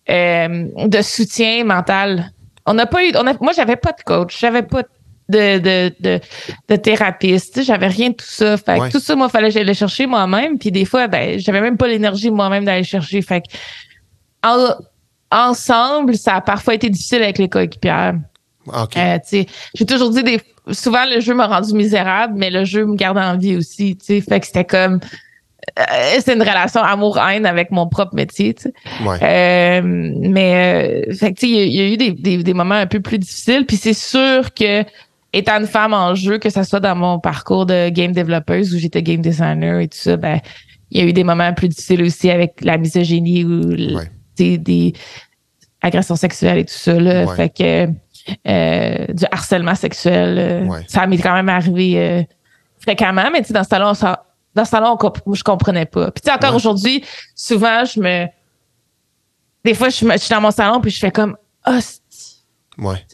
euh, 0.09 0.67
de 0.87 1.01
soutien 1.01 1.63
mental. 1.63 2.31
On 2.65 2.73
n'a 2.73 2.85
pas 2.85 3.03
eu, 3.05 3.11
on 3.15 3.27
a, 3.27 3.33
moi, 3.41 3.53
j'avais 3.53 3.75
pas 3.75 3.91
de 3.91 4.01
coach, 4.03 4.39
j'avais 4.39 4.63
pas 4.63 4.83
de, 5.29 5.59
de, 5.59 5.95
de, 5.99 6.19
de 6.67 6.75
thérapeute, 6.75 7.61
j'avais 7.63 7.87
rien 7.87 8.09
de 8.09 8.15
tout 8.15 8.25
ça. 8.25 8.57
Fait 8.57 8.79
que 8.79 8.91
tout 8.91 8.99
ça, 8.99 9.15
moi, 9.15 9.29
fallait 9.29 9.47
que 9.47 9.53
j'allais 9.53 9.73
chercher 9.73 10.07
moi-même. 10.07 10.57
Puis 10.57 10.71
des 10.71 10.85
fois, 10.85 11.07
ben, 11.07 11.39
j'avais 11.39 11.61
même 11.61 11.77
pas 11.77 11.87
l'énergie 11.87 12.31
moi-même 12.31 12.65
d'aller 12.65 12.83
chercher. 12.83 13.21
Fait 13.21 13.41
que 13.41 13.47
ensemble, 15.31 16.17
ça 16.17 16.35
a 16.35 16.41
parfois 16.41 16.73
été 16.73 16.89
difficile 16.89 17.23
avec 17.23 17.37
les 17.37 17.49
coéquipières. 17.49 18.15
Okay. 18.67 18.99
Euh, 18.99 19.43
j'ai 19.73 19.85
toujours 19.85 20.11
dit 20.11 20.23
des 20.23 20.41
souvent 20.71 21.05
le 21.05 21.19
jeu 21.19 21.33
m'a 21.33 21.47
rendu 21.47 21.73
misérable, 21.73 22.33
mais 22.37 22.49
le 22.49 22.63
jeu 22.63 22.85
me 22.85 22.95
garde 22.95 23.17
en 23.17 23.37
vie 23.37 23.55
aussi. 23.55 23.97
Fait 24.01 24.39
que 24.39 24.45
c'était 24.45 24.65
comme 24.65 24.99
euh, 25.79 25.83
c'est 26.19 26.33
une 26.33 26.41
relation 26.41 26.81
amour-haine 26.81 27.45
avec 27.45 27.71
mon 27.71 27.87
propre 27.87 28.15
métier. 28.15 28.55
Euh, 29.05 29.81
mais 29.83 31.05
fait 31.13 31.33
que 31.33 31.45
il 31.45 31.71
y, 31.71 31.81
a 31.81 31.87
eu 31.87 31.97
des, 31.97 32.11
des, 32.11 32.43
des, 32.43 32.53
moments 32.53 32.75
un 32.75 32.87
peu 32.87 32.99
plus 32.99 33.19
difficiles. 33.19 33.65
Puis 33.65 33.77
c'est 33.77 33.93
sûr 33.93 34.53
que 34.53 34.83
étant 35.33 35.59
une 35.59 35.67
femme 35.67 35.93
en 35.93 36.15
jeu, 36.15 36.39
que 36.39 36.49
ce 36.49 36.63
soit 36.63 36.79
dans 36.79 36.95
mon 36.95 37.19
parcours 37.19 37.65
de 37.65 37.89
game 37.89 38.11
développeuse 38.11 38.73
où 38.75 38.79
j'étais 38.79 39.01
game 39.01 39.21
designer 39.21 39.79
et 39.79 39.87
tout 39.87 39.97
ça, 39.97 40.17
ben 40.17 40.39
il 40.89 40.99
y 40.99 41.03
a 41.03 41.07
eu 41.07 41.13
des 41.13 41.23
moments 41.23 41.53
plus 41.53 41.69
difficiles 41.69 42.03
aussi 42.03 42.29
avec 42.29 42.55
la 42.61 42.77
misogynie 42.77 43.45
ou 43.45 43.75
des 44.37 44.93
agressions 45.81 46.15
sexuelles 46.15 46.59
et 46.59 46.65
tout 46.65 46.73
ça. 46.73 46.99
Là. 46.99 47.27
Fait 47.35 47.49
que 47.49 47.87
euh, 48.47 49.07
du 49.07 49.25
harcèlement 49.31 49.75
sexuel. 49.75 50.37
Euh, 50.37 50.81
ça 50.87 51.07
m'est 51.07 51.17
quand 51.17 51.33
même 51.33 51.49
arrivé 51.49 51.99
euh, 51.99 52.23
fréquemment, 52.79 53.29
mais 53.31 53.41
dans 53.41 53.63
ce 53.63 53.69
salon, 53.69 53.93
ça, 53.93 54.25
dans 54.55 54.65
ce 54.65 54.71
salon, 54.71 54.97
je 55.33 55.43
comprenais 55.43 55.85
pas. 55.85 56.11
Puis 56.11 56.31
encore 56.33 56.55
aujourd'hui, 56.55 57.03
souvent, 57.35 57.85
je 57.85 57.99
me. 57.99 58.27
Des 59.63 59.73
fois, 59.73 59.89
je, 59.89 59.95
suis 59.95 60.29
dans 60.29 60.41
mon 60.41 60.51
salon 60.51 60.81
puis 60.81 60.89
je 60.89 60.99
fais 60.99 61.11
comme 61.11 61.37
oh, 61.67 61.79
ouais. 62.79 63.05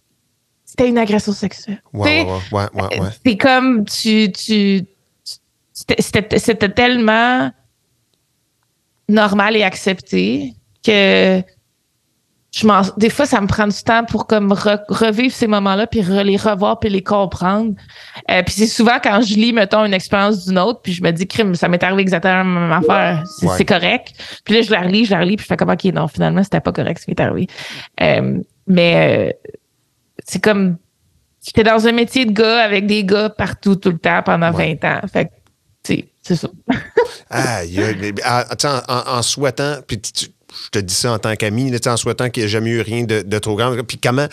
C'était 0.64 0.88
une 0.88 0.98
agression 0.98 1.34
sexuelle. 1.34 1.82
Ouais, 1.92 2.26
ouais, 2.26 2.68
ouais, 2.74 3.00
ouais, 3.00 3.10
C'est 3.26 3.38
comme 3.38 3.86
tu. 3.86 4.32
tu 4.32 4.86
c'était 5.74 6.70
tellement 6.70 7.52
normal 9.08 9.56
et 9.56 9.64
accepté 9.64 10.54
que 10.84 11.44
des 12.98 13.10
fois, 13.10 13.26
ça 13.26 13.42
me 13.42 13.48
prend 13.48 13.68
du 13.68 13.84
temps 13.84 14.04
pour 14.06 14.26
comme 14.26 14.52
revivre 14.52 15.34
ces 15.34 15.48
moments-là, 15.48 15.86
puis 15.86 16.02
les 16.02 16.38
revoir, 16.38 16.80
puis 16.80 16.90
les 16.90 17.04
comprendre. 17.04 17.74
Euh, 18.32 18.42
puis 18.44 18.54
c'est 18.54 18.68
souvent 18.68 19.00
quand 19.04 19.22
je 19.22 19.36
lis, 19.36 19.54
mettons, 19.54 19.86
une 19.86 19.94
expérience 19.94 20.46
d'une 20.46 20.58
autre, 20.58 20.82
puis 20.82 20.94
je 20.94 21.04
me 21.04 21.12
dis, 21.12 21.28
crime, 21.28 21.56
ça 21.56 21.68
m'est 21.68 21.84
arrivé 21.84 22.02
exactement 22.02 22.34
la 22.34 22.44
même 22.44 22.72
affaire. 22.72 23.24
C'est 23.58 23.66
correct. 23.66 24.14
Puis 24.44 24.56
là, 24.56 24.62
je 24.62 24.72
la 24.72 24.82
relis, 24.82 25.06
je 25.06 25.12
la 25.12 25.20
relis, 25.20 25.36
puis 25.36 25.44
je 25.44 25.48
fais 25.48 25.58
comme, 25.58 25.70
OK, 25.70 25.84
non, 25.86 26.08
finalement, 26.08 26.44
c'était 26.44 26.62
pas 26.62 26.72
correct 26.72 27.00
ce 27.00 27.06
qui 27.06 27.12
est 27.12 27.22
arrivé. 27.22 27.48
Euh, 28.02 28.40
mais 28.66 29.34
euh, 29.44 29.50
c'est 30.26 30.42
comme, 30.42 30.78
j'étais 31.46 31.64
dans 31.64 31.86
un 31.86 31.92
métier 31.92 32.26
de 32.26 32.32
gars 32.32 32.64
avec 32.64 32.88
des 32.88 33.04
gars 33.04 33.30
partout, 33.30 33.76
tout 33.76 33.92
le 33.92 34.00
temps, 34.00 34.24
pendant 34.24 34.52
20 34.52 34.84
ans. 34.84 35.02
Fait 35.12 35.26
que, 35.26 35.32
c'est 36.22 36.36
ça. 36.36 36.50
ah, 37.30 37.62
en, 38.88 39.18
en, 39.18 39.22
souhaitant, 39.22 39.78
puis 39.88 40.02
tu, 40.02 40.28
je 40.66 40.70
te 40.70 40.80
dis 40.80 40.94
ça 40.94 41.14
en 41.14 41.20
tant 41.20 41.36
qu'ami, 41.36 41.72
en 41.86 41.98
souhaitant 41.98 42.30
qu'il 42.30 42.44
n'y 42.44 42.46
ait 42.46 42.50
jamais 42.50 42.70
eu 42.72 42.82
rien 42.82 43.04
de, 43.04 43.40
trop 43.40 43.56
grand. 43.56 43.76
Puis 43.84 43.98
comment, 43.98 44.28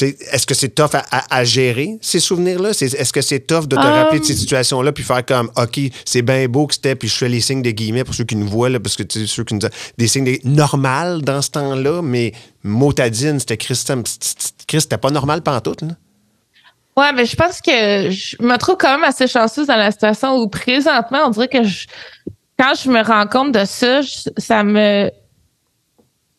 est-ce 0.00 0.46
que 0.46 0.54
c'est 0.54 0.70
tough 0.74 0.90
à, 1.10 1.44
gérer 1.44 1.98
ces 2.00 2.20
souvenirs-là? 2.20 2.70
Est-ce 2.70 3.12
que 3.12 3.20
c'est 3.20 3.40
tough 3.40 3.66
de 3.66 3.76
te 3.76 3.80
rappeler 3.80 4.20
de 4.20 4.24
ces 4.24 4.32
um. 4.32 4.38
situations-là 4.38 4.92
puis 4.92 5.04
faire 5.04 5.24
comme, 5.24 5.50
OK, 5.56 5.80
c'est 6.04 6.22
bien 6.22 6.46
beau 6.48 6.66
que 6.66 6.74
c'était, 6.74 6.94
puis 6.94 7.08
je 7.08 7.16
fais 7.16 7.28
les 7.28 7.40
signes 7.40 7.62
des 7.62 7.74
guillemets 7.74 8.04
pour 8.04 8.14
ceux 8.14 8.24
qui 8.24 8.36
nous 8.36 8.48
voient, 8.48 8.68
là, 8.68 8.80
parce 8.80 8.96
que 8.96 9.02
tu 9.02 9.20
sais, 9.20 9.26
ceux 9.26 9.44
qui 9.44 9.54
nous 9.54 9.60
des 9.98 10.08
signes 10.08 10.24
des, 10.24 10.40
normal 10.44 11.22
dans 11.22 11.42
ce 11.42 11.50
temps-là, 11.50 12.02
mais 12.02 12.32
motadine, 12.62 13.40
c'était 13.40 13.56
Christ, 13.56 13.92
c'était 14.68 14.98
pas 14.98 15.10
normal 15.10 15.42
pantoute, 15.42 15.82
là? 15.82 15.88
Ouais, 16.94 17.10
mais 17.14 17.24
je 17.24 17.34
pense 17.36 17.62
que 17.62 18.10
je 18.10 18.36
me 18.40 18.56
trouve 18.58 18.76
quand 18.78 18.90
même 18.90 19.04
assez 19.04 19.26
chanceuse 19.26 19.66
dans 19.66 19.76
la 19.76 19.90
situation 19.90 20.36
où 20.36 20.48
présentement, 20.48 21.20
on 21.26 21.30
dirait 21.30 21.48
que 21.48 21.62
quand 22.58 22.74
je 22.74 22.90
me 22.90 23.02
rends 23.02 23.26
compte 23.26 23.52
de 23.52 23.64
ça, 23.64 24.00
ça 24.36 24.62
me 24.62 25.10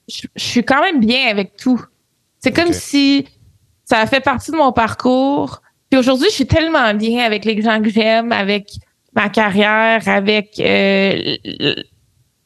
je, 0.08 0.28
suis 0.36 0.64
quand 0.64 0.82
même 0.82 1.00
bien 1.00 1.28
avec 1.28 1.56
tout. 1.56 1.82
C'est 2.40 2.52
comme 2.52 2.74
si 2.74 3.26
ça 3.86 4.00
a 4.00 4.06
fait 4.06 4.20
partie 4.20 4.52
de 4.52 4.58
mon 4.58 4.72
parcours. 4.72 5.62
Puis 5.90 6.00
aujourd'hui, 6.00 6.28
je 6.30 6.36
suis 6.36 6.48
tellement 6.48 6.94
bien 6.94 7.24
avec 7.24 7.46
les 7.46 7.62
gens 7.62 7.82
que 7.82 7.90
j'aime, 7.90 8.32
avec 8.32 8.72
ma 9.16 9.30
carrière, 9.30 10.08
avec 10.08 10.60
euh, 10.60 11.36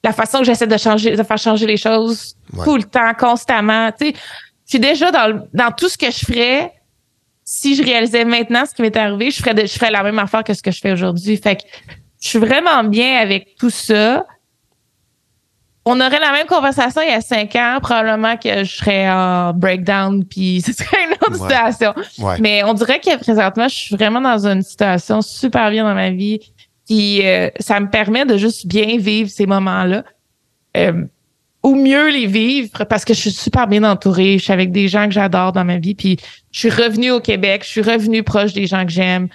la 0.04 0.12
façon 0.12 0.40
que 0.40 0.46
j'essaie 0.46 0.68
de 0.68 0.78
changer, 0.78 1.16
de 1.16 1.24
faire 1.24 1.38
changer 1.38 1.66
les 1.66 1.78
choses 1.78 2.36
tout 2.64 2.76
le 2.76 2.84
temps, 2.84 3.14
constamment. 3.18 3.92
Tu 3.92 4.08
sais, 4.08 4.14
je 4.14 4.70
suis 4.72 4.80
déjà 4.80 5.12
dans, 5.12 5.48
dans 5.54 5.72
tout 5.72 5.90
ce 5.90 5.98
que 5.98 6.12
je 6.12 6.26
ferais. 6.26 6.74
Si 7.44 7.76
je 7.76 7.84
réalisais 7.84 8.26
maintenant 8.26 8.66
ce 8.66 8.76
qui 8.76 8.82
m'est 8.82 8.96
arrivé, 8.98 9.32
je 9.32 9.42
ferais, 9.42 9.56
je 9.66 9.74
ferais 9.74 9.92
la 9.92 10.04
même 10.04 10.20
affaire 10.20 10.44
que 10.44 10.54
ce 10.54 10.62
que 10.62 10.72
je 10.72 10.80
fais 10.82 10.92
aujourd'hui. 10.92 11.38
Fait 11.38 11.56
que 11.56 11.64
je 12.20 12.28
suis 12.28 12.40
vraiment 12.40 12.84
bien 12.84 13.20
avec 13.20 13.56
tout 13.58 13.70
ça 13.70 14.26
on 15.90 16.02
aurait 16.02 16.20
la 16.20 16.34
même 16.34 16.48
conversation 16.48 17.02
il 17.02 17.10
y 17.10 17.14
a 17.14 17.22
cinq 17.22 17.56
ans, 17.56 17.78
probablement 17.82 18.36
que 18.36 18.66
je 18.66 18.76
serais 18.76 19.10
en 19.10 19.54
breakdown, 19.54 20.26
puis 20.26 20.62
ce 20.66 20.74
serait 20.74 21.06
une 21.06 21.14
autre 21.14 21.42
situation. 21.42 21.94
Mais 22.40 22.62
on 22.66 22.74
dirait 22.74 23.00
que 23.00 23.18
présentement, 23.18 23.70
je 23.70 23.76
suis 23.76 23.96
vraiment 23.96 24.20
dans 24.20 24.46
une 24.48 24.62
situation 24.62 25.22
super 25.22 25.72
bien 25.72 25.86
dans 25.86 25.96
ma 25.96 26.10
vie, 26.10 26.40
qui 26.86 27.22
euh, 27.26 27.50
ça 27.60 27.80
me 27.80 27.90
permet 27.90 28.26
de 28.26 28.36
juste 28.36 28.68
bien 28.68 28.98
vivre 28.98 29.30
ces 29.30 29.46
moments-là. 29.46 30.04
Euh, 30.76 31.06
ou 31.64 31.76
mieux 31.76 32.10
les 32.10 32.28
vivre 32.28 32.84
parce 32.86 33.04
que 33.04 33.14
je 33.14 33.20
suis 33.20 33.32
super 33.32 33.68
bien 33.68 33.84
entourée, 33.84 34.38
je 34.38 34.44
suis 34.44 34.54
avec 34.54 34.72
des 34.72 34.88
gens 34.88 35.06
que 35.06 35.14
j'adore 35.14 35.54
dans 35.54 35.66
ma 35.66 35.78
vie, 35.78 35.96
puis 35.96 36.18
je 36.52 36.60
suis 36.60 36.70
revenue 36.70 37.12
au 37.12 37.20
Québec, 37.20 37.64
je 37.66 37.70
suis 37.70 37.82
revenue 37.82 38.24
proche 38.24 38.54
des 38.54 38.68
gens 38.68 38.86
que 38.86 38.92
j'aime 38.92 39.28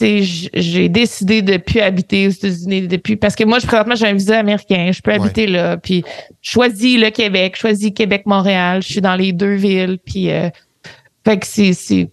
j'ai 0.00 0.88
décidé 0.88 1.42
de 1.42 1.56
plus 1.56 1.80
habiter 1.80 2.28
aux 2.28 2.30
États-Unis 2.30 2.86
depuis 2.86 3.16
parce 3.16 3.34
que 3.34 3.44
moi, 3.44 3.58
je, 3.58 3.66
présentement, 3.66 3.96
j'ai 3.96 4.06
un 4.06 4.14
visa 4.14 4.38
américain, 4.38 4.90
je 4.92 5.02
peux 5.02 5.12
habiter 5.12 5.46
là, 5.46 5.76
puis 5.76 6.04
choisis 6.40 7.00
le 7.00 7.10
Québec, 7.10 7.56
choisis 7.56 7.92
Québec-Montréal, 7.92 8.82
je 8.82 8.88
suis 8.88 9.00
dans 9.00 9.16
les 9.16 9.32
deux 9.32 9.54
villes, 9.54 9.98
puis 10.04 10.30
euh, 10.30 10.50
fait 11.24 11.38
que 11.38 11.46
c'est 11.46 12.10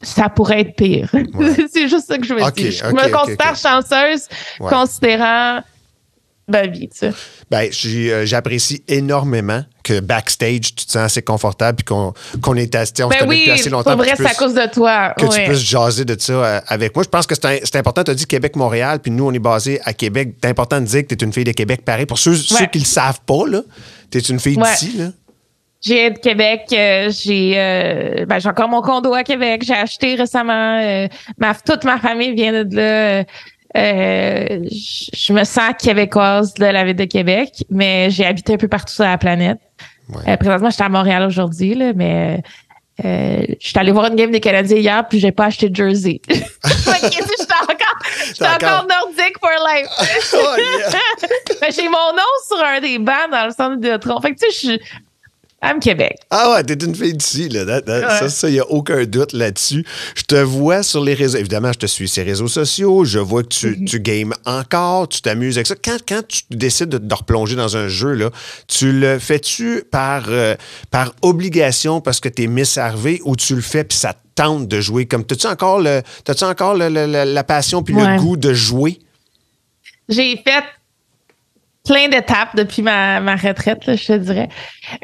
ça 0.00 0.28
pourrait 0.28 0.60
être 0.60 0.76
pire. 0.76 1.10
c'est 1.70 1.88
juste 1.88 2.06
ça 2.06 2.18
que 2.18 2.26
je 2.26 2.34
veux 2.34 2.40
dire. 2.40 2.72
Je 2.72 2.86
me 2.86 3.10
considère 3.12 3.56
chanceuse, 3.56 4.28
considérant 4.58 5.62
vie, 6.48 6.88
tu 6.88 6.98
sais. 6.98 7.12
Ben, 7.50 7.70
j'apprécie 8.26 8.82
énormément 8.88 9.64
que 9.82 10.00
backstage, 10.00 10.74
tu 10.74 10.86
te 10.86 10.92
sens 10.92 10.96
assez 10.96 11.22
confortable 11.22 11.76
puis 11.76 11.84
qu'on, 11.84 12.12
qu'on 12.42 12.54
est 12.56 12.74
assis, 12.74 12.92
on 13.02 13.10
se 13.10 13.14
Ben 13.14 13.20
connaît 13.20 13.28
oui, 13.44 13.50
assez 13.50 13.70
longtemps. 13.70 13.92
pour 13.96 14.04
vrai, 14.04 14.14
c'est 14.16 14.26
à 14.26 14.34
cause 14.34 14.54
de 14.54 14.66
toi. 14.72 15.14
que 15.18 15.26
tu 15.26 15.40
puisses 15.44 15.62
jaser 15.62 16.04
de 16.04 16.16
ça 16.18 16.32
euh, 16.32 16.60
avec 16.68 16.94
moi. 16.94 17.02
Je 17.04 17.08
pense 17.08 17.26
que 17.26 17.34
c'est, 17.34 17.76
important. 17.76 18.02
Tu 18.04 18.10
as 18.10 18.14
dit 18.14 18.26
Québec-Montréal, 18.26 19.00
puis 19.00 19.10
nous, 19.10 19.26
on 19.26 19.32
est 19.32 19.38
basé 19.38 19.80
à 19.84 19.92
Québec. 19.92 20.34
C'est 20.42 20.48
important 20.50 20.80
de 20.80 20.86
dire 20.86 21.02
que 21.06 21.14
tu 21.14 21.22
es 21.22 21.26
une 21.26 21.32
fille 21.32 21.44
de 21.44 21.52
Québec, 21.52 21.84
pareil. 21.84 22.06
Pour 22.06 22.18
ceux, 22.18 22.34
ceux 22.34 22.66
qui 22.66 22.78
le 22.78 22.84
savent 22.84 23.20
pas, 23.26 23.44
tu 24.10 24.18
es 24.18 24.20
une 24.20 24.40
fille 24.40 24.56
Ouais. 24.56 24.70
d'ici. 24.70 24.96
Là. 24.96 25.06
J'ai 25.86 26.10
de 26.10 26.18
Québec, 26.18 26.62
euh, 26.72 27.10
j'ai 27.10 27.52
euh, 27.58 28.24
ben, 28.24 28.38
j'ai 28.38 28.48
encore 28.48 28.70
mon 28.70 28.80
condo 28.80 29.12
à 29.12 29.22
Québec, 29.22 29.62
j'ai 29.66 29.74
acheté 29.74 30.14
récemment. 30.14 30.80
euh, 30.80 31.08
ma, 31.36 31.54
toute 31.54 31.84
ma 31.84 31.98
famille 31.98 32.32
vient 32.34 32.64
de 32.64 32.74
là. 32.74 33.24
Euh, 33.76 34.60
je 34.70 35.04
je 35.12 35.32
me 35.32 35.44
sens 35.44 35.72
québécoise 35.78 36.54
de 36.54 36.66
la 36.66 36.84
ville 36.84 36.96
de 36.96 37.04
Québec, 37.04 37.64
mais 37.70 38.10
j'ai 38.10 38.24
habité 38.24 38.54
un 38.54 38.56
peu 38.56 38.68
partout 38.68 38.92
sur 38.92 39.04
la 39.04 39.18
planète. 39.18 39.58
Ouais. 40.08 40.32
Euh, 40.32 40.36
présentement, 40.36 40.70
je 40.70 40.74
suis 40.74 40.84
à 40.84 40.88
Montréal 40.88 41.24
aujourd'hui, 41.24 41.76
mais 41.94 42.42
euh, 43.04 43.42
je 43.60 43.68
suis 43.68 43.78
allée 43.78 43.90
voir 43.90 44.06
une 44.06 44.16
game 44.16 44.30
des 44.30 44.40
Canadiens 44.40 44.76
hier, 44.76 45.08
puis 45.08 45.18
j'ai 45.18 45.32
pas 45.32 45.46
acheté 45.46 45.68
de 45.68 45.74
jersey. 45.74 46.20
Sais, 46.28 46.42
j'étais 47.02 47.54
encore, 47.62 47.98
j'étais 48.28 48.66
nordique 48.66 49.38
for 49.40 49.50
life. 49.66 49.88
Oh. 50.34 50.56
Ben, 51.60 51.70
j'ai 51.72 51.88
mon 51.88 52.12
nom 52.12 52.22
sur 52.46 52.62
un 52.62 52.80
des 52.80 52.98
bancs 52.98 53.30
dans 53.30 53.46
le 53.46 53.50
centre 53.52 53.76
de 53.76 53.96
Tron. 53.96 54.20
Fait 54.20 54.34
que 54.34 54.40
tu 54.40 54.50
sais, 54.50 54.78
je 54.78 54.78
suis 55.62 55.70
à 55.70 55.78
Québec. 55.78 56.16
Ah 56.30 56.52
ouais, 56.52 56.64
t'es 56.64 56.74
une 56.84 56.94
fille 56.94 57.14
d'ici, 57.14 57.48
là. 57.48 57.64
That- 57.64 57.82
that- 57.82 58.00
Ça, 58.18 58.22
Ouais. 58.24 58.28
ça, 58.28 58.48
il 58.48 58.52
n'y 58.52 58.60
a 58.60 58.66
aucun 58.70 59.04
doute 59.04 59.32
là-dessus. 59.32 59.84
Je 60.14 60.22
te 60.24 60.34
vois 60.36 60.82
sur 60.82 61.02
les 61.02 61.14
réseaux. 61.14 61.38
Évidemment, 61.38 61.72
je 61.72 61.78
te 61.78 61.86
suis 61.86 62.08
sur 62.08 62.22
les 62.22 62.30
réseaux 62.30 62.48
sociaux. 62.48 63.04
Je 63.04 63.18
vois 63.18 63.42
que 63.42 63.48
tu, 63.48 63.68
Mhm. 63.78 63.84
tu 63.86 64.00
games 64.00 64.34
encore, 64.44 65.08
tu 65.08 65.20
t'amuses 65.22 65.56
avec 65.56 65.66
ça. 65.66 65.74
Quand, 65.82 65.96
quand 66.06 66.22
tu 66.26 66.42
décides 66.50 66.88
de 66.90 66.98
te 66.98 67.14
replonger 67.14 67.56
dans 67.56 67.76
un 67.76 67.88
jeu, 67.88 68.12
là, 68.12 68.30
tu 68.68 68.92
le 68.92 69.18
fais-tu 69.18 69.82
par, 69.90 70.24
euh, 70.28 70.54
par 70.90 71.14
obligation 71.22 72.00
parce 72.00 72.20
que 72.20 72.28
t'es 72.28 72.46
Miss 72.46 72.76
Harvey 72.78 73.20
ou 73.24 73.36
tu 73.36 73.54
le 73.54 73.62
fais 73.62 73.84
puis 73.84 73.96
ça 73.96 74.12
te 74.12 74.18
tente 74.34 74.68
de 74.68 74.80
jouer? 74.80 75.06
Comme, 75.06 75.24
t'as-tu 75.24 75.46
encore, 75.46 75.80
le, 75.80 76.02
t'as-tu 76.24 76.44
encore 76.44 76.74
le- 76.74 76.88
le- 76.88 77.06
le- 77.06 77.32
la 77.32 77.44
passion 77.44 77.82
puis 77.82 77.94
Ouais. 77.94 78.16
le 78.16 78.20
goût 78.20 78.36
de 78.36 78.52
jouer? 78.52 78.98
J'ai 80.08 80.36
fait 80.36 80.62
plein 81.84 82.08
d'étapes 82.08 82.56
depuis 82.56 82.82
ma, 82.82 83.20
ma 83.20 83.36
retraite, 83.36 83.86
là, 83.86 83.94
je 83.94 84.06
te 84.06 84.16
dirais. 84.16 84.48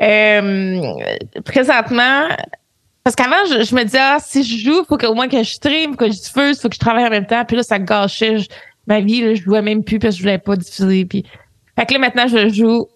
Euh, 0.00 0.80
présentement, 1.44 2.28
parce 3.04 3.16
qu'avant, 3.16 3.44
je, 3.46 3.74
me 3.74 3.84
disais, 3.84 3.98
ah, 4.00 4.18
si 4.20 4.42
je 4.42 4.64
joue, 4.64 4.80
il 4.80 4.86
faut 4.86 4.98
qu'au 4.98 5.14
moins 5.14 5.28
que 5.28 5.38
je 5.38 5.50
stream, 5.50 5.92
faut 5.92 5.96
que 5.96 6.06
je 6.06 6.18
diffuse, 6.18 6.60
faut 6.60 6.68
que 6.68 6.74
je 6.74 6.80
travaille 6.80 7.06
en 7.06 7.10
même 7.10 7.26
temps. 7.26 7.44
Puis 7.44 7.56
là, 7.56 7.62
ça 7.62 7.78
gâchait 7.78 8.36
ma 8.86 9.00
vie. 9.00 9.22
Là, 9.22 9.34
je 9.34 9.42
jouais 9.42 9.62
même 9.62 9.84
plus 9.84 9.98
parce 9.98 10.14
que 10.14 10.18
je 10.18 10.22
voulais 10.22 10.38
pas 10.38 10.56
diffuser. 10.56 11.04
Puis... 11.06 11.24
Fait 11.78 11.86
que 11.86 11.94
là, 11.94 11.98
maintenant, 11.98 12.26
je 12.28 12.48
joue 12.50 12.86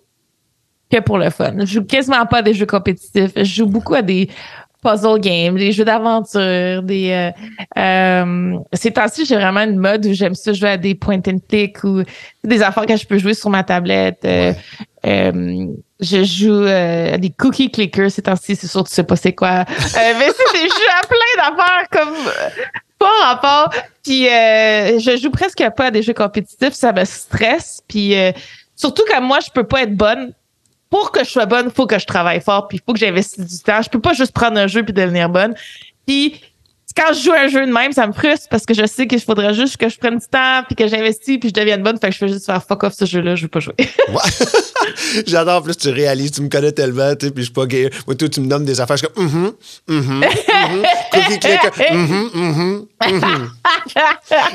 que 0.91 1.01
pour 1.01 1.19
le 1.19 1.31
fun. 1.31 1.55
Je 1.61 1.65
joue 1.65 1.85
quasiment 1.85 2.27
pas 2.27 2.39
à 2.39 2.43
des 2.43 2.53
jeux 2.53 2.67
compétitifs. 2.67 3.33
Je 3.37 3.45
joue 3.45 3.67
beaucoup 3.67 3.95
à 3.95 4.03
des 4.03 4.29
puzzle 4.85 5.19
games, 5.19 5.57
des 5.57 5.73
jeux 5.73 5.85
d'aventure, 5.85 6.83
des... 6.83 7.11
Euh, 7.11 7.31
euh, 7.81 8.59
ces 8.73 8.93
temps-ci, 8.93 9.25
j'ai 9.25 9.37
vraiment 9.37 9.63
une 9.63 9.79
mode 9.79 10.05
où 10.07 10.13
j'aime 10.13 10.35
ça 10.35 10.53
jouer 10.53 10.71
à 10.71 10.77
des 10.77 10.95
point 10.95 11.21
and 11.27 11.39
click 11.49 11.83
ou 11.83 12.03
des 12.45 12.63
affaires 12.63 12.87
que 12.87 12.97
je 12.97 13.07
peux 13.07 13.19
jouer 13.19 13.35
sur 13.35 13.51
ma 13.51 13.65
tablette. 13.65 14.21
Euh, 14.25 14.53
euh, 15.07 15.67
je 16.01 16.25
joue 16.25 16.65
à 16.67 17.17
des 17.17 17.31
cookie 17.31 17.71
clickers 17.71 18.11
ces 18.11 18.23
temps-ci, 18.23 18.57
c'est 18.57 18.67
sûr 18.67 18.85
que 18.85 18.89
tu 18.89 18.95
sais 18.95 19.05
pas 19.05 19.17
c'est 19.17 19.33
quoi. 19.33 19.65
Mais 19.69 20.29
c'est 20.29 20.61
des 20.61 20.69
jeux 20.69 20.91
à 21.03 21.07
plein 21.07 21.51
d'affaires 21.57 21.89
comme 21.91 22.15
pas 22.99 23.11
rapport. 23.25 23.71
Puis 24.05 24.29
euh, 24.29 24.99
je 24.99 25.19
joue 25.21 25.31
presque 25.31 25.65
pas 25.77 25.87
à 25.87 25.91
des 25.91 26.03
jeux 26.03 26.15
compétitifs, 26.15 26.75
ça 26.75 26.93
me 26.93 27.05
stresse. 27.05 27.81
Puis 27.89 28.15
surtout 28.77 29.03
quand 29.11 29.23
moi 29.23 29.39
je 29.41 29.51
peux 29.51 29.65
pas 29.65 29.83
être 29.83 29.97
bonne. 29.97 30.35
Pour 30.95 31.11
que 31.11 31.25
je 31.25 31.29
sois 31.29 31.47
bonne, 31.47 31.73
faut 31.73 31.89
que 31.89 31.99
je 31.99 32.07
travaille 32.07 32.41
fort, 32.41 32.69
puis 32.69 32.79
il 32.79 32.81
faut 32.87 32.93
que 32.93 33.01
j'investisse 33.01 33.45
du 33.45 33.59
temps. 33.65 33.83
Je 33.83 33.91
peux 33.91 34.01
pas 34.01 34.13
juste 34.13 34.31
prendre 34.31 34.57
un 34.59 34.69
jeu 34.69 34.85
puis 34.85 34.93
devenir 34.93 35.29
bonne. 35.29 35.53
Puis 36.07 36.41
quand 36.97 37.13
je 37.13 37.25
joue 37.25 37.33
à 37.33 37.41
un 37.41 37.49
jeu 37.49 37.67
de 37.67 37.73
même, 37.73 37.93
ça 37.93 38.07
me 38.07 38.13
frustre 38.13 38.49
parce 38.49 38.65
que 38.65 38.75
je 38.75 38.87
sais 38.87 39.07
qu'il 39.07 39.21
faudrait 39.21 39.55
juste 39.55 39.77
que 39.77 39.89
je 39.89 39.99
prenne 39.99 40.19
du 40.19 40.27
temps 40.27 40.63
puis 40.67 40.77
que 40.77 40.87
j'investisse 40.87 41.39
puis 41.39 41.49
je 41.49 41.55
devienne 41.55 41.83
bonne. 41.83 41.99
Fait 41.99 42.09
que 42.09 42.15
je 42.15 42.19
fais 42.19 42.29
juste 42.29 42.47
faire 42.47 42.63
fuck 42.63 42.85
off 42.85 42.95
ce 42.95 43.05
jeu-là, 43.05 43.35
je 43.35 43.43
veux 43.43 43.49
pas 43.49 43.61
jouer. 43.61 43.75
J'adore, 45.27 45.59
en 45.59 45.63
plus, 45.63 45.77
tu 45.77 45.89
réalises, 45.91 46.33
tu 46.33 46.43
me 46.43 46.49
connais 46.49 46.73
tellement, 46.73 47.15
tu 47.15 47.27
sais, 47.27 47.33
puis 47.33 47.43
je 47.43 47.47
suis 47.47 47.53
pas 47.53 47.67
gay. 47.67 47.91
Moi, 48.07 48.15
toi, 48.15 48.29
tu 48.29 48.41
me 48.41 48.47
nommes 48.47 48.65
des 48.65 48.81
affaires, 48.81 48.97
je 48.97 49.07
suis 49.07 49.15
comme, 49.15 49.25
mhm, 49.25 49.53
mhm, 49.89 50.21
mhm. 50.21 50.83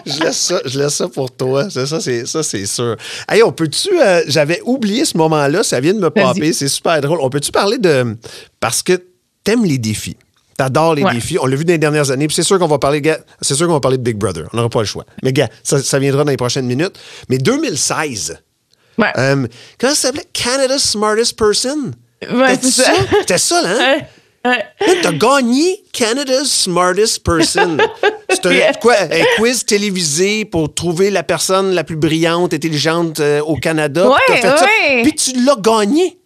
Je 0.05 0.23
laisse 0.23 0.37
ça, 0.37 0.61
je 0.65 0.79
laisse 0.79 0.95
ça 0.95 1.07
pour 1.07 1.31
toi. 1.31 1.69
C'est 1.69 1.85
ça, 1.85 1.99
c'est 1.99 2.25
ça, 2.25 2.43
c'est 2.43 2.65
sûr. 2.65 2.95
Hey, 3.29 3.43
on 3.43 3.51
peut-tu, 3.51 3.89
euh, 3.99 4.21
j'avais 4.27 4.61
oublié 4.63 5.05
ce 5.05 5.17
moment-là, 5.17 5.63
ça 5.63 5.79
vient 5.79 5.93
de 5.93 5.99
me 5.99 6.09
popper, 6.09 6.53
c'est 6.53 6.67
super 6.67 6.99
drôle. 7.01 7.19
On 7.21 7.29
peut-tu 7.29 7.51
parler 7.51 7.77
de, 7.77 8.17
parce 8.59 8.81
que 8.83 9.01
t'aimes 9.43 9.65
les 9.65 9.77
défis? 9.77 10.17
T'adores 10.59 10.95
les 10.95 11.03
Ouais. 11.03 11.13
défis. 11.13 11.37
On 11.41 11.45
l'a 11.45 11.55
vu 11.55 11.63
dans 11.63 11.71
les 11.71 11.77
dernières 11.77 12.11
années. 12.11 12.27
Puis 12.27 12.35
c'est 12.35 12.43
sûr 12.43 12.59
qu'on 12.59 12.67
va 12.67 12.79
parler, 12.79 13.01
c'est 13.41 13.55
sûr 13.55 13.65
qu'on 13.65 13.73
va 13.73 13.79
parler 13.79 13.97
de 13.97 14.03
Big 14.03 14.17
Brother. 14.17 14.43
On 14.51 14.57
n'aura 14.57 14.69
pas 14.69 14.79
le 14.81 14.85
choix. 14.85 15.05
Mais 15.23 15.31
gars, 15.31 15.47
ça, 15.63 15.81
ça 15.81 15.99
viendra 15.99 16.25
dans 16.25 16.31
les 16.31 16.35
prochaines 16.37 16.65
minutes. 16.65 16.99
Mais 17.29 17.37
2016, 17.37 18.37
Ouais. 18.97 19.07
euh, 19.17 19.47
comment 19.79 19.93
ça 19.95 20.07
s'appelait? 20.07 20.25
Canada's 20.33 20.83
Smartest 20.83 21.37
Person? 21.37 21.91
Ouais, 22.29 22.55
C'était 22.55 22.67
c'est 22.67 22.81
ça? 22.83 22.91
C'était 23.21 23.37
ça, 23.37 23.61
là? 23.61 23.69
hein? 23.79 23.97
Ouais. 24.45 24.65
T'as 25.01 25.11
gagné 25.13 25.83
Canada's 25.93 26.47
Smartest 26.49 27.23
Person. 27.23 27.77
C'est 28.29 28.45
un, 28.45 28.51
Yeah. 28.51 28.73
quoi, 28.73 28.95
un 28.99 29.23
quiz 29.37 29.65
télévisé 29.65 30.43
pour 30.45 30.73
trouver 30.73 31.09
la 31.09 31.23
personne 31.23 31.71
la 31.73 31.83
plus 31.85 31.95
brillante, 31.95 32.53
intelligente 32.53 33.19
euh, 33.21 33.39
au 33.41 33.55
Canada. 33.55 34.01
Puis 34.25 34.33
Ouais, 34.35 34.41
t'as 34.41 34.57
fait 34.57 34.65
ça. 34.65 34.67
Puis 35.03 35.15
tu 35.15 35.45
l'as 35.45 35.55
gagné. 35.57 36.19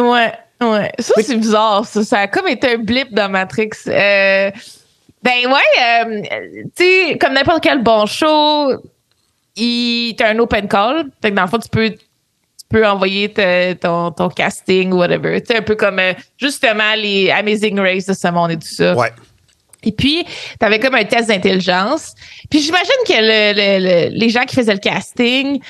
Ouais, 0.00 0.32
ouais. 0.72 0.92
Ça, 0.98 1.14
c'est 1.22 1.36
bizarre, 1.36 1.84
ça. 1.86 2.02
Ça 2.04 2.18
a 2.20 2.26
comme 2.26 2.48
été 2.48 2.74
un 2.74 2.78
blip 2.78 3.12
dans 3.14 3.28
Matrix. 3.28 3.70
Euh, 3.86 4.50
ben 5.22 5.46
ouais, 5.46 5.82
euh, 5.82 6.22
tu 6.76 6.84
sais, 6.84 7.18
comme 7.18 7.32
n'importe 7.34 7.62
quel 7.62 7.82
bon 7.82 8.04
show, 8.06 8.72
il 9.56 10.14
t'as 10.16 10.30
un 10.30 10.38
open 10.38 10.68
call. 10.68 11.06
Fait 11.22 11.30
que 11.30 11.36
dans 11.36 11.42
le 11.42 11.48
fond, 11.48 11.58
tu 11.58 11.68
peux, 11.68 11.90
tu 11.90 11.98
peux 12.68 12.86
envoyer 12.86 13.32
te- 13.32 13.72
ton, 13.74 14.10
ton 14.10 14.28
casting 14.28 14.92
ou 14.92 14.98
whatever. 14.98 15.40
Tu 15.40 15.46
sais, 15.48 15.58
un 15.58 15.62
peu 15.62 15.76
comme 15.76 15.98
euh, 15.98 16.12
justement 16.38 16.94
les 16.96 17.30
Amazing 17.30 17.78
Race 17.80 18.06
de 18.06 18.12
ce 18.14 18.28
monde 18.28 18.50
et 18.52 18.56
tout 18.56 18.66
ça. 18.68 18.94
Ouais. 18.94 19.12
Et 19.86 19.92
puis, 19.92 20.24
tu 20.24 20.64
avais 20.66 20.78
comme 20.78 20.94
un 20.94 21.04
test 21.04 21.28
d'intelligence. 21.28 22.14
Puis 22.50 22.60
j'imagine 22.60 22.90
que 23.06 23.12
le- 23.12 23.52
le- 23.54 23.84
le- 24.10 24.18
les 24.18 24.28
gens 24.30 24.44
qui 24.44 24.56
faisaient 24.56 24.72
le 24.72 24.78
casting, 24.78 25.60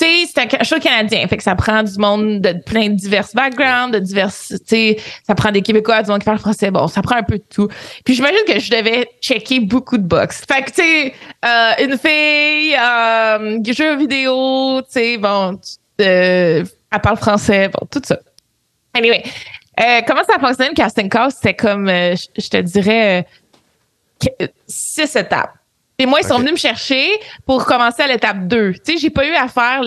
tu 0.00 0.06
sais, 0.06 0.32
c'est 0.34 0.60
un 0.60 0.64
show 0.64 0.78
canadien. 0.78 1.26
Fait 1.28 1.36
que 1.36 1.42
ça 1.42 1.54
prend 1.54 1.82
du 1.82 1.98
monde 1.98 2.40
de 2.40 2.52
plein 2.52 2.88
de 2.88 2.94
divers 2.94 3.26
backgrounds, 3.34 3.92
de 3.92 3.98
divers, 3.98 4.32
tu 4.32 4.56
sais, 4.66 4.96
ça 5.26 5.34
prend 5.34 5.52
des 5.52 5.60
Québécois, 5.60 6.02
du 6.02 6.10
monde 6.10 6.20
qui 6.20 6.24
parle 6.24 6.38
français. 6.38 6.70
Bon, 6.70 6.88
ça 6.88 7.02
prend 7.02 7.16
un 7.16 7.22
peu 7.22 7.38
de 7.38 7.44
tout. 7.48 7.68
Puis 8.04 8.14
j'imagine 8.14 8.40
que 8.46 8.58
je 8.58 8.70
devais 8.70 9.08
checker 9.20 9.60
beaucoup 9.60 9.98
de 9.98 10.02
box. 10.02 10.42
Fait 10.50 10.62
que, 10.62 10.70
tu 10.70 10.82
sais, 10.82 11.14
euh, 11.44 11.84
une 11.84 11.98
fille, 11.98 12.74
euh, 12.76 13.72
jeu 13.72 13.96
vidéo, 13.96 14.80
tu 14.82 14.92
sais, 14.92 15.18
bon, 15.18 15.60
euh, 16.00 16.64
elle 16.92 17.00
parle 17.00 17.16
français, 17.18 17.68
bon, 17.68 17.86
tout 17.90 18.02
ça. 18.04 18.18
Anyway, 18.94 19.22
euh, 19.80 20.00
comment 20.06 20.22
ça 20.24 20.38
fonctionnait 20.38 20.70
le 20.70 20.74
casting 20.74 21.08
call? 21.08 21.30
C'était 21.30 21.54
comme, 21.54 21.88
euh, 21.88 22.14
je 22.36 22.48
te 22.48 22.56
dirais, 22.56 23.26
euh, 24.40 24.46
six 24.66 25.14
étapes. 25.14 25.59
Et 26.00 26.06
moi, 26.06 26.20
ils 26.22 26.26
sont 26.26 26.38
venus 26.38 26.52
me 26.52 26.56
chercher 26.56 27.10
pour 27.46 27.66
commencer 27.66 28.02
à 28.02 28.06
l'étape 28.08 28.46
2. 28.48 28.72
Tu 28.72 28.80
sais, 28.84 28.98
j'ai 28.98 29.10
pas 29.10 29.26
eu 29.26 29.34
à 29.34 29.48
faire 29.48 29.82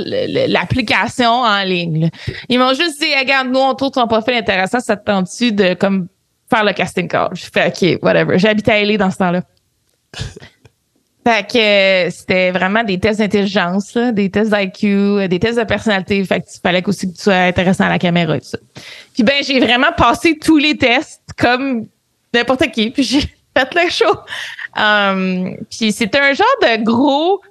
l'application 0.47 1.32
en 1.32 1.63
ligne. 1.63 2.04
là. 2.04 2.10
Ils 2.49 2.60
m'ont 2.60 2.73
juste 2.76 3.02
dit, 3.02 3.08
regarde, 3.19 3.49
nous, 3.49 3.60
on 3.60 3.73
trouve 3.73 3.91
ton 3.91 4.08
profil 4.08 4.36
intéressant, 4.36 4.80
ça 4.80 4.95
te 4.95 5.06
tente-tu 5.06 5.52
de 5.52 5.73
comme 5.73 6.08
faire 6.52 6.63
le 6.63 6.73
casting 6.73 7.08
call? 7.08 7.30
J'ai 7.34 7.47
fait, 7.52 7.67
OK, 7.67 8.04
whatever. 8.04 8.38
J'habitais 8.38 8.73
à 8.73 8.84
LA 8.84 8.97
dans 8.97 9.10
ce 9.10 9.17
temps-là. 9.17 9.41
Fait 11.26 11.47
que 11.49 11.58
euh, 11.58 12.10
c'était 12.12 12.52
vraiment 12.52 12.84
des 12.84 12.99
tests 12.99 13.19
d'intelligence, 13.19 13.95
des 13.95 14.30
tests 14.30 14.54
d'IQ, 14.54 14.88
euh, 14.88 15.28
des 15.30 15.39
tests 15.39 15.58
de 15.58 15.63
personnalité. 15.63 16.23
Fait 16.26 16.41
que 16.41 16.45
il 16.54 16.60
fallait 16.60 16.86
aussi 16.86 17.10
que 17.10 17.15
tu 17.15 17.23
sois 17.23 17.36
intéressant 17.36 17.86
à 17.86 17.89
la 17.89 17.97
caméra 17.97 18.36
et 18.36 18.41
tout 18.41 18.47
ça. 18.47 18.58
Puis 19.13 19.23
ben, 19.23 19.41
j'ai 19.41 19.62
vraiment 19.62 19.93
passé 19.95 20.38
tous 20.38 20.58
les 20.58 20.78
tests 20.78 21.21
comme 21.38 21.88
n'importe 22.34 22.69
qui. 22.71 22.89
Puis 22.89 23.04
j'ai 23.04 23.21
fait 23.58 23.73
le 23.73 23.89
show. 23.89 24.13
Um, 24.75 25.55
puis 25.69 25.91
c'était 25.91 26.19
un 26.19 26.33
genre 26.33 26.47
de 26.62 26.83
gros 26.83 27.41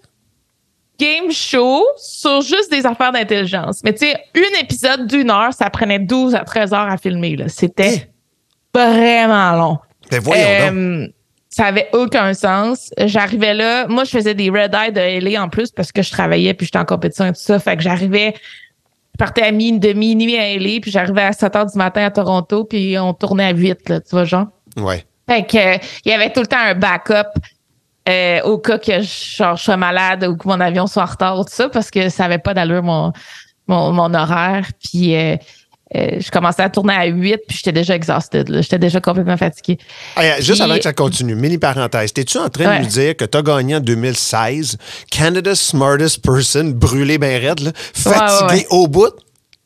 game 0.98 1.30
show 1.30 1.84
sur 1.96 2.42
juste 2.42 2.70
des 2.70 2.86
affaires 2.86 3.12
d'intelligence. 3.12 3.80
Mais 3.84 3.92
tu 3.92 4.06
sais, 4.06 4.14
un 4.36 4.60
épisode 4.60 5.06
d'une 5.06 5.30
heure, 5.30 5.52
ça 5.52 5.68
prenait 5.70 5.98
12 5.98 6.34
à 6.34 6.40
13 6.40 6.72
heures 6.72 6.90
à 6.90 6.96
filmer. 6.96 7.36
C'était 7.48 8.08
vraiment 8.74 9.52
long. 9.52 9.78
Ben 10.10 10.20
voyons 10.20 10.42
donc. 10.42 10.78
Euh, 10.78 11.08
ça 11.48 11.66
avait 11.66 11.88
aucun 11.92 12.32
sens. 12.32 12.90
J'arrivais 12.98 13.52
là. 13.52 13.86
Moi, 13.86 14.04
je 14.04 14.10
faisais 14.10 14.34
des 14.34 14.48
red 14.48 14.74
eye 14.74 14.90
de 14.90 15.24
LA 15.24 15.42
en 15.42 15.48
plus 15.48 15.70
parce 15.70 15.92
que 15.92 16.02
je 16.02 16.10
travaillais 16.10 16.54
puis 16.54 16.66
j'étais 16.66 16.78
en 16.78 16.86
compétition 16.86 17.26
et 17.26 17.32
tout 17.32 17.40
ça. 17.40 17.58
Fait 17.58 17.76
que 17.76 17.82
j'arrivais, 17.82 18.34
je 18.34 19.18
partais 19.18 19.42
à 19.42 19.52
mi, 19.52 19.78
de 19.78 19.92
minuit 19.92 20.38
à 20.38 20.56
LA 20.56 20.80
puis 20.80 20.90
j'arrivais 20.90 21.22
à 21.22 21.32
7 21.32 21.56
heures 21.56 21.66
du 21.66 21.76
matin 21.76 22.04
à 22.04 22.10
Toronto 22.10 22.64
puis 22.64 22.98
on 22.98 23.12
tournait 23.12 23.44
à 23.44 23.52
8, 23.52 23.88
là, 23.90 24.00
tu 24.00 24.10
vois, 24.12 24.24
genre. 24.24 24.46
Ouais. 24.78 25.04
Fait 25.28 25.44
que, 25.46 25.76
il 26.04 26.10
y 26.10 26.12
avait 26.12 26.30
tout 26.32 26.40
le 26.40 26.46
temps 26.46 26.58
un 26.58 26.74
backup 26.74 27.28
euh, 28.08 28.40
au 28.42 28.58
cas 28.58 28.78
que 28.78 29.00
je, 29.02 29.36
genre, 29.36 29.56
je 29.56 29.62
sois 29.62 29.76
malade 29.76 30.24
ou 30.24 30.36
que 30.36 30.48
mon 30.48 30.58
avion 30.60 30.86
soit 30.86 31.04
en 31.04 31.06
retard, 31.06 31.36
tout 31.44 31.44
ça, 31.52 31.68
parce 31.68 31.90
que 31.90 32.08
ça 32.08 32.24
n'avait 32.24 32.38
pas 32.38 32.52
d'allure 32.54 32.82
mon, 32.82 33.12
mon, 33.68 33.92
mon 33.92 34.12
horaire. 34.12 34.66
Puis 34.82 35.14
euh, 35.14 35.36
euh, 35.94 36.18
je 36.18 36.30
commençais 36.30 36.62
à 36.62 36.70
tourner 36.70 36.94
à 36.94 37.04
8, 37.04 37.36
puis 37.46 37.58
j'étais 37.58 37.70
déjà 37.72 37.94
exhausted. 37.94 38.50
J'étais 38.62 38.78
déjà 38.80 39.00
complètement 39.00 39.36
fatiguée. 39.36 39.78
Juste 40.40 40.54
Puis- 40.54 40.62
avant 40.62 40.76
que 40.76 40.82
ça 40.82 40.92
continue, 40.92 41.36
mini 41.36 41.58
parenthèse, 41.58 42.12
t'es-tu 42.12 42.38
en 42.38 42.48
train 42.48 42.66
Ouais. 42.66 42.78
de 42.80 42.84
nous 42.84 42.88
dire 42.90 43.16
que 43.16 43.24
t'as 43.24 43.42
gagné 43.42 43.76
en 43.76 43.80
2016 43.80 44.78
Canada's 45.10 45.60
Smartest 45.60 46.24
Person, 46.24 46.72
brûlé 46.74 47.18
ben 47.18 47.40
raide, 47.40 47.60
là, 47.60 47.70
fatigué 47.94 48.46
ouais, 48.46 48.54
ouais. 48.58 48.66
au 48.70 48.88
bout? 48.88 49.12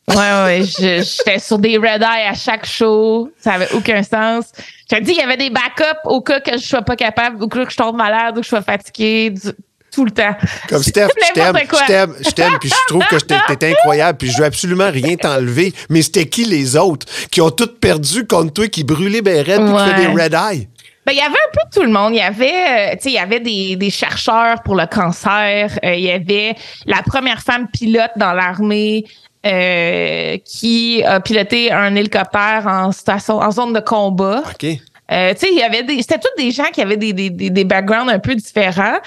Ouais, 0.09 0.15
ouais, 0.15 0.61
j'étais 0.63 1.37
sur 1.39 1.59
des 1.59 1.77
red 1.77 2.01
eye 2.01 2.27
à 2.29 2.33
chaque 2.33 2.65
show. 2.65 3.29
Ça 3.37 3.53
avait 3.53 3.69
aucun 3.73 4.01
sens. 4.03 4.45
Je 4.89 4.95
te 4.95 5.01
dis, 5.03 5.11
il 5.11 5.17
y 5.17 5.21
avait 5.21 5.35
des 5.35 5.49
backups 5.49 5.99
au 6.05 6.21
cas 6.21 6.39
que 6.39 6.53
je 6.57 6.63
sois 6.65 6.81
pas 6.81 6.95
capable, 6.95 7.43
au 7.43 7.47
cas 7.49 7.65
que 7.65 7.71
je 7.71 7.75
tombe 7.75 7.97
malade 7.97 8.37
ou 8.37 8.39
que 8.39 8.43
je 8.45 8.49
sois 8.49 8.61
fatiguée, 8.61 9.31
du- 9.31 9.51
tout 9.91 10.05
le 10.05 10.11
temps. 10.11 10.35
Comme 10.69 10.81
Steph, 10.83 11.07
je 11.27 11.33
t'aime, 11.33 11.57
je 11.57 11.85
t'aime, 11.87 12.13
je 12.25 12.29
t'aime, 12.29 12.57
puis 12.59 12.69
je 12.69 12.75
trouve 12.87 13.03
que 13.09 13.53
t'es 13.55 13.71
incroyable, 13.71 14.17
puis 14.17 14.29
je 14.31 14.37
veux 14.37 14.45
absolument 14.45 14.89
rien 14.91 15.15
t'enlever. 15.17 15.73
Mais 15.89 16.01
c'était 16.01 16.25
qui 16.27 16.45
les 16.45 16.77
autres 16.77 17.05
qui 17.29 17.41
ont 17.41 17.49
toutes 17.51 17.79
perdu 17.81 18.25
contre 18.25 18.53
toi, 18.53 18.67
qui 18.69 18.83
brûlaient 18.85 19.21
ben 19.21 19.43
raide, 19.45 19.59
puis 19.61 19.67
qui 19.67 19.73
Ouais. 19.73 19.93
fait 19.95 20.01
des 20.13 20.23
red 20.23 20.33
eye? 20.33 20.69
Ben, 21.05 21.13
il 21.13 21.17
y 21.19 21.21
avait 21.21 21.31
un 21.31 21.51
peu 21.53 21.61
tout 21.73 21.83
le 21.83 21.91
monde. 21.91 22.13
Il 22.13 22.17
y 22.17 22.21
avait, 22.21 22.51
euh, 22.51 22.91
tu 22.95 23.03
sais, 23.03 23.09
il 23.09 23.13
y 23.13 23.17
avait 23.19 23.39
des, 23.39 23.75
des 23.77 23.89
chercheurs 23.89 24.61
pour 24.63 24.75
le 24.75 24.85
cancer. 24.87 25.79
Euh, 25.85 25.93
il 25.95 26.01
y 26.03 26.11
avait 26.11 26.53
la 26.85 27.01
première 27.01 27.41
femme 27.41 27.67
pilote 27.71 28.11
dans 28.17 28.33
l'armée 28.33 29.05
euh, 29.47 30.37
qui 30.43 31.03
a 31.03 31.19
piloté 31.19 31.71
un 31.71 31.95
hélicoptère 31.95 32.65
en 32.67 32.91
station, 32.91 33.37
en 33.37 33.51
zone 33.51 33.73
de 33.73 33.79
combat. 33.79 34.43
OK. 34.45 34.65
Euh, 35.09 35.33
tu 35.33 35.39
sais, 35.39 35.47
il 35.53 35.57
y 35.57 35.63
avait 35.63 35.83
des, 35.83 36.01
c'était 36.01 36.19
tous 36.19 36.41
des 36.41 36.51
gens 36.51 36.65
qui 36.73 36.81
avaient 36.81 36.97
des, 36.97 37.13
des, 37.13 37.29
des, 37.29 37.63
backgrounds 37.63 38.11
un 38.11 38.19
peu 38.19 38.35
différents. 38.35 38.97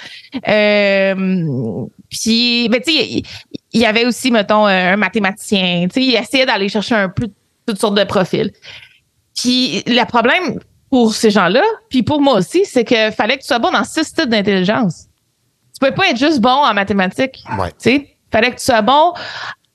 Euh, 0.47 1.85
puis, 2.09 2.67
ben, 2.69 2.81
tu 2.81 2.91
sais, 2.91 3.05
il 3.07 3.23
il 3.73 3.81
y 3.81 3.85
avait 3.85 4.05
aussi, 4.05 4.31
mettons, 4.31 4.65
un 4.65 4.97
mathématicien. 4.97 5.87
Tu 5.87 5.93
sais, 5.93 6.07
il 6.07 6.15
essayait 6.15 6.45
d'aller 6.45 6.69
chercher 6.69 6.95
un 6.95 7.09
peu 7.09 7.29
toutes 7.65 7.79
sortes 7.79 7.95
de 7.95 8.03
profils. 8.03 8.51
Puis, 9.35 9.83
le 9.87 10.03
problème 10.05 10.59
pour 10.89 11.13
ces 11.13 11.31
gens-là, 11.31 11.63
puis 11.89 12.03
pour 12.03 12.19
moi 12.19 12.35
aussi, 12.35 12.65
c'est 12.65 12.83
que 12.83 13.11
fallait 13.11 13.37
que 13.37 13.41
tu 13.41 13.47
sois 13.47 13.59
bon 13.59 13.71
dans 13.71 13.85
six 13.85 14.13
types 14.13 14.27
d'intelligence. 14.27 15.07
Tu 15.73 15.79
pouvais 15.79 15.95
pas 15.95 16.09
être 16.09 16.17
juste 16.17 16.41
bon 16.41 16.49
en 16.49 16.73
mathématiques. 16.73 17.41
Ouais. 17.57 17.69
Tu 17.69 17.75
sais, 17.77 18.17
fallait 18.29 18.51
que 18.51 18.57
tu 18.57 18.65
sois 18.65 18.81
bon 18.81 19.13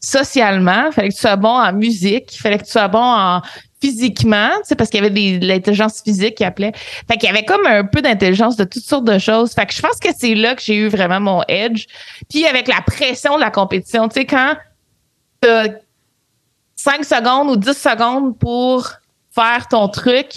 socialement, 0.01 0.93
fallait 0.93 1.09
que 1.09 1.15
tu 1.15 1.21
sois 1.21 1.37
bon 1.37 1.49
en 1.49 1.73
musique, 1.73 2.37
fallait 2.39 2.59
que 2.59 2.65
tu 2.65 2.71
sois 2.71 2.89
bon 2.89 3.03
en 3.03 3.43
physiquement, 3.81 4.51
tu 4.59 4.69
sais, 4.69 4.75
parce 4.75 4.91
qu'il 4.91 5.03
y 5.03 5.05
avait 5.05 5.15
des, 5.15 5.39
de 5.39 5.47
l'intelligence 5.47 6.03
physique 6.03 6.37
qui 6.37 6.45
appelait. 6.45 6.73
Fait 6.75 7.17
qu'il 7.19 7.29
y 7.29 7.33
avait 7.33 7.45
comme 7.45 7.67
un 7.67 7.85
peu 7.85 8.01
d'intelligence 8.01 8.57
de 8.57 8.65
toutes 8.65 8.85
sortes 8.85 9.05
de 9.05 9.19
choses. 9.19 9.53
Fait 9.53 9.67
que 9.67 9.75
je 9.75 9.83
pense 9.83 9.99
que 9.99 10.09
c'est 10.17 10.35
là 10.35 10.55
que 10.55 10.63
j'ai 10.63 10.77
eu 10.77 10.89
vraiment 10.89 11.21
mon 11.21 11.43
edge. 11.49 11.87
Puis 12.31 12.47
avec 12.47 12.69
la 12.69 12.81
pression 12.81 13.37
de 13.37 13.41
la 13.41 13.51
compétition, 13.51 14.09
tu 14.09 14.21
sais, 14.21 14.27
quand 14.27 14.57
t'as 15.41 15.69
5 16.77 17.05
secondes 17.05 17.51
ou 17.51 17.57
10 17.57 17.73
secondes 17.73 18.39
pour 18.39 18.91
faire 19.31 19.69
ton 19.69 19.89
truc, 19.89 20.31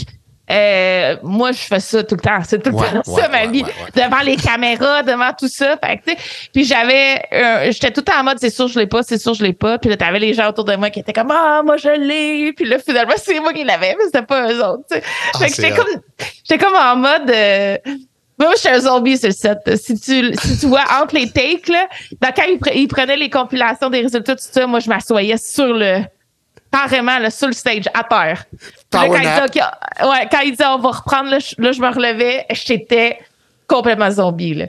euh, 0.52 1.16
moi, 1.24 1.52
je 1.52 1.60
fais 1.60 1.80
ça 1.80 2.04
tout 2.04 2.16
le 2.16 2.22
temps. 2.22 2.40
C'est 2.48 2.62
tout 2.64 2.70
le 2.72 2.76
Ouais, 2.76 2.88
temps 2.92 3.12
ouais, 3.12 3.22
ça, 3.22 3.28
ma 3.30 3.42
ouais, 3.42 3.48
vie. 3.48 3.64
Devant 3.96 4.22
les 4.24 4.36
caméras, 4.36 5.04
devant 5.04 5.32
tout 5.38 5.48
ça. 5.48 5.78
Fait 5.84 5.98
que, 5.98 6.12
puis 6.54 6.64
j'avais, 6.66 7.22
euh, 7.34 7.72
j'étais 7.72 7.92
tout 7.92 8.02
le 8.02 8.06
temps 8.12 8.20
en 8.20 8.24
mode, 8.24 8.38
c'est 8.40 8.50
sûr, 8.50 8.68
je 8.68 8.80
l'ai 8.80 8.88
pas, 8.88 9.04
c'est 9.04 9.18
sûr, 9.20 9.34
je 9.34 9.44
l'ai 9.44 9.54
pas. 9.54 9.78
Puis 9.78 9.90
là, 9.90 9.98
t'avais 9.98 10.20
les 10.20 10.34
gens 10.34 10.50
autour 10.50 10.66
de 10.66 10.76
moi 10.76 10.90
qui 10.90 11.00
étaient 11.00 11.14
comme, 11.14 11.32
ah, 11.32 11.62
moi, 11.64 11.78
je 11.78 11.90
l'ai. 11.90 12.54
Puis 12.54 12.66
là, 12.66 12.78
finalement, 12.80 13.14
c'est 13.18 13.40
moi 13.40 13.54
qui 13.54 13.64
l'avais, 13.64 13.96
mais 13.98 14.06
c'était 14.06 14.24
pas 14.24 14.52
eux 14.52 14.64
autres. 14.64 14.84
Ah, 14.92 15.38
fait 15.40 15.48
que 15.50 15.56
j'étais 15.56 15.72
comme, 15.76 16.02
j'étais 16.48 16.64
comme 16.64 16.76
en 16.76 16.96
mode, 16.96 17.30
euh, 17.30 17.78
moi, 18.40 18.54
j'étais 18.56 18.70
un 18.70 18.80
zombie 18.80 19.18
sur 19.18 19.28
le 19.28 19.34
set. 19.34 19.58
Si 19.76 20.00
tu, 20.00 20.34
si 20.34 20.60
tu 20.60 20.66
vois 20.68 20.84
entre 21.02 21.14
les 21.16 21.30
takes, 21.30 21.68
là, 21.68 21.88
dans- 22.22 22.32
quand 22.36 22.44
ils, 22.48 22.58
pre- 22.58 22.72
ils 22.74 22.88
prenaient 22.88 23.18
les 23.18 23.30
compilations 23.30 23.90
des 23.90 24.02
résultats, 24.02 24.36
tout 24.36 24.42
ça, 24.50 24.66
moi, 24.66 24.80
je 24.80 24.88
m'assoyais 24.90 25.36
sur 25.38 25.74
le, 25.74 26.00
carrément, 26.72 27.20
là, 27.20 27.30
sur 27.32 27.48
le 27.48 27.54
stage, 27.54 27.84
à 27.94 28.04
terre. 28.04 28.46
Là, 28.94 29.06
quand, 29.08 29.12
nap. 29.12 29.22
il 29.22 29.52
disait, 29.52 29.62
OK, 30.02 30.10
ouais, 30.10 30.28
quand 30.32 30.40
il 30.42 30.56
on 30.66 30.80
va 30.80 30.90
reprendre, 30.92 31.30
là, 31.32 31.40
je, 31.40 31.62
là, 31.62 31.72
je 31.72 31.80
me 31.82 31.88
relevais, 31.94 32.46
j'étais 32.52 33.20
complètement 33.68 34.10
zombie, 34.10 34.56
là. 34.56 34.66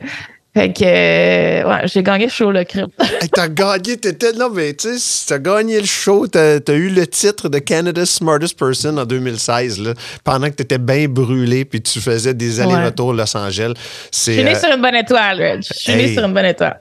Fait 0.53 0.73
que, 0.73 0.83
euh, 0.85 1.63
ouais, 1.69 1.83
j'ai 1.87 2.03
gagné 2.03 2.25
le 2.25 2.31
show, 2.31 2.51
le 2.51 2.65
crime. 2.65 2.89
Hey, 3.23 3.29
t'as 3.33 3.47
gagné, 3.47 3.97
t'étais 3.97 4.33
là, 4.33 4.49
mais 4.53 4.75
tu 4.75 4.99
sais, 4.99 5.25
t'as 5.29 5.39
gagné 5.39 5.79
le 5.79 5.87
show, 5.87 6.27
t'as 6.27 6.57
as 6.67 6.73
eu 6.73 6.89
le 6.89 7.07
titre 7.07 7.49
de 7.49 7.61
Canada's 7.61 8.11
Smartest 8.11 8.59
Person 8.59 8.99
en 8.99 9.05
2016, 9.05 9.79
là, 9.81 9.95
pendant 10.25 10.49
que 10.49 10.55
t'étais 10.57 10.79
bien 10.79 11.07
brûlé 11.09 11.65
puis 11.65 11.81
tu 11.81 12.01
faisais 12.01 12.35
des 12.35 12.59
Ouais. 12.59 12.65
allers-retours 12.75 13.13
Los 13.13 13.37
Angeles. 13.37 13.75
Je 14.13 14.19
suis 14.19 14.43
née 14.43 14.57
euh, 14.57 14.59
sur 14.59 14.75
une 14.75 14.83
bonne 14.83 14.97
étoile, 14.97 15.41
Reg. 15.41 15.63
Je 15.63 15.73
suis 15.73 15.93
Hey. 15.93 15.97
née 16.09 16.15
sur 16.15 16.25
une 16.27 16.35
bonne 16.35 16.47
étoile. 16.47 16.81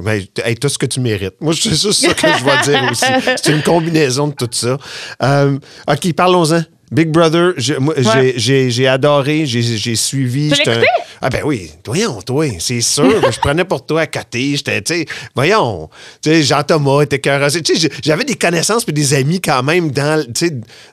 Ben, 0.00 0.24
hey, 0.44 0.54
tout 0.56 0.68
ce 0.68 0.78
que 0.78 0.86
tu 0.86 1.00
mérites. 1.00 1.34
Moi, 1.40 1.54
c'est 1.54 1.70
juste 1.70 1.92
ça 1.92 2.14
que 2.14 2.26
je 2.26 2.44
vais 2.44 2.62
dire 2.80 2.90
aussi. 2.90 3.04
C'est 3.42 3.52
une 3.52 3.62
combinaison 3.62 4.28
de 4.28 4.34
tout 4.34 4.48
ça. 4.52 4.76
Euh, 5.22 5.58
OK, 5.88 6.12
parlons-en. 6.14 6.62
Big 6.90 7.08
Brother, 7.10 7.54
j'ai- 7.56 7.78
Ouais. 7.78 8.86
adoré, 8.86 9.46
j'ai 9.46 9.96
suivi. 9.96 10.52
Tu 10.52 10.68
l'as? 10.68 10.82
Ah 11.22 11.30
ben 11.30 11.40
oui, 11.44 11.70
voyons, 11.86 12.20
toi, 12.20 12.44
c'est 12.58 12.82
sûr. 12.82 13.14
je 13.32 13.38
prenais 13.38 13.64
pour 13.64 13.86
toi 13.86 14.02
à 14.02 14.06
côté. 14.06 14.56
J'étais, 14.56 14.82
tu 14.82 14.94
sais, 14.94 15.06
voyons, 15.34 15.88
tu 16.20 16.28
sais, 16.30 16.42
Jean-Thomas 16.42 17.00
était 17.02 17.18
cœur. 17.18 17.48
Tu 17.50 17.76
sais, 17.78 17.88
j'avais 18.04 18.24
des 18.24 18.34
connaissances 18.34 18.84
et 18.88 18.92
des 18.92 19.14
amis 19.14 19.40
quand 19.40 19.62
même 19.62 19.90
dans, 19.90 20.22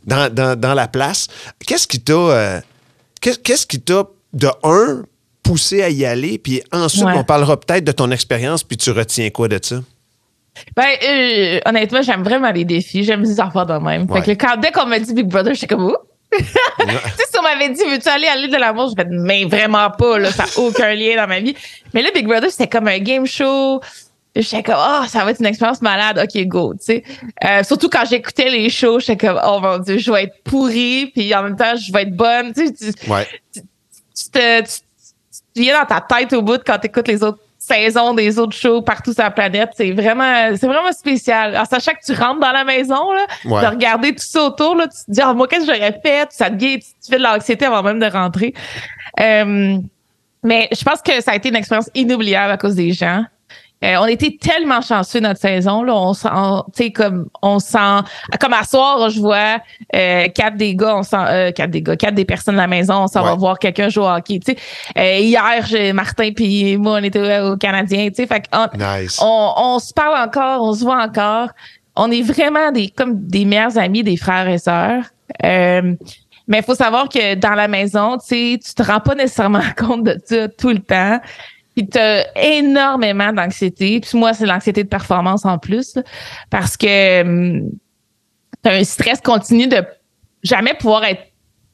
dans, 0.06 0.34
dans, 0.34 0.58
dans 0.58 0.74
la 0.74 0.88
place. 0.88 1.28
Qu'est-ce 1.66 1.88
qui 1.88 2.00
t'a, 2.00 2.14
euh, 2.14 2.62
qu'est- 3.20 3.42
qu'est-ce 3.44 3.66
qui 3.68 3.82
t'a, 3.82 4.04
de 4.32 4.48
un, 4.64 5.04
poussé 5.50 5.82
à 5.82 5.90
y 5.90 6.06
aller, 6.06 6.38
puis 6.38 6.62
ensuite, 6.72 7.06
Ouais. 7.06 7.14
on 7.16 7.24
parlera 7.24 7.60
peut-être 7.60 7.84
de 7.84 7.92
ton 7.92 8.12
expérience, 8.12 8.64
puis 8.64 8.78
tu 8.78 8.92
retiens 8.92 9.32
quoi 9.32 9.48
de 9.48 9.60
ça? 9.62 9.78
Ben, 10.76 10.86
euh, 11.08 11.60
honnêtement, 11.66 12.02
j'aime 12.04 12.22
vraiment 12.24 12.52
les 12.52 12.66
défis. 12.66 13.04
J'aime 13.04 13.22
les 13.24 13.40
affaires 13.40 13.66
de 13.66 13.74
même. 13.74 14.10
Ouais. 14.12 14.22
Fait 14.22 14.36
que 14.36 14.46
quand, 14.46 14.58
dès 14.58 14.72
qu'on 14.72 14.86
m'a 14.86 15.00
dit 15.00 15.14
Big 15.14 15.26
Brother, 15.26 15.54
j'étais 15.56 15.68
comme, 15.74 15.96
tu 16.38 16.44
sais, 16.44 17.24
si 17.32 17.40
on 17.40 17.42
m'avait 17.42 17.70
dit, 17.70 17.82
veux-tu 17.84 18.08
aller 18.10 18.28
à 18.28 18.36
l'île 18.36 18.52
de 18.52 18.58
l'amour? 18.58 18.90
Je 18.92 18.96
fait, 19.02 19.08
mais 19.10 19.46
vraiment 19.46 19.90
pas, 19.90 20.20
là. 20.20 20.32
Ça 20.32 20.44
n'a 20.44 20.64
aucun 20.64 20.94
lien 20.94 21.16
dans 21.16 21.28
ma 21.28 21.40
vie. 21.40 21.56
Mais 21.94 22.02
là, 22.04 22.10
Big 22.14 22.28
Brother, 22.28 22.52
c'était 22.52 22.68
comme 22.68 22.88
un 22.88 23.00
game 23.00 23.26
show. 23.26 23.82
J'étais 24.36 24.62
comme, 24.62 24.76
oh, 24.78 25.06
ça 25.08 25.24
va 25.26 25.32
être 25.32 25.40
une 25.40 25.48
expérience 25.48 25.82
malade. 25.82 26.20
OK, 26.24 26.46
go, 26.46 26.74
tu 26.74 26.86
sais. 26.86 27.04
Euh, 27.44 27.64
surtout 27.64 27.90
quand 27.90 28.04
j'écoutais 28.08 28.50
les 28.50 28.70
shows, 28.70 29.00
j'étais 29.00 29.26
comme, 29.28 29.40
oh 29.44 29.60
mon 29.60 29.80
Dieu, 29.80 29.98
je 29.98 30.12
vais 30.12 30.26
être 30.26 30.44
pourrie, 30.44 31.08
puis 31.16 31.34
en 31.34 31.42
même 31.44 31.56
temps, 31.56 31.76
je 31.76 31.92
vais 31.92 32.04
être 32.04 32.16
bonne. 32.16 32.54
Tu 32.54 32.68
sais, 32.68 32.94
tu- 32.94 33.10
Ouais. 33.10 33.28
tu, 33.54 33.62
te, 34.32 34.62
tu, 34.62 34.68
tu 35.66 35.72
dans 35.72 35.86
ta 35.86 36.02
tête 36.02 36.34
au 36.34 36.42
bout 36.42 36.62
quand 36.66 36.78
tu 36.80 36.88
écoutes 36.88 37.08
les 37.08 37.24
autres 37.24 37.40
saisons 37.62 38.14
des 38.14 38.40
autres 38.40 38.56
shows 38.56 38.82
partout 38.82 39.14
sur 39.14 39.22
la 39.24 39.32
planète. 39.32 39.72
C'est 39.76 39.92
vraiment, 39.92 40.56
c'est 40.56 40.66
vraiment 40.68 40.92
spécial. 40.92 41.58
En 41.58 41.66
sachant 41.66 41.92
que 41.92 42.04
tu 42.06 42.14
rentres 42.20 42.40
dans 42.40 42.52
la 42.52 42.64
maison, 42.64 43.12
là, 43.12 43.26
Ouais. 43.46 43.62
de 43.62 43.68
regarder 43.68 44.12
tout 44.16 44.24
ça 44.26 44.44
autour, 44.46 44.76
là, 44.76 44.88
tu 44.88 44.98
te 45.06 45.12
dis, 45.12 45.22
ah, 45.22 45.34
moi, 45.34 45.48
qu'est-ce 45.48 45.68
que 45.68 45.74
j'aurais 45.76 46.00
fait? 46.04 46.28
Ça 46.32 46.50
te 46.50 46.56
guette, 46.56 46.82
tu 46.84 47.12
fais 47.12 47.18
de 47.18 47.24
l'anxiété 47.24 47.66
avant 47.66 47.84
même 47.84 48.00
de 48.00 48.06
rentrer. 48.06 48.54
Euh, 49.20 49.78
mais 50.44 50.70
je 50.72 50.84
pense 50.84 51.02
que 51.02 51.22
ça 51.22 51.32
a 51.32 51.36
été 51.36 51.50
une 51.50 51.56
expérience 51.58 51.90
inoubliable 51.94 52.52
à 52.54 52.58
cause 52.58 52.76
des 52.76 52.94
gens. 52.94 53.24
Euh, 53.84 53.96
on 54.02 54.06
était 54.08 54.38
tellement 54.40 54.82
chanceux 54.82 55.22
notre 55.22 55.40
saison 55.40 55.84
là, 55.84 55.96
on 55.96 56.14
sent, 56.14 56.28
tu 56.76 56.84
sais 56.84 56.92
comme 56.92 57.28
on 57.42 57.60
sent 57.60 58.02
comme 58.40 58.52
à 58.54 58.64
soir 58.66 59.10
je 59.10 59.20
vois 59.22 59.60
euh, 59.96 60.28
quatre 60.28 60.58
des 60.58 60.76
gars, 60.76 60.98
on 60.98 61.04
sent 61.04 61.16
euh, 61.18 61.52
quatre 61.52 61.72
des 61.72 61.82
gars, 61.82 61.96
quatre 61.96 62.16
des 62.16 62.26
personnes 62.26 62.56
de 62.56 62.60
la 62.60 62.68
maison, 62.68 63.04
on 63.04 63.08
s'en 63.08 63.24
va 63.24 63.36
voir 63.36 63.58
quelqu'un 63.58 63.88
jouer 63.88 64.04
au 64.04 64.10
hockey. 64.10 64.40
Euh, 64.98 65.18
hier, 65.20 65.66
j'ai 65.66 65.94
Martin 65.94 66.32
puis 66.36 66.78
moi 66.78 67.00
on 67.00 67.04
était 67.04 67.40
au 67.40 67.56
Canadien, 67.56 68.10
tu 68.10 68.16
sais, 68.16 68.28
fait 68.28 68.44
Nice. 68.78 69.20
on, 69.22 69.54
on 69.56 69.80
se 69.80 69.94
parle 69.94 70.28
encore, 70.28 70.62
on 70.62 70.74
se 70.74 70.84
voit 70.84 71.02
encore. 71.02 71.50
On 71.96 72.12
est 72.12 72.22
vraiment 72.22 72.72
des 72.72 72.90
comme 72.90 73.28
des 73.28 73.46
meilleurs 73.46 73.78
amis, 73.78 74.04
des 74.04 74.18
frères 74.18 74.48
et 74.48 74.58
sœurs. 74.58 75.04
Euh, 75.44 75.96
mais 76.48 76.58
il 76.60 76.64
faut 76.64 76.76
savoir 76.76 77.08
que 77.08 77.36
dans 77.36 77.54
la 77.54 77.68
maison, 77.68 78.18
tu 78.18 78.28
sais, 78.28 78.60
tu 78.66 78.74
te 78.74 78.84
rends 78.84 79.00
pas 79.00 79.16
nécessairement 79.16 79.62
compte 79.78 80.04
de 80.04 80.18
ça 80.26 80.48
tout 80.50 80.70
le 80.70 80.80
temps. 80.80 81.20
Puis 81.80 81.88
tu 81.88 81.98
as 81.98 82.38
énormément 82.38 83.32
d'anxiété. 83.32 84.02
Puis 84.02 84.18
moi, 84.18 84.34
c'est 84.34 84.46
l'anxiété 84.46 84.84
de 84.84 84.90
performance 84.90 85.46
en 85.46 85.58
plus. 85.58 85.96
là, 85.96 86.04
parce 86.50 86.76
que 86.76 87.62
tu 87.62 87.70
as 88.66 88.74
un 88.74 88.84
stress 88.84 89.22
continu 89.22 89.68
de 89.68 89.82
jamais 90.44 90.74
pouvoir 90.74 91.06
être 91.06 91.22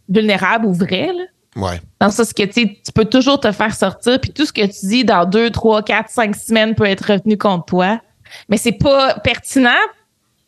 vulnérable 0.07 0.67
ou 0.67 0.73
vrai. 0.75 1.07
Là. 1.07 1.23
Ouais. 1.55 1.81
Dans 1.99 2.11
sens 2.11 2.33
que 2.33 2.43
tu 2.43 2.91
peux 2.93 3.05
toujours 3.05 3.39
te 3.39 3.51
faire 3.51 3.73
sortir, 3.73 4.21
puis 4.21 4.31
tout 4.31 4.45
ce 4.45 4.53
que 4.53 4.61
tu 4.61 4.85
dis 4.85 5.05
dans 5.05 5.25
deux, 5.25 5.49
trois, 5.49 5.81
quatre, 5.81 6.11
cinq 6.11 6.35
semaines 6.35 6.75
peut 6.75 6.85
être 6.85 7.13
retenu 7.13 7.35
contre 7.35 7.65
toi. 7.65 7.99
Mais 8.47 8.57
c'est 8.57 8.73
pas 8.73 9.15
pertinent 9.15 9.71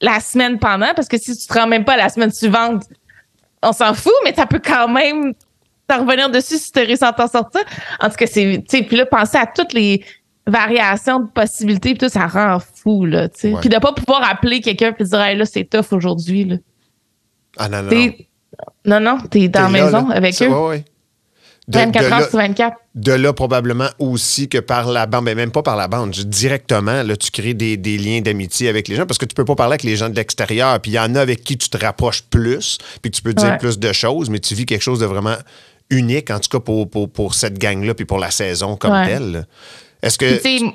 la 0.01 0.19
semaine 0.19 0.59
pendant, 0.59 0.93
parce 0.95 1.07
que 1.07 1.17
si 1.17 1.35
tu 1.35 1.47
te 1.47 1.53
rends 1.53 1.65
même 1.65 1.83
pas 1.83 1.97
la 1.97 2.09
semaine 2.09 2.31
suivante, 2.31 2.83
on 3.63 3.71
s'en 3.71 3.95
fout, 3.95 4.13
mais 4.23 4.35
ça 4.35 4.45
peut 4.45 4.61
quand 4.63 4.87
même 4.87 5.33
t'en 5.87 6.05
revenir 6.05 6.29
dessus 6.29 6.57
si 6.57 6.71
tu 6.71 6.79
réussis 6.79 7.03
à 7.03 7.13
t'en 7.13 7.27
sortir. 7.27 7.61
En 7.99 8.09
tout 8.09 8.15
cas, 8.15 8.27
c'est. 8.27 8.63
Tu 8.69 8.77
sais, 8.77 8.83
puis 8.83 8.97
là, 8.97 9.05
penser 9.05 9.37
à 9.37 9.45
toutes 9.45 9.73
les 9.73 10.03
variations 10.45 11.19
de 11.19 11.27
possibilités, 11.29 11.89
puis 11.95 12.07
tout, 12.07 12.09
ça 12.09 12.27
rend 12.27 12.59
fou, 12.59 13.05
là, 13.05 13.27
tu 13.29 13.39
sais. 13.39 13.53
Puis 13.59 13.69
de 13.69 13.77
pas 13.79 13.93
pouvoir 13.93 14.29
appeler 14.29 14.61
quelqu'un 14.61 14.93
puis 14.93 15.03
dire, 15.05 15.21
hey, 15.21 15.37
là, 15.37 15.45
c'est 15.45 15.65
tough 15.65 15.91
aujourd'hui, 15.91 16.45
là. 16.45 16.55
Ah 17.57 17.67
non, 17.69 17.77
non. 17.77 17.83
non. 17.83 17.89
T'es- 17.89 18.27
Non, 18.85 18.99
non, 18.99 19.17
t'es 19.29 19.47
dans 19.49 19.63
la 19.63 19.69
maison 19.69 20.07
là. 20.07 20.15
avec 20.15 20.33
Ça, 20.33 20.45
eux. 20.45 20.49
ouais, 20.49 20.67
ouais. 20.69 20.85
de, 21.67 21.77
24 21.79 22.01
de 22.01 22.11
heures 22.13 22.19
là, 22.21 22.29
sur 22.29 22.37
24. 22.39 22.77
de 22.95 23.11
là, 23.11 23.33
probablement 23.33 23.89
aussi 23.99 24.47
que 24.47 24.57
par 24.59 24.87
la 24.89 25.05
bande, 25.05 25.25
mais 25.25 25.35
même 25.35 25.51
pas 25.51 25.63
par 25.63 25.75
la 25.75 25.87
bande, 25.89 26.11
directement, 26.11 27.03
là, 27.03 27.17
tu 27.17 27.29
crées 27.29 27.53
des, 27.53 27.75
des 27.75 27.97
liens 27.97 28.21
d'amitié 28.21 28.69
avec 28.69 28.87
les 28.87 28.95
gens 28.95 29.05
parce 29.05 29.17
que 29.17 29.25
tu 29.25 29.35
peux 29.35 29.43
pas 29.43 29.55
parler 29.55 29.73
avec 29.73 29.83
les 29.83 29.97
gens 29.97 30.09
de 30.09 30.15
l'extérieur. 30.15 30.79
Puis 30.79 30.91
il 30.91 30.93
y 30.93 30.99
en 30.99 31.13
a 31.15 31.19
avec 31.21 31.43
qui 31.43 31.57
tu 31.57 31.67
te 31.69 31.77
rapproches 31.77 32.23
plus, 32.23 32.77
puis 33.01 33.11
tu 33.11 33.21
peux 33.21 33.33
dire 33.33 33.49
Ouais. 33.49 33.57
plus 33.57 33.77
de 33.79 33.91
choses, 33.91 34.29
mais 34.29 34.39
tu 34.39 34.55
vis 34.55 34.65
quelque 34.65 34.81
chose 34.83 34.99
de 34.99 35.05
vraiment 35.05 35.35
unique, 35.89 36.29
en 36.31 36.39
tout 36.39 36.49
cas 36.49 36.59
pour, 36.59 36.89
pour, 36.89 37.09
pour 37.11 37.33
cette 37.33 37.57
gang-là, 37.57 37.93
puis 37.93 38.05
pour 38.05 38.19
la 38.19 38.31
saison 38.31 38.75
comme 38.75 38.91
Ouais. 38.93 39.05
telle? 39.07 39.47
Est-ce 40.01 40.17
que. 40.17 40.39
Puis, 40.41 40.59
tu 40.59 40.65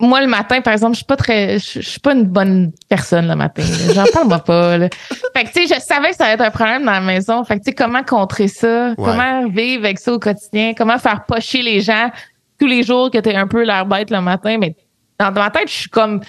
moi, 0.00 0.20
le 0.20 0.26
matin, 0.26 0.60
par 0.60 0.72
exemple, 0.72 0.94
je 0.94 0.98
suis 0.98 1.06
pas 1.06 1.16
très. 1.16 1.58
Je 1.60 1.80
je 1.80 1.88
suis 1.88 2.00
pas 2.00 2.12
une 2.12 2.24
bonne 2.24 2.72
personne 2.88 3.28
le 3.28 3.36
matin. 3.36 3.62
J'en 3.94 4.04
parle 4.12 4.42
pas. 4.42 4.76
là. 4.76 4.88
Fait 5.36 5.44
que, 5.44 5.52
tu 5.52 5.66
sais, 5.68 5.74
je 5.76 5.80
savais 5.80 6.10
que 6.10 6.16
ça 6.16 6.24
allait 6.24 6.34
être 6.34 6.40
un 6.40 6.50
problème 6.50 6.84
dans 6.84 6.90
la 6.92 7.00
maison. 7.00 7.44
Fait 7.44 7.54
que, 7.54 7.60
tu 7.64 7.70
sais, 7.70 7.74
comment 7.74 8.02
contrer 8.02 8.48
ça? 8.48 8.94
Comment 8.96 9.48
vivre 9.48 9.84
avec 9.84 10.00
ça 10.00 10.12
au 10.12 10.18
quotidien? 10.18 10.72
Comment 10.76 10.98
faire 10.98 11.24
pocher 11.26 11.62
les 11.62 11.80
gens 11.80 12.10
tous 12.58 12.66
les 12.66 12.82
jours 12.82 13.08
que 13.12 13.18
t'es 13.18 13.36
un 13.36 13.46
peu 13.46 13.62
l'air 13.62 13.86
bête 13.86 14.10
le 14.10 14.20
matin? 14.20 14.56
Mais 14.58 14.74
dans 15.20 15.30
ma 15.30 15.50
tête, 15.50 15.68
je 15.68 15.74
suis 15.74 15.90
comme. 15.90 16.20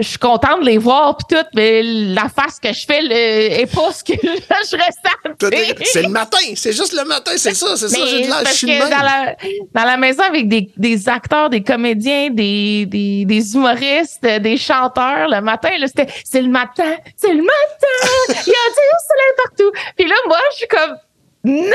Je 0.00 0.08
suis 0.08 0.18
contente 0.18 0.60
de 0.60 0.66
les 0.66 0.78
voir 0.78 1.16
pis 1.16 1.24
tout, 1.28 1.46
mais 1.54 1.82
la 1.82 2.28
face 2.28 2.58
que 2.58 2.72
je 2.72 2.86
fais 2.86 3.02
le, 3.02 3.12
est 3.12 3.72
pas 3.72 3.92
ce 3.92 4.02
que 4.02 4.14
je 4.22 4.76
ressens. 4.76 5.84
C'est 5.84 6.02
le 6.02 6.08
matin, 6.08 6.38
c'est 6.54 6.72
juste 6.72 6.92
le 6.92 7.04
matin, 7.04 7.32
c'est 7.36 7.54
ça, 7.54 7.76
c'est 7.76 7.88
ça, 7.88 8.06
j'ai 8.06 8.22
de 8.22 8.30
parce 8.30 8.54
suis 8.54 8.66
que 8.66 8.90
dans 8.90 9.02
la, 9.02 9.36
dans 9.74 9.84
la 9.84 9.96
maison 9.96 10.22
avec 10.22 10.48
des, 10.48 10.70
des 10.76 11.08
acteurs, 11.08 11.50
des 11.50 11.62
comédiens, 11.62 12.30
des, 12.30 12.86
des, 12.86 13.24
des 13.24 13.54
humoristes, 13.54 14.24
des 14.24 14.56
chanteurs, 14.56 15.28
le 15.28 15.40
matin, 15.40 15.70
là, 15.78 15.86
c'était 15.86 16.08
c'est 16.24 16.42
le 16.42 16.48
matin, 16.48 16.96
c'est 17.16 17.32
le 17.32 17.42
matin, 17.42 18.26
il 18.28 18.34
y 18.34 18.36
a 18.36 18.42
du 18.42 18.46
soleil 18.46 19.34
partout. 19.36 19.72
Puis 19.96 20.06
là, 20.06 20.14
moi, 20.26 20.38
je 20.52 20.56
suis 20.56 20.68
comme 20.68 20.96
non! 21.44 21.72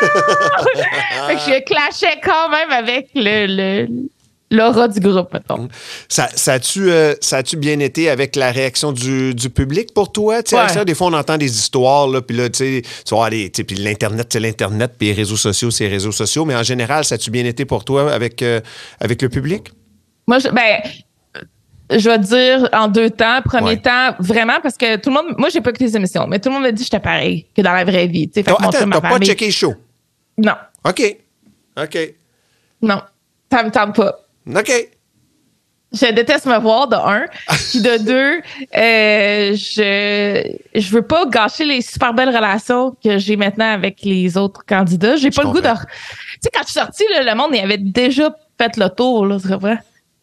fait 1.26 1.34
que 1.34 1.40
je 1.40 1.62
clashais 1.64 2.20
quand 2.22 2.48
même 2.50 2.70
avec 2.70 3.10
le, 3.14 3.46
le, 3.46 3.88
l'aura 4.52 4.86
du 4.88 5.00
groupe, 5.00 5.32
mettons. 5.32 5.68
Ça, 6.08 6.28
ça 6.34 6.52
a-tu 6.54 6.90
euh, 6.90 7.14
ça 7.20 7.38
a-tu 7.38 7.56
bien 7.56 7.80
été 7.80 8.08
avec 8.10 8.36
la 8.36 8.52
réaction 8.52 8.92
du, 8.92 9.34
du 9.34 9.50
public 9.50 9.92
pour 9.94 10.12
toi? 10.12 10.42
Tu 10.42 10.50
sais, 10.50 10.56
Ouais. 10.56 10.62
Alexandre, 10.62 10.84
des 10.86 10.94
fois, 10.94 11.08
on 11.08 11.12
entend 11.14 11.36
des 11.38 11.50
histoires, 11.58 12.06
là, 12.06 12.20
puis 12.22 12.36
là, 12.36 12.48
tu 12.50 12.82
sais, 13.04 13.64
puis 13.64 13.76
l'Internet, 13.76 14.28
c'est 14.32 14.40
l'Internet, 14.40 14.92
puis 14.98 15.08
les 15.08 15.14
réseaux 15.14 15.36
sociaux, 15.36 15.70
c'est 15.70 15.84
les 15.84 15.90
réseaux 15.90 16.12
sociaux, 16.12 16.44
mais 16.44 16.54
en 16.54 16.62
général, 16.62 17.04
ça 17.04 17.16
a-tu 17.16 17.30
bien 17.30 17.44
été 17.44 17.64
pour 17.64 17.84
toi 17.84 18.12
avec, 18.12 18.42
euh, 18.42 18.60
avec 19.00 19.20
le 19.22 19.28
public? 19.28 19.72
Moi, 20.26 20.38
je, 20.38 20.48
ben, 20.48 20.80
je 21.90 22.08
vais 22.08 22.18
te 22.18 22.24
dire 22.24 22.68
en 22.72 22.88
deux 22.88 23.10
temps. 23.10 23.40
Premier 23.44 23.70
Ouais. 23.70 23.76
temps, 23.80 24.14
vraiment, 24.18 24.60
parce 24.62 24.76
que 24.76 24.96
tout 24.96 25.10
le 25.10 25.14
monde, 25.16 25.34
moi, 25.38 25.48
j'ai 25.48 25.60
pas 25.60 25.70
écouté 25.70 25.86
les 25.86 25.96
émissions, 25.96 26.26
mais 26.26 26.38
tout 26.38 26.48
le 26.48 26.54
monde 26.54 26.64
me 26.64 26.70
dit 26.70 26.78
que 26.78 26.84
j'étais 26.84 27.00
pareil 27.00 27.46
que 27.56 27.60
dans 27.62 27.72
la 27.72 27.84
vraie 27.84 28.06
vie. 28.06 28.30
Fait 28.32 28.44
mon 28.48 28.54
attends, 28.56 28.86
ma 28.86 29.00
t'as 29.00 29.08
pas 29.10 29.18
checké 29.18 29.46
le 29.46 29.52
show? 29.52 29.74
Non, 30.38 30.54
OK. 30.84 31.16
OK. 31.80 31.98
non, 32.82 33.00
ça 33.50 33.62
me 33.64 33.70
tente 33.70 33.94
pas. 33.96 34.18
OK. 34.48 34.72
Je 35.94 36.10
déteste 36.10 36.46
me 36.46 36.58
voir, 36.58 36.88
de 36.88 36.96
un. 36.96 37.26
Puis 37.70 37.82
de 37.82 37.98
deux, 38.02 38.40
euh, 38.74 39.54
je 39.54 40.56
je 40.74 40.90
veux 40.90 41.02
pas 41.02 41.26
gâcher 41.26 41.66
les 41.66 41.82
super 41.82 42.14
belles 42.14 42.34
relations 42.34 42.96
que 43.04 43.18
j'ai 43.18 43.36
maintenant 43.36 43.70
avec 43.74 43.98
les 44.02 44.38
autres 44.38 44.64
candidats. 44.66 45.16
J'ai 45.16 45.30
pas 45.30 45.42
le 45.42 45.50
goût 45.50 45.60
de... 45.60 45.68
Tu 45.68 45.74
sais, 46.40 46.50
quand 46.52 46.62
je 46.62 46.70
suis 46.70 46.80
sortie, 46.80 47.04
là, 47.12 47.22
le 47.22 47.38
monde 47.38 47.50
il 47.52 47.60
avait 47.60 47.76
déjà 47.76 48.34
fait 48.58 48.74
le 48.78 48.88
tour, 48.88 49.26
là, 49.26 49.36
tu 49.38 49.48
comprends? 49.48 49.76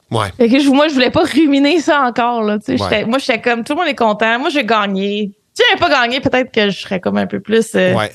Ouais. 0.09 0.29
Fait 0.37 0.49
que 0.49 0.59
je- 0.59 0.69
moi, 0.71 0.87
je 0.87 0.95
voulais 0.95 1.11
pas 1.11 1.23
ruminer 1.23 1.79
ça 1.81 2.01
encore. 2.01 2.41
Là, 2.41 2.57
tu 2.57 2.75
sais. 2.75 2.83
Ouais. 2.83 3.05
Moi, 3.05 3.19
j'étais 3.19 3.39
comme, 3.39 3.63
tout 3.63 3.73
le 3.73 3.79
monde 3.79 3.89
est 3.89 3.95
content. 3.95 4.39
Moi, 4.39 4.49
j'ai 4.49 4.65
gagné. 4.65 5.33
Si 5.53 5.63
j'avais 5.69 5.79
pas 5.79 5.89
gagné, 6.01 6.19
peut-être 6.19 6.51
que 6.51 6.71
je 6.71 6.79
serais 6.79 6.99
comme 6.99 7.17
un 7.17 7.27
peu 7.27 7.39
plus... 7.41 7.75
euh, 7.75 7.93
Ouais. 7.93 8.09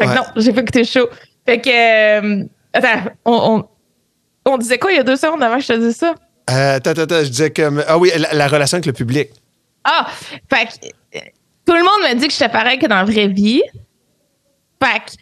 Fait 0.00 0.06
que 0.06 0.10
Ouais. 0.10 0.14
non, 0.16 0.22
j'ai 0.36 0.54
pas 0.54 0.62
écouté 0.62 0.84
show. 0.84 1.06
Fait 1.44 1.60
que... 1.60 1.68
euh, 2.40 2.44
attends, 2.72 3.10
on, 3.26 3.56
on, 3.58 3.68
on 4.44 4.58
disait 4.58 4.78
quoi 4.78 4.92
il 4.92 4.96
y 4.96 5.00
a 5.00 5.04
deux 5.04 5.16
secondes 5.16 5.42
avant 5.42 5.56
que 5.56 5.62
je 5.62 5.68
te 5.68 5.72
dise 5.78 5.96
ça? 5.96 6.14
Euh, 6.50 6.76
attends, 6.76 6.90
attends, 6.90 7.22
je 7.24 7.28
disais 7.30 7.50
que. 7.50 7.84
Ah 7.86 7.98
oui, 7.98 8.10
la, 8.16 8.32
la 8.34 8.48
relation 8.48 8.76
avec 8.76 8.86
le 8.86 8.92
public. 8.92 9.28
Ah! 9.84 10.06
Fait 10.52 10.66
que... 10.66 11.18
euh, 11.18 11.20
Tout 11.66 11.74
le 11.74 11.80
monde 11.82 12.10
me 12.10 12.14
dit 12.18 12.26
que 12.26 12.32
j'étais 12.32 12.48
pareil 12.48 12.78
que 12.78 12.86
dans 12.86 12.96
la 12.96 13.04
vraie 13.04 13.28
vie. 13.28 13.62
Fait 14.82 14.98
que... 15.00 15.12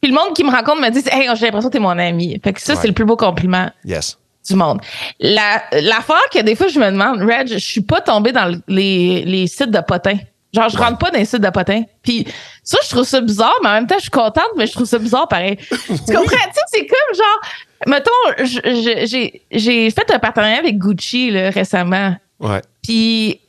Puis 0.00 0.10
le 0.10 0.14
monde 0.14 0.34
qui 0.34 0.44
me 0.44 0.50
rencontre 0.50 0.80
me 0.82 0.90
dit 0.90 1.02
«Hey, 1.10 1.28
j'ai 1.36 1.46
l'impression 1.46 1.68
que 1.70 1.72
t'es 1.72 1.78
mon 1.80 1.98
ami.» 1.98 2.38
Fait 2.44 2.52
que 2.52 2.60
ça, 2.60 2.74
Ouais. 2.74 2.78
c'est 2.82 2.88
le 2.88 2.92
plus 2.94 3.04
beau 3.06 3.16
compliment. 3.16 3.70
Yes. 3.84 4.18
du 4.48 4.54
monde. 4.54 4.80
La, 5.18 5.64
l'affaire 5.72 6.28
que 6.32 6.40
des 6.42 6.54
fois, 6.54 6.68
je 6.68 6.78
me 6.78 6.90
demande, 6.90 7.20
Reg, 7.22 7.48
je 7.48 7.56
suis 7.58 7.80
pas 7.80 8.00
tombée 8.00 8.30
dans 8.32 8.44
le- 8.44 8.60
les, 8.68 9.24
les 9.24 9.46
sites 9.48 9.70
de 9.72 9.80
potins. 9.80 10.18
Genre, 10.52 10.68
je 10.68 10.76
rentre 10.78 10.98
pas 10.98 11.10
dans 11.10 11.18
les 11.18 11.24
sites 11.24 11.40
de 11.42 11.50
potins. 11.50 11.82
Puis 12.02 12.26
ça, 12.62 12.78
je 12.84 12.88
trouve 12.90 13.02
ça 13.04 13.20
bizarre, 13.20 13.56
mais 13.64 13.70
en 13.70 13.72
même 13.72 13.86
temps, 13.88 13.96
je 13.96 14.02
suis 14.02 14.10
contente, 14.10 14.50
mais 14.56 14.66
je 14.68 14.72
trouve 14.72 14.86
ça 14.86 14.98
bizarre 14.98 15.26
pareil. 15.26 15.56
Tu 15.70 15.76
comprends? 15.96 16.22
Tu 16.28 16.36
sais, 16.36 16.60
c'est 16.68 16.86
comme 16.86 17.14
genre, 17.16 17.40
mettons, 17.86 18.10
j'ai, 18.38 19.90
fait 19.90 20.10
un 20.10 20.18
partenariat 20.18 20.58
avec 20.58 20.78
Gucci 20.78 21.30
là, 21.30 21.50
récemment. 21.50 22.16
Ouais. 22.40 22.60
Puis 22.82 23.40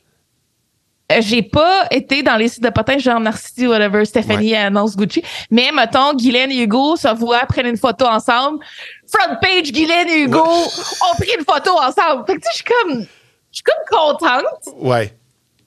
euh, 1.10 1.16
j'ai 1.20 1.42
pas 1.42 1.86
été 1.90 2.22
dans 2.22 2.36
les 2.36 2.48
sites 2.48 2.62
de 2.62 2.68
potins, 2.68 2.98
genre 2.98 3.18
Narcity 3.18 3.66
ou 3.66 3.70
whatever, 3.70 4.04
Stéphanie 4.04 4.54
annonce 4.54 4.94
Gucci. 4.96 5.22
Mais 5.50 5.70
mettons, 5.72 6.14
Guylaine 6.14 6.50
et 6.50 6.62
Hugo 6.62 6.96
se 6.96 7.08
voient, 7.14 7.46
prennent 7.46 7.66
une 7.66 7.78
photo 7.78 8.04
ensemble. 8.04 8.64
Front 9.06 9.36
page, 9.40 9.72
Guylaine 9.72 10.08
et 10.08 10.20
Hugo 10.24 10.44
ont 10.44 11.14
pris 11.16 11.30
une 11.38 11.44
photo 11.44 11.70
ensemble. 11.78 12.24
Fait 12.26 12.34
que 12.34 12.40
tu 12.40 12.44
sais, 12.44 12.50
je 12.50 12.56
suis 12.56 12.64
comme, 12.64 13.00
je 13.00 13.06
suis 13.52 13.62
comme 13.62 13.98
contente. 13.98 14.76
Ouais. 14.76 15.14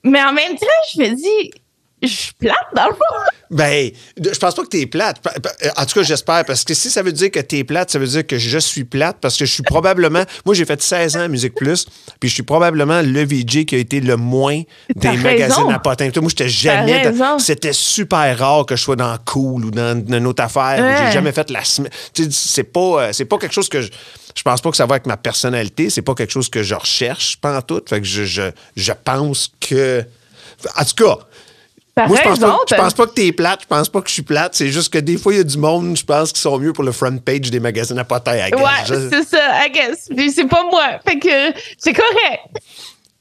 Mais 0.03 0.21
en 0.21 0.31
même 0.31 0.55
temps, 0.55 0.67
je 0.93 1.01
me 1.01 1.15
dis, 1.15 1.51
je 2.07 2.13
suis 2.13 2.33
plate 2.33 2.55
dans 2.75 2.87
le 2.87 2.93
fond. 2.93 3.31
Ben, 3.51 3.91
je 4.17 4.39
pense 4.39 4.55
pas 4.55 4.63
que 4.63 4.69
t'es 4.69 4.85
plate. 4.85 5.17
En 5.75 5.85
tout 5.85 5.99
cas, 5.99 6.03
j'espère, 6.03 6.45
parce 6.45 6.63
que 6.63 6.73
si 6.73 6.89
ça 6.89 7.03
veut 7.03 7.11
dire 7.11 7.29
que 7.29 7.39
t'es 7.41 7.65
plate, 7.65 7.91
ça 7.91 7.99
veut 7.99 8.07
dire 8.07 8.25
que 8.25 8.37
je 8.37 8.57
suis 8.57 8.85
plate, 8.85 9.17
parce 9.19 9.37
que 9.37 9.43
je 9.43 9.51
suis 9.51 9.63
probablement. 9.63 10.23
Moi, 10.45 10.55
j'ai 10.55 10.63
fait 10.63 10.81
16 10.81 11.17
ans 11.17 11.21
à 11.21 11.27
Musique 11.27 11.55
Plus, 11.55 11.85
puis 12.19 12.29
je 12.29 12.33
suis 12.33 12.43
probablement 12.43 13.01
le 13.01 13.25
VJ 13.25 13.65
qui 13.65 13.75
a 13.75 13.77
été 13.77 13.99
le 13.99 14.15
moins 14.15 14.61
des 14.95 15.17
magazines 15.17 15.69
à 15.69 15.79
potins. 15.79 16.09
Moi, 16.15 16.29
j'étais 16.29 16.47
jamais. 16.47 17.11
Dans-. 17.11 17.39
C'était 17.39 17.73
super 17.73 18.39
rare 18.39 18.65
que 18.65 18.77
je 18.77 18.81
sois 18.81 18.95
dans 18.95 19.17
Cool 19.25 19.65
ou 19.65 19.71
dans, 19.71 20.01
dans 20.01 20.17
une 20.17 20.27
autre 20.27 20.43
affaire. 20.43 21.05
J'ai 21.05 21.11
jamais 21.11 21.33
fait 21.33 21.49
la 21.51 21.65
semaine. 21.65 21.91
C'est 22.29 22.63
pas, 22.63 22.79
euh, 22.79 23.09
c'est 23.11 23.25
pas 23.25 23.37
quelque 23.37 23.53
chose 23.53 23.69
que 23.69 23.81
je. 23.81 23.89
Je 24.33 24.43
pense 24.43 24.61
pas 24.61 24.71
que 24.71 24.77
ça 24.77 24.85
va 24.85 24.95
avec 24.95 25.07
ma 25.07 25.17
personnalité. 25.17 25.89
C'est 25.89 26.01
pas 26.01 26.15
quelque 26.15 26.31
chose 26.31 26.47
que 26.47 26.63
je 26.63 26.73
recherche, 26.73 27.35
pas 27.41 27.57
en 27.57 27.61
tout. 27.61 27.81
Fait 27.85 27.99
que 27.99 28.07
je, 28.07 28.23
je, 28.23 28.43
je 28.77 28.93
pense 29.03 29.51
que. 29.59 30.05
En 30.77 30.85
tout 30.85 31.03
cas. 31.03 31.17
Moi, 32.07 32.17
je 32.17 32.21
pense, 32.29 32.39
pas, 32.39 32.57
je 32.69 32.75
pense 32.75 32.93
pas 32.93 33.05
que 33.07 33.13
t'es 33.13 33.31
plate, 33.31 33.59
je 33.63 33.67
pense 33.67 33.89
pas 33.89 34.01
que 34.01 34.07
je 34.07 34.13
suis 34.13 34.21
plate. 34.21 34.55
C'est 34.55 34.69
juste 34.69 34.91
que 34.91 34.99
des 34.99 35.17
fois, 35.17 35.33
il 35.33 35.37
y 35.37 35.41
a 35.41 35.43
du 35.43 35.57
monde, 35.57 35.95
je 35.97 36.03
pense, 36.03 36.31
qui 36.31 36.39
sont 36.41 36.57
mieux 36.57 36.73
pour 36.73 36.83
le 36.83 36.91
front 36.91 37.17
page 37.17 37.51
des 37.51 37.59
magazines 37.59 37.97
à 37.99 38.03
potins. 38.03 38.35
I 38.35 38.51
guess. 38.51 38.59
Ouais, 38.59 39.09
c'est 39.11 39.23
ça, 39.27 39.65
I 39.65 39.71
guess. 39.71 40.09
C'est 40.35 40.47
pas 40.47 40.63
moi. 40.63 40.99
Fait 41.07 41.19
que 41.19 41.57
c'est 41.77 41.93
correct. 41.93 42.41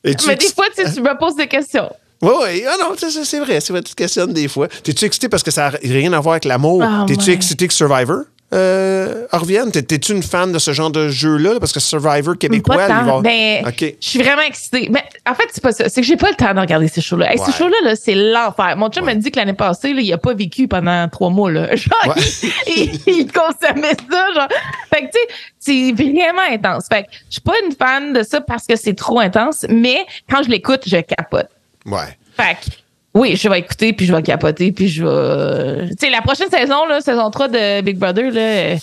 Et 0.05 0.15
tu 0.15 0.27
Mais 0.29 0.37
des 0.37 0.47
fois, 0.47 0.67
tu 0.75 0.83
me 1.01 1.19
poses 1.19 1.37
des 1.37 1.47
questions. 1.47 1.91
Oui, 2.23 2.33
oui. 2.43 2.65
Ah 2.69 2.77
non, 2.81 2.95
c'est- 2.99 3.39
vrai, 3.41 3.61
c'est 3.61 3.73
vrai, 3.73 3.83
tu 3.83 3.93
te 3.93 3.97
questionnes 3.97 4.33
des 4.33 4.47
fois. 4.49 4.69
T'es-tu 4.69 5.05
excité 5.07 5.29
parce 5.29 5.43
que 5.43 5.51
ça 5.51 5.71
n'a 5.71 5.79
rien 5.83 6.13
à 6.13 6.21
voir 6.21 6.35
avec 6.35 6.45
l'amour? 6.45 6.83
Ah, 6.85 7.05
T'es-tu 7.07 7.29
ouais. 7.31 7.35
excité 7.35 7.67
que 7.67 7.73
Survivor? 7.75 8.25
Euh, 8.53 9.27
T'es-tu 9.73 10.13
une 10.13 10.23
fan 10.23 10.53
de 10.53 10.59
ce 10.59 10.73
genre 10.73 10.91
de 10.91 11.09
jeu-là? 11.09 11.59
Parce 11.61 11.73
que 11.73 11.81
Survivor 11.81 12.37
québécois, 12.37 12.87
ils 12.89 13.05
vont- 13.07 13.21
Ben. 13.21 13.65
Je 13.79 13.95
suis 14.01 14.23
vraiment 14.23 14.43
excitée. 14.43 14.89
Mais 14.91 15.03
en 15.29 15.35
fait, 15.35 15.45
c'est 15.53 15.63
pas 15.63 15.73
ça. 15.73 15.89
C'est 15.89 16.01
que 16.01 16.07
j'ai 16.07 16.17
pas 16.17 16.31
le 16.31 16.37
temps 16.37 16.53
de 16.55 16.61
regarder 16.61 16.89
ces 16.89 17.01
shows-là. 17.01 17.33
Hey, 17.33 17.39
Ouais. 17.39 17.47
Ces 17.47 17.53
shows-là, 17.53 17.77
là, 17.85 17.97
c'est 17.97 18.15
l'enfer. 18.15 18.77
Mon 18.77 18.89
chum 18.91 19.05
m'a 19.05 19.15
dit 19.15 19.31
que 19.31 19.39
l'année 19.39 19.53
passée, 19.55 19.93
là, 19.93 20.01
il 20.01 20.13
a 20.13 20.19
pas 20.19 20.35
vécu 20.35 20.67
pendant 20.69 21.09
trois 21.09 21.31
mois. 21.31 21.51
Là. 21.51 21.69
Genre, 21.77 21.93
Ouais. 22.17 22.23
il, 22.67 23.01
il 23.07 23.27
consommait 23.33 23.95
ça. 24.11 24.27
Genre. 24.35 24.49
Fait 24.93 25.03
que, 25.03 25.07
tu 25.07 25.19
sais, 25.19 25.29
c'est 25.59 25.93
vraiment 25.93 26.43
intense. 26.51 26.87
Fait 26.93 27.05
que 27.05 27.09
je 27.29 27.33
suis 27.35 27.41
pas 27.41 27.55
une 27.65 27.73
fan 27.73 28.13
de 28.13 28.23
ça 28.23 28.41
parce 28.41 28.67
que 28.67 28.77
c'est 28.77 28.95
trop 28.95 29.21
intense, 29.21 29.65
mais 29.69 30.05
quand 30.31 30.43
je 30.43 30.49
l'écoute, 30.51 30.83
je 30.87 30.97
capote. 31.01 31.49
Ouais. 31.87 32.17
Fait 32.37 32.55
que, 32.55 32.71
oui, 33.15 33.37
je 33.37 33.49
vais 33.49 33.59
écouter, 33.61 33.93
puis 33.93 34.07
je 34.07 34.15
vais 34.15 34.23
capoter, 34.23 34.73
puis 34.73 34.89
je 34.89 35.05
vais... 35.05 35.89
Tu 35.91 35.97
sais, 36.01 36.11
la 36.11 36.23
prochaine 36.23 36.51
saison, 36.51 36.87
là, 36.87 37.01
saison 37.01 37.31
3 37.31 37.49
de 37.49 37.81
Big 37.83 37.99
Brother, 37.99 38.31
là, 38.31 38.41
euh, 38.41 38.75
je 38.75 38.79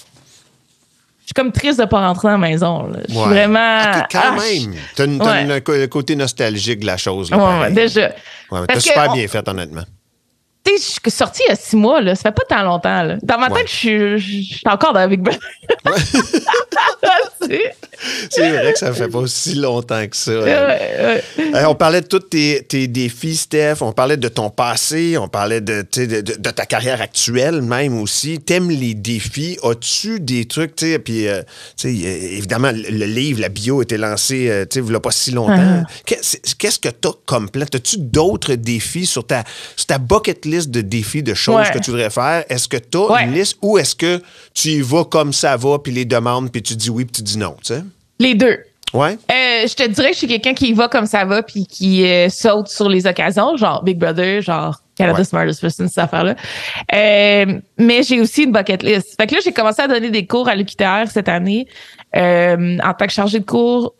suis 1.28 1.34
comme 1.36 1.52
triste 1.52 1.80
de 1.80 1.86
pas 1.86 2.08
rentrer 2.08 2.28
dans 2.30 2.38
la 2.38 2.38
maison. 2.38 2.88
là. 2.88 3.00
Je 3.08 3.14
suis 3.14 3.22
Ouais. 3.22 3.28
vraiment... 3.28 3.60
Ah, 3.60 4.08
quand 4.12 4.32
même. 4.34 4.74
T'as 4.96 5.06
Ouais. 5.08 5.46
le 5.80 5.86
côté 5.88 6.16
nostalgique 6.16 6.80
de 6.80 6.86
la 6.86 6.98
chose. 6.98 7.32
Là, 7.32 7.38
Ouais, 7.62 7.72
déjà. 7.72 8.10
Ouais, 8.52 8.62
mais 8.62 8.68
T'as 8.68 8.80
super 8.80 9.08
on- 9.10 9.14
bien 9.14 9.28
fait, 9.28 9.48
honnêtement. 9.48 9.84
Tu 10.68 10.78
sais, 10.78 10.84
je 11.04 11.10
suis 11.10 11.12
sortie 11.12 11.42
il 11.48 11.50
y 11.50 11.54
a 11.54 11.56
six 11.56 11.76
mois, 11.76 12.02
là. 12.02 12.16
Ça 12.16 12.24
fait 12.24 12.32
pas 12.34 12.44
tant 12.56 12.64
longtemps, 12.64 13.04
là. 13.04 13.18
Dans 13.24 13.38
ma 13.38 13.50
tête, 13.50 13.68
je 13.68 13.74
suis- 13.76 14.20
je 14.20 14.56
suis 14.58 14.62
encore 14.68 14.94
dans 14.94 15.08
Big 15.08 15.22
Brother. 15.22 15.40
C'est 18.30 18.50
vrai 18.52 18.74
que 18.74 18.80
ça 18.80 18.94
fait 18.94 19.08
pas 19.08 19.20
aussi 19.20 19.56
longtemps 19.56 20.06
que 20.08 20.16
ça. 20.16 20.32
Ouais, 20.32 20.44
ouais. 20.46 21.24
Euh, 21.56 21.66
on 21.68 21.76
parlait 21.76 22.02
de 22.02 22.08
tous 22.08 22.20
tes, 22.20 22.64
tes 22.68 22.88
défis, 22.88 23.36
Steph. 23.38 23.78
On 23.82 23.92
parlait 23.92 24.18
de 24.18 24.28
ton 24.28 24.50
passé. 24.50 25.18
On 25.18 25.28
parlait 25.28 25.62
de, 25.62 25.86
de, 25.96 26.06
de- 26.06 26.22
de 26.22 26.50
ta 26.52 26.66
carrière 26.66 27.02
actuelle 27.02 27.62
même 27.62 28.00
aussi. 28.00 28.40
T'aimes 28.40 28.70
les 28.70 28.94
défis. 28.94 29.58
As-tu 29.64 30.20
des 30.20 30.46
trucs, 30.46 30.76
tu 30.76 30.92
sais, 30.92 31.00
puis, 31.00 31.28
euh, 31.28 31.42
évidemment, 31.86 32.72
le, 32.72 33.06
livre, 33.06 33.42
la 33.42 33.50
bio, 33.50 33.80
a 33.80 33.84
été 33.84 33.98
lancé, 33.98 34.50
euh, 34.50 34.66
tu 34.70 34.80
sais, 34.80 34.86
il 34.86 34.92
y 34.92 34.96
a 34.96 35.00
pas 35.00 35.12
si 35.12 35.32
longtemps. 35.32 35.84
Qu'est-ce 36.06 36.38
qu'est-ce 36.58 36.80
que 36.80 36.90
t'as 36.90 37.10
comme 37.26 37.50
plan? 37.50 37.66
As-tu 37.74 37.98
d'autres 38.00 38.54
défis 38.56 39.06
sur 39.06 39.26
ta, 39.26 39.44
sur 39.76 39.86
ta 39.88 39.98
bucket 39.98 40.46
list 40.46 40.57
de 40.66 40.82
défis, 40.82 41.24
de 41.24 41.34
choses 41.34 41.56
Ouais. 41.68 41.72
que 41.72 41.80
tu 41.80 41.92
voudrais 41.92 42.10
faire? 42.10 42.44
Est-ce 42.50 42.68
que 42.68 42.78
t'as 42.78 43.00
Ouais. 43.00 43.24
une 43.26 43.34
liste 43.34 43.58
ou 43.62 43.78
est-ce 43.78 43.96
que 43.96 44.22
tu 44.54 44.70
y 44.70 44.82
vas 44.82 45.06
comme 45.06 45.34
ça 45.34 45.56
va, 45.58 45.78
puis 45.80 45.92
les 45.92 46.06
demandes, 46.06 46.52
puis 46.52 46.62
tu 46.64 46.76
dis 46.76 46.90
oui, 46.90 47.06
puis 47.06 47.14
tu 47.14 47.22
dis 47.22 47.38
non, 47.38 47.56
tu 47.64 47.74
sais? 47.76 47.84
Les 48.20 48.34
deux. 48.36 48.58
Ouais? 48.94 49.18
Euh, 49.30 49.68
je 49.68 49.74
te 49.76 49.86
dirais 49.88 50.08
que 50.08 50.14
je 50.14 50.20
suis 50.20 50.28
quelqu'un 50.28 50.54
qui 50.54 50.70
y 50.70 50.74
va 50.74 50.88
comme 50.88 51.06
ça 51.06 51.26
va 51.26 51.44
puis 51.44 51.68
qui 51.68 52.06
euh, 52.06 52.30
saute 52.30 52.70
sur 52.70 52.88
les 52.88 53.06
occasions, 53.06 53.58
genre 53.58 53.84
Big 53.84 53.98
Brother, 53.98 54.42
genre 54.42 54.82
Canada 54.96 55.20
Ouais. 55.20 55.26
Smartest 55.26 55.60
Person, 55.62 55.88
cette 55.90 55.98
affaire-là. 55.98 56.36
Euh, 56.96 57.60
mais 57.78 58.02
j'ai 58.04 58.22
aussi 58.22 58.44
une 58.44 58.52
bucket 58.54 58.82
list. 58.84 59.16
Fait 59.20 59.28
que 59.28 59.36
là, 59.36 59.42
j'ai 59.44 59.52
commencé 59.52 59.82
à 59.82 59.88
donner 59.90 60.10
des 60.10 60.26
cours 60.26 60.48
à 60.48 60.56
l'UQTR 60.56 61.12
cette 61.12 61.28
année 61.30 61.68
en 62.16 62.94
tant 62.98 63.06
que 63.06 63.12
chargée 63.12 63.40
de 63.40 63.46
cours 63.46 63.94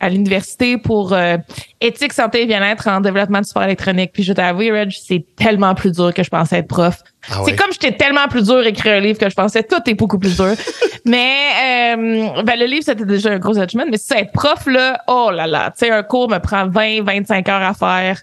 à 0.00 0.08
l'université 0.08 0.78
pour 0.78 1.12
euh, 1.12 1.36
éthique, 1.80 2.12
santé 2.12 2.42
et 2.42 2.46
bien-être 2.46 2.88
en 2.88 3.00
développement 3.00 3.40
du 3.40 3.48
sport 3.48 3.62
électronique. 3.64 4.12
Puis 4.12 4.22
je 4.22 4.32
t'avoue, 4.32 4.60
Reg, 4.60 4.90
c'est 4.90 5.24
tellement 5.36 5.74
plus 5.74 5.92
dur 5.92 6.12
que 6.14 6.22
je 6.22 6.30
pensais 6.30 6.58
être 6.58 6.68
prof. 6.68 6.98
Ah 7.30 7.42
C'est 7.44 7.54
comme 7.54 7.70
j'étais 7.70 7.92
tellement 7.92 8.26
plus 8.28 8.44
dur 8.44 8.56
à 8.56 8.64
écrire 8.64 8.94
un 8.94 9.00
livre 9.00 9.18
que 9.18 9.28
je 9.28 9.34
pensais 9.34 9.62
tout 9.62 9.82
est 9.86 9.94
beaucoup 9.94 10.18
plus 10.18 10.36
dur. 10.36 10.54
mais 11.04 11.94
euh, 11.94 12.42
ben, 12.42 12.58
le 12.58 12.64
livre, 12.64 12.82
c'était 12.84 13.04
déjà 13.04 13.30
un 13.30 13.38
gros 13.38 13.54
judgment. 13.54 13.84
Mais 13.90 13.98
ça, 13.98 14.18
être 14.18 14.32
prof, 14.32 14.66
là, 14.66 15.02
oh 15.06 15.30
là 15.30 15.46
là, 15.46 15.70
tu 15.70 15.86
sais, 15.86 15.90
un 15.90 16.02
cours 16.02 16.30
me 16.30 16.38
prend 16.38 16.66
20, 16.66 17.02
25 17.02 17.48
heures 17.48 17.62
à 17.62 17.74
faire. 17.74 18.20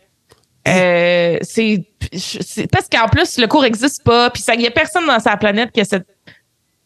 Euh, 0.68 1.38
c'est 1.42 1.86
parce 2.72 2.90
qu'en 2.90 3.08
plus, 3.08 3.38
le 3.38 3.48
cours 3.48 3.62
n'existe 3.62 4.04
pas. 4.04 4.30
Puis 4.32 4.44
il 4.54 4.62
y 4.62 4.68
a 4.68 4.72
personne 4.72 5.06
dans 5.06 5.20
sa 5.20 5.38
planète 5.38 5.72
qui 5.72 5.82
a 5.82 5.86
cette, 5.86 6.08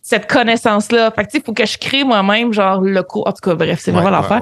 cette 0.02 0.28
connaissance-là. 0.30 1.12
Fait 1.12 1.24
que 1.24 1.28
tu 1.28 1.32
sais, 1.34 1.38
il 1.40 1.44
faut 1.46 1.54
que 1.54 1.66
je 1.66 1.78
crée 1.78 2.04
moi-même, 2.04 2.54
genre, 2.54 2.82
le 2.82 3.04
cours. 3.04 3.28
En 3.28 3.32
tout 3.32 3.42
cas, 3.42 3.56
bref, 3.56 3.80
c'est 3.82 3.92
vraiment 3.92 4.10
Ouais, 4.10 4.16
l'enfer. 4.16 4.42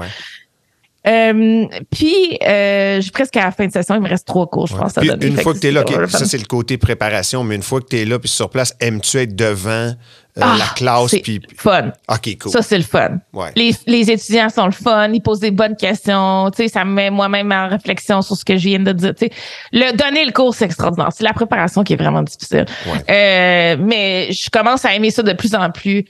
Euh, 1.07 1.65
puis, 1.89 2.37
euh, 2.45 2.99
j'ai 2.99 3.11
presque 3.11 3.35
à 3.37 3.45
la 3.45 3.51
fin 3.51 3.65
de 3.65 3.71
session, 3.71 3.95
il 3.95 4.01
me 4.01 4.09
reste 4.09 4.27
trois 4.27 4.47
cours, 4.47 4.67
je 4.67 4.75
pense, 4.75 4.97
à 4.97 5.01
Puis 5.01 5.09
donner. 5.09 5.27
une 5.27 5.37
fois 5.37 5.53
que 5.53 5.59
tu 5.59 5.67
es 5.67 5.71
là, 5.71 5.83
ça 6.09 6.25
c'est 6.25 6.37
le 6.37 6.45
côté 6.45 6.77
préparation, 6.77 7.43
mais 7.43 7.55
une 7.55 7.63
fois 7.63 7.79
que 7.79 7.87
tu 7.87 7.97
es 7.99 8.05
là, 8.05 8.19
puis 8.19 8.27
sur 8.29 8.49
place, 8.49 8.75
aimes-tu 8.81 9.17
être 9.17 9.35
devant 9.35 9.93
Ah, 10.41 10.55
la 10.57 10.65
classe? 10.75 11.11
c'est 11.11 11.19
Puis... 11.19 11.41
fun. 11.55 11.91
OK, 12.07 12.37
cool. 12.41 12.51
Ça, 12.51 12.61
c'est 12.61 12.77
le 12.77 12.83
fun. 12.83 13.19
Ouais. 13.33 13.51
Les, 13.55 13.73
les 13.87 14.11
étudiants 14.11 14.49
sont 14.49 14.65
le 14.65 14.71
fun, 14.71 15.09
ils 15.11 15.21
posent 15.21 15.39
des 15.39 15.51
bonnes 15.51 15.75
questions, 15.75 16.49
tu 16.51 16.63
sais, 16.63 16.67
ça 16.69 16.85
me 16.85 16.91
met 16.91 17.09
moi-même 17.09 17.51
en 17.51 17.67
réflexion 17.67 18.21
sur 18.21 18.35
ce 18.35 18.45
que 18.45 18.57
je 18.57 18.69
viens 18.69 18.79
de 18.79 18.91
dire. 18.91 19.15
tu 19.15 19.27
sais. 19.27 19.31
Le 19.71 19.95
donner 19.95 20.25
le 20.25 20.31
cours, 20.31 20.53
c'est 20.53 20.65
extraordinaire. 20.65 21.09
C'est 21.11 21.23
la 21.23 21.33
préparation 21.33 21.83
qui 21.83 21.93
est 21.93 21.97
vraiment 21.97 22.23
difficile. 22.23 22.65
Euh, 23.09 23.75
mais 23.79 24.31
je 24.31 24.49
commence 24.49 24.85
à 24.85 24.93
aimer 24.93 25.11
ça 25.11 25.23
de 25.23 25.33
plus 25.33 25.55
en 25.55 25.69
plus. 25.71 26.05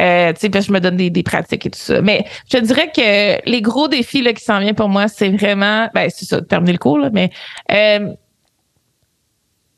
Euh, 0.00 0.32
tu 0.32 0.40
sais, 0.40 0.48
puis 0.50 0.62
je 0.62 0.72
me 0.72 0.80
donne 0.80 0.96
des, 0.96 1.10
des 1.10 1.22
pratiques 1.22 1.66
et 1.66 1.70
tout 1.70 1.78
ça. 1.78 2.00
Mais 2.00 2.24
je 2.50 2.58
te 2.58 2.64
dirais 2.64 2.90
que 2.94 3.50
les 3.50 3.62
gros 3.62 3.88
défis 3.88 4.22
là, 4.22 4.32
qui 4.32 4.44
s'en 4.44 4.60
viennent 4.60 4.74
pour 4.74 4.88
moi, 4.88 5.08
c'est 5.08 5.30
vraiment, 5.30 5.88
ben 5.94 6.08
c'est 6.14 6.26
ça, 6.26 6.40
de 6.40 6.46
terminer 6.46 6.72
le 6.72 6.78
cours, 6.78 6.98
là, 6.98 7.10
mais 7.12 7.30
euh, 7.70 8.12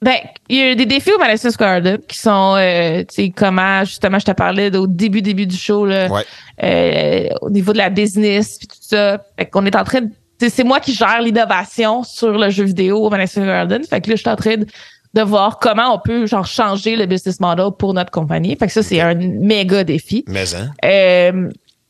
ben, 0.05 0.17
il 0.51 0.57
y 0.59 0.63
a 0.63 0.75
des 0.75 0.87
défis 0.87 1.11
au 1.13 1.19
Madison 1.19 1.51
Square 1.51 1.81
Garden 1.81 1.99
qui 2.07 2.19
sont, 2.19 2.55
euh, 2.57 3.01
tu 3.01 3.07
sais, 3.15 3.33
comment, 3.35 3.85
justement, 3.85 4.19
je 4.19 4.27
te 4.27 4.33
parlais 4.33 4.75
au 4.77 4.87
début, 4.87 5.23
début 5.23 5.47
du 5.47 5.57
show, 5.57 5.87
là, 5.87 6.09
Ouais. 6.09 6.23
euh, 6.63 7.29
au 7.41 7.49
niveau 7.51 7.73
de 7.73 7.79
la 7.79 7.89
business, 7.91 8.59
puis 8.59 8.69
tout 8.69 8.77
ça. 8.81 9.25
Fait 9.39 9.47
qu'on 9.47 9.65
est 9.65 9.75
en 9.75 9.83
train 9.85 10.03
de, 10.03 10.11
c'est 10.49 10.63
moi 10.65 10.79
qui 10.81 10.93
gère 10.93 11.23
l'innovation 11.23 12.03
sur 12.05 12.37
le 12.37 12.51
jeu 12.51 12.65
vidéo 12.65 12.99
au 12.99 13.09
Madison 13.11 13.41
Square 13.41 13.47
Garden. 13.67 13.83
Fait 13.85 14.01
que 14.03 14.11
là, 14.11 14.17
je 14.17 14.21
suis 14.21 14.31
en 14.31 14.37
train 14.37 14.57
de, 14.59 14.67
de 15.15 15.23
voir 15.23 15.59
comment 15.59 15.95
on 15.95 15.99
peut, 15.99 16.27
genre, 16.27 16.47
changer 16.47 16.97
le 16.97 17.07
business 17.07 17.41
model 17.41 17.69
pour 17.79 17.95
notre 17.95 18.11
compagnie. 18.11 18.55
Fait 18.57 18.67
que 18.67 18.73
ça, 18.73 18.83
c'est 18.83 19.01
un 19.01 19.15
méga 19.15 19.85
défi. 19.85 20.23
Mais, 20.29 20.55
hein? 20.55 20.71
Euh, 20.85 21.49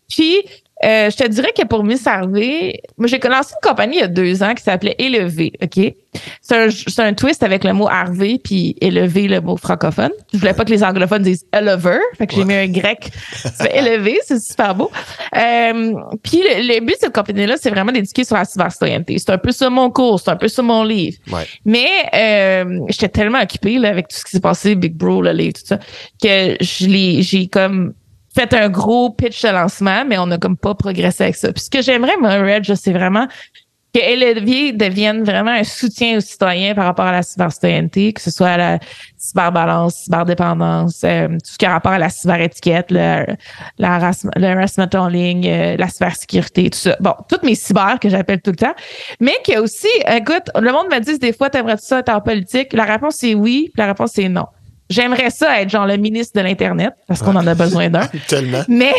puis, 0.08 0.36
euh, 0.82 1.08
je 1.08 1.16
te 1.16 1.28
dirais 1.28 1.52
que 1.56 1.64
pour 1.66 1.84
Miss 1.84 2.06
Harvey, 2.06 2.80
moi, 2.98 3.06
j'ai 3.06 3.18
lancé 3.18 3.54
une 3.54 3.68
compagnie 3.68 3.98
il 3.98 4.00
y 4.00 4.02
a 4.02 4.08
deux 4.08 4.42
ans 4.42 4.54
qui 4.54 4.62
s'appelait 4.62 4.96
Élevé, 4.98 5.52
OK? 5.62 5.94
C'est 6.42 6.56
un, 6.56 6.68
c'est 6.70 7.02
un 7.02 7.14
twist 7.14 7.42
avec 7.42 7.64
le 7.64 7.72
mot 7.72 7.88
Harvey 7.88 8.38
puis 8.42 8.76
élevé, 8.80 9.28
le 9.28 9.40
mot 9.40 9.56
francophone. 9.56 10.10
Je 10.32 10.38
voulais 10.38 10.52
pas 10.52 10.64
que 10.64 10.70
les 10.70 10.82
anglophones 10.82 11.22
disent 11.22 11.46
elever, 11.52 11.98
fait 12.18 12.26
que 12.26 12.34
j'ai 12.34 12.44
mis 12.44 12.54
un 12.54 12.68
grec. 12.68 13.10
C'est 13.32 13.74
élevé, 13.76 14.18
c'est 14.24 14.40
super 14.40 14.74
beau. 14.74 14.90
Euh, 15.36 15.94
puis 16.22 16.38
le, 16.38 16.74
le 16.74 16.80
but 16.80 16.94
de 16.94 16.98
cette 17.00 17.14
compagnie-là, 17.14 17.56
c'est 17.60 17.70
vraiment 17.70 17.92
d'éduquer 17.92 18.24
sur 18.24 18.36
la 18.36 18.44
cybercitoyenneté. 18.44 19.18
C'est 19.18 19.30
un 19.30 19.38
peu 19.38 19.52
ça 19.52 19.70
mon 19.70 19.90
cours, 19.90 20.20
c'est 20.20 20.30
un 20.30 20.36
peu 20.36 20.48
ça 20.48 20.62
mon 20.62 20.84
livre. 20.84 21.18
Ouais. 21.32 21.46
Mais 21.64 21.88
euh, 22.14 22.80
j'étais 22.88 23.08
tellement 23.08 23.40
occupée 23.40 23.78
là, 23.78 23.88
avec 23.88 24.08
tout 24.08 24.16
ce 24.16 24.24
qui 24.24 24.32
s'est 24.32 24.40
passé, 24.40 24.74
Big 24.74 24.94
Bro, 24.94 25.22
le 25.22 25.32
livre, 25.32 25.54
tout 25.54 25.66
ça, 25.66 25.78
que 26.22 26.56
je 26.60 26.86
l'ai, 26.86 27.22
j'ai 27.22 27.46
comme 27.46 27.94
fait 28.34 28.52
un 28.54 28.68
gros 28.68 29.10
pitch 29.10 29.42
de 29.42 29.48
lancement, 29.48 30.04
mais 30.04 30.18
on 30.18 30.26
n'a 30.26 30.38
comme 30.38 30.56
pas 30.56 30.74
progressé 30.74 31.24
avec 31.24 31.36
ça. 31.36 31.52
Puis 31.52 31.64
ce 31.64 31.70
que 31.70 31.82
j'aimerais, 31.82 32.16
moi, 32.16 32.30
Reg, 32.34 32.74
c'est 32.74 32.92
vraiment 32.92 33.28
que 33.94 34.00
Élevier 34.00 34.72
devienne 34.72 35.22
vraiment 35.22 35.52
un 35.52 35.62
soutien 35.62 36.16
aux 36.16 36.20
citoyens 36.20 36.74
par 36.74 36.84
rapport 36.84 37.04
à 37.04 37.12
la 37.12 37.22
cybercitoyenneté, 37.22 38.12
que 38.12 38.20
ce 38.20 38.32
soit 38.32 38.48
à 38.48 38.56
la 38.56 38.78
cyberbalance, 39.16 39.94
cyberdépendance, 39.94 41.02
euh, 41.04 41.28
tout 41.28 41.38
ce 41.44 41.58
qui 41.58 41.64
a 41.64 41.70
rapport 41.70 41.92
à 41.92 41.98
la 42.00 42.08
cyberétiquette, 42.08 42.90
le, 42.90 43.24
harassment, 43.80 44.32
le 44.34 44.46
harassment 44.48 44.88
en 44.94 45.06
ligne, 45.06 45.46
euh, 45.46 45.76
la 45.76 45.86
cybersécurité, 45.88 46.70
tout 46.70 46.78
ça. 46.78 46.96
Bon, 46.98 47.14
toutes 47.28 47.44
mes 47.44 47.54
cyber 47.54 48.00
que 48.00 48.08
j'appelle 48.08 48.42
tout 48.42 48.50
le 48.50 48.56
temps. 48.56 48.74
Mais 49.20 49.34
qu'il 49.44 49.54
y 49.54 49.56
a 49.56 49.62
aussi, 49.62 49.86
écoute, 50.08 50.50
le 50.60 50.72
monde 50.72 50.88
me 50.90 50.98
dit 50.98 51.16
des 51.20 51.32
fois, 51.32 51.48
t'aimerais-tu 51.48 51.84
ça 51.84 52.00
être 52.00 52.08
en 52.08 52.20
politique? 52.20 52.72
La 52.72 52.84
réponse 52.84 53.14
c'est 53.18 53.34
oui, 53.34 53.70
puis 53.72 53.80
la 53.80 53.86
réponse 53.86 54.10
c'est 54.14 54.28
non. 54.28 54.46
J'aimerais 54.94 55.30
ça 55.30 55.60
être 55.60 55.70
genre 55.70 55.86
le 55.86 55.96
ministre 55.96 56.40
de 56.40 56.46
l'Internet, 56.46 56.92
parce 57.08 57.20
qu'on 57.20 57.34
en 57.34 57.46
a 57.46 57.54
besoin 57.54 57.88
d'un. 57.90 58.06
Tellement. 58.28 58.62
Mais 58.68 58.94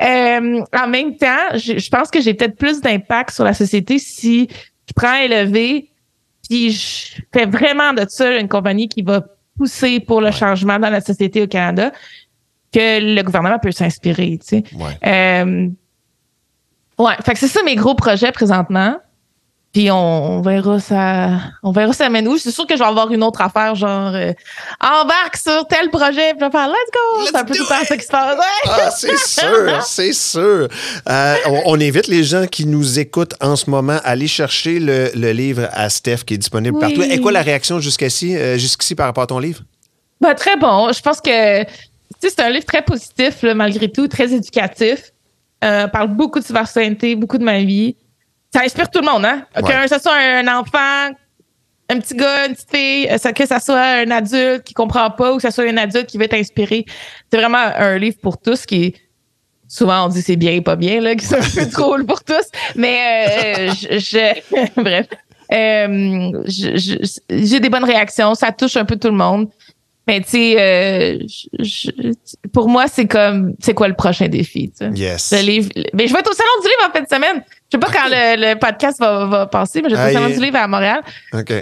euh, 0.00 0.62
en 0.72 0.88
même 0.88 1.16
temps, 1.16 1.54
je, 1.54 1.78
je 1.78 1.90
pense 1.90 2.10
que 2.10 2.20
j'ai 2.20 2.34
peut-être 2.34 2.56
plus 2.56 2.80
d'impact 2.80 3.30
sur 3.30 3.44
la 3.44 3.54
société 3.54 3.98
si 3.98 4.48
je 4.88 4.92
prends 4.94 5.16
élevé, 5.16 5.90
puis 6.48 6.70
je 6.70 7.20
fais 7.32 7.46
vraiment 7.46 7.92
de 7.92 8.06
ça 8.08 8.36
une 8.36 8.48
compagnie 8.48 8.88
qui 8.88 9.02
va 9.02 9.22
pousser 9.56 10.00
pour 10.00 10.20
le 10.20 10.30
changement 10.30 10.78
dans 10.78 10.90
la 10.90 11.00
société 11.00 11.42
au 11.42 11.46
Canada, 11.46 11.92
que 12.72 13.14
le 13.14 13.22
gouvernement 13.22 13.58
peut 13.58 13.72
s'inspirer, 13.72 14.38
tu 14.38 14.46
sais. 14.46 14.64
Ouais. 14.74 14.98
Euh, 15.06 15.68
ouais, 16.98 17.14
fait 17.24 17.32
que 17.32 17.38
c'est 17.38 17.48
ça 17.48 17.62
mes 17.64 17.74
gros 17.74 17.94
projets 17.94 18.32
présentement. 18.32 18.96
Puis 19.76 19.90
on, 19.90 20.38
on 20.38 20.40
verra 20.40 20.80
ça, 20.80 21.32
on 21.62 21.70
verra 21.70 21.92
ça 21.92 22.08
mène 22.08 22.26
où. 22.28 22.38
C'est 22.38 22.50
sûr 22.50 22.66
que 22.66 22.74
je 22.74 22.78
vais 22.82 22.88
avoir 22.88 23.12
une 23.12 23.22
autre 23.22 23.42
affaire, 23.42 23.74
genre 23.74 24.14
euh, 24.14 24.32
embarque 24.80 25.36
sur 25.36 25.66
tel 25.68 25.90
projet, 25.90 26.30
puis 26.32 26.38
je 26.40 26.44
vais 26.46 26.50
faire 26.50 26.68
let's 26.68 26.90
go. 26.94 27.20
Let's 27.20 27.28
C'est 27.30 27.36
un 27.36 27.44
peu 27.44 27.54
tout 27.54 27.66
ça 27.66 27.84
qui 27.94 28.02
se 28.02 28.08
passe. 28.08 28.38
Ah, 28.64 28.90
c'est 28.90 29.18
sûr, 29.18 29.82
c'est 29.86 30.12
sûr. 30.14 30.68
Euh, 31.10 31.34
on, 31.44 31.62
on 31.66 31.74
invite 31.74 32.06
les 32.06 32.24
gens 32.24 32.46
qui 32.46 32.64
nous 32.64 32.98
écoutent 32.98 33.34
en 33.42 33.54
ce 33.54 33.68
moment 33.68 33.98
à 34.02 34.08
aller 34.12 34.28
chercher 34.28 34.80
le, 34.80 35.10
le 35.14 35.32
livre 35.32 35.68
à 35.72 35.90
Steph 35.90 36.24
qui 36.26 36.32
est 36.32 36.38
disponible 36.38 36.78
Oui. 36.78 36.80
partout. 36.80 37.02
Et 37.02 37.20
quoi 37.20 37.30
la 37.32 37.42
réaction 37.42 37.78
jusqu'ici, 37.78 38.34
euh, 38.34 38.56
jusqu'ici 38.56 38.94
par 38.94 39.04
rapport 39.04 39.24
à 39.24 39.26
ton 39.26 39.40
livre? 39.40 39.60
Ben, 40.22 40.32
très 40.32 40.56
bon. 40.56 40.90
Je 40.90 41.02
pense 41.02 41.20
que 41.20 41.64
c'est 42.22 42.40
un 42.40 42.48
livre 42.48 42.64
très 42.64 42.80
positif, 42.80 43.42
là, 43.42 43.52
malgré 43.52 43.92
tout, 43.92 44.08
très 44.08 44.32
éducatif. 44.32 45.12
Parle 45.60 46.08
beaucoup 46.16 46.40
de 46.40 46.44
cybersécurité, 46.46 47.14
beaucoup 47.14 47.36
de 47.36 47.44
ma 47.44 47.58
vie. 47.58 47.94
Ça 48.56 48.62
inspire 48.64 48.90
tout 48.90 49.00
le 49.00 49.06
monde, 49.06 49.24
hein? 49.26 49.44
Ouais. 49.54 49.62
Que 49.62 49.88
ce 49.94 50.00
soit 50.00 50.14
un 50.16 50.48
enfant, 50.48 51.14
un 51.90 52.00
petit 52.00 52.14
gars, 52.14 52.46
une 52.46 52.54
petite 52.54 52.70
fille, 52.74 53.06
euh, 53.10 53.32
que 53.32 53.44
ça 53.46 53.60
soit 53.60 53.80
un 53.80 54.10
adulte 54.10 54.62
qui 54.64 54.72
comprend 54.72 55.10
pas 55.10 55.32
ou 55.32 55.36
que 55.36 55.42
ça 55.42 55.50
soit 55.50 55.64
un 55.64 55.76
adulte 55.76 56.06
qui 56.06 56.16
veut 56.16 56.26
t'inspirer. 56.28 56.86
C'est 57.30 57.36
vraiment 57.38 57.58
un 57.58 57.98
livre 57.98 58.16
pour 58.22 58.38
tous 58.40 58.64
qui 58.64 58.84
est 58.84 58.94
souvent 59.68 60.06
on 60.06 60.08
dit 60.08 60.22
c'est 60.22 60.36
bien 60.36 60.52
et 60.52 60.62
pas 60.62 60.76
bien, 60.76 61.00
là, 61.02 61.14
qui 61.16 61.26
c'est 61.26 61.36
un 61.36 61.64
peu 61.64 61.70
drôle 61.70 62.06
pour 62.06 62.24
tous. 62.24 62.46
Mais 62.76 63.68
euh, 63.68 63.72
je, 63.78 63.98
je- 63.98 64.80
bref. 64.82 65.06
Euh, 65.52 66.42
j'ai 67.30 67.60
des 67.60 67.68
bonnes 67.68 67.84
réactions, 67.84 68.34
ça 68.34 68.52
touche 68.52 68.76
un 68.78 68.84
peu 68.86 68.96
tout 68.96 69.08
le 69.08 69.16
monde. 69.16 69.48
Mais 70.08 70.20
tu 70.20 70.28
sais, 70.30 70.54
euh, 70.58 71.18
pour 72.52 72.68
moi, 72.68 72.86
c'est 72.88 73.06
comme, 73.06 73.54
c'est 73.60 73.74
quoi 73.74 73.88
le 73.88 73.94
prochain 73.94 74.28
défi? 74.28 74.70
tu 74.70 74.76
sais? 74.86 74.90
Yes. 74.94 75.32
Le 75.32 75.40
livre, 75.42 75.68
mais 75.94 76.06
je 76.06 76.12
vais 76.12 76.20
être 76.20 76.30
au 76.30 76.34
Salon 76.34 76.62
du 76.62 76.68
Livre 76.68 76.88
en 76.88 76.92
fin 76.92 77.02
de 77.02 77.08
semaine. 77.08 77.42
Je 77.80 77.86
sais 77.86 77.92
pas 77.92 77.98
quand 78.00 78.08
le, 78.08 78.52
le 78.52 78.58
podcast 78.58 78.98
va, 79.00 79.26
va 79.26 79.46
passer, 79.46 79.82
mais 79.82 79.90
je 79.90 79.94
vais 79.94 80.00
être 80.00 80.06
Aïe. 80.08 80.16
au 80.16 80.20
Salon 80.20 80.34
du 80.34 80.40
Livre 80.44 80.56
à 80.58 80.66
Montréal, 80.68 81.00
OK. 81.34 81.52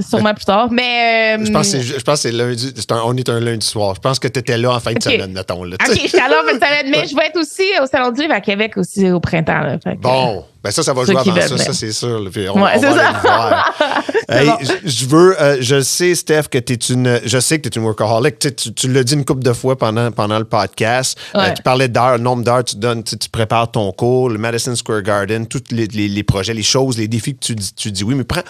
sûrement 0.00 0.32
plus 0.34 0.44
tard. 0.44 0.68
Mais 0.70 1.36
euh, 1.38 1.44
Je 1.44 1.50
pense 1.52 1.72
que 1.72 2.16
c'est, 2.16 2.32
lundi. 2.32 2.72
c'est 2.76 2.92
un- 2.92 3.02
on 3.04 3.16
est 3.16 3.28
un 3.28 3.40
lundi 3.40 3.66
soir. 3.66 3.94
Je 3.96 4.00
pense 4.00 4.18
que 4.18 4.28
tu 4.28 4.38
étais 4.38 4.56
là 4.58 4.72
en 4.72 4.80
fin 4.80 4.92
de 4.92 4.96
OK. 4.96 5.02
semaine, 5.02 5.32
mettons. 5.32 5.64
Là, 5.64 5.76
Ok, 5.86 5.94
je 6.02 6.06
suis 6.08 6.18
allée 6.18 6.34
en 6.34 6.46
fin 6.46 6.54
de 6.56 6.64
semaine, 6.64 6.90
mais 6.90 7.06
je 7.10 7.14
vais 7.16 7.26
être 7.26 7.38
aussi 7.38 7.64
au 7.82 7.86
Salon 7.86 8.10
du 8.12 8.20
Livre 8.22 8.34
à 8.34 8.40
Québec 8.40 8.76
aussi 8.76 9.10
au 9.10 9.20
printemps. 9.20 9.60
Là, 9.60 9.78
Fait 9.82 9.94
Bon, 9.96 10.44
Ben 10.68 10.72
ça, 10.72 10.82
ça 10.82 10.92
va 10.92 11.06
Ceux 11.06 11.12
jouer 11.12 11.20
avant 11.20 11.40
ça, 11.40 11.56
ça 11.58 11.72
c'est 11.72 11.92
sûr. 11.92 12.28
Puis 12.30 12.46
on, 12.48 12.62
Ouais, 12.62 12.72
on 12.76 12.80
c'est 12.80 12.86
va 12.88 12.94
ça. 12.94 13.08
aller 13.08 13.18
voir. 13.22 13.74
C'est 14.30 14.36
Hey, 14.42 14.46
bon. 14.46 14.56
je- 14.84 15.06
veux, 15.06 15.40
euh, 15.40 15.56
je 15.60 15.80
sais, 15.80 16.14
Steph, 16.14 16.48
que 16.50 16.58
tu 16.58 16.74
es 16.74 16.76
une, 16.76 17.18
je 17.24 17.38
sais 17.40 17.58
que 17.58 17.66
tu 17.66 17.78
es 17.78 17.80
une 17.80 17.86
workaholic. 17.86 18.38
Tu, 18.38 18.54
tu- 18.54 18.74
tu 18.74 18.92
l'as 18.92 19.02
dit 19.02 19.14
une 19.14 19.24
couple 19.24 19.42
de 19.42 19.54
fois 19.54 19.78
pendant, 19.78 20.10
pendant 20.12 20.38
le 20.38 20.44
podcast. 20.44 21.18
Euh, 21.34 21.50
tu 21.54 21.62
parlais 21.62 21.88
d'heures, 21.88 22.18
nombre 22.18 22.44
d'heures, 22.44 22.62
tu 22.62 22.76
donnes, 22.76 23.02
tu, 23.02 23.16
tu 23.16 23.30
prépares 23.30 23.70
ton 23.70 23.90
cours, 23.92 24.28
le 24.28 24.36
Madison 24.36 24.74
Square 24.76 25.00
Garden, 25.00 25.46
tous 25.46 25.62
les, 25.70 25.86
les- 25.86 26.08
les 26.08 26.22
projets, 26.24 26.52
les 26.52 26.62
choses, 26.62 26.98
les 26.98 27.08
défis 27.08 27.34
que 27.36 27.40
tu, 27.40 27.54
dis- 27.54 27.72
tu 27.74 27.90
dis 27.90 28.04
oui, 28.04 28.14
mais 28.16 28.24
prends, 28.24 28.42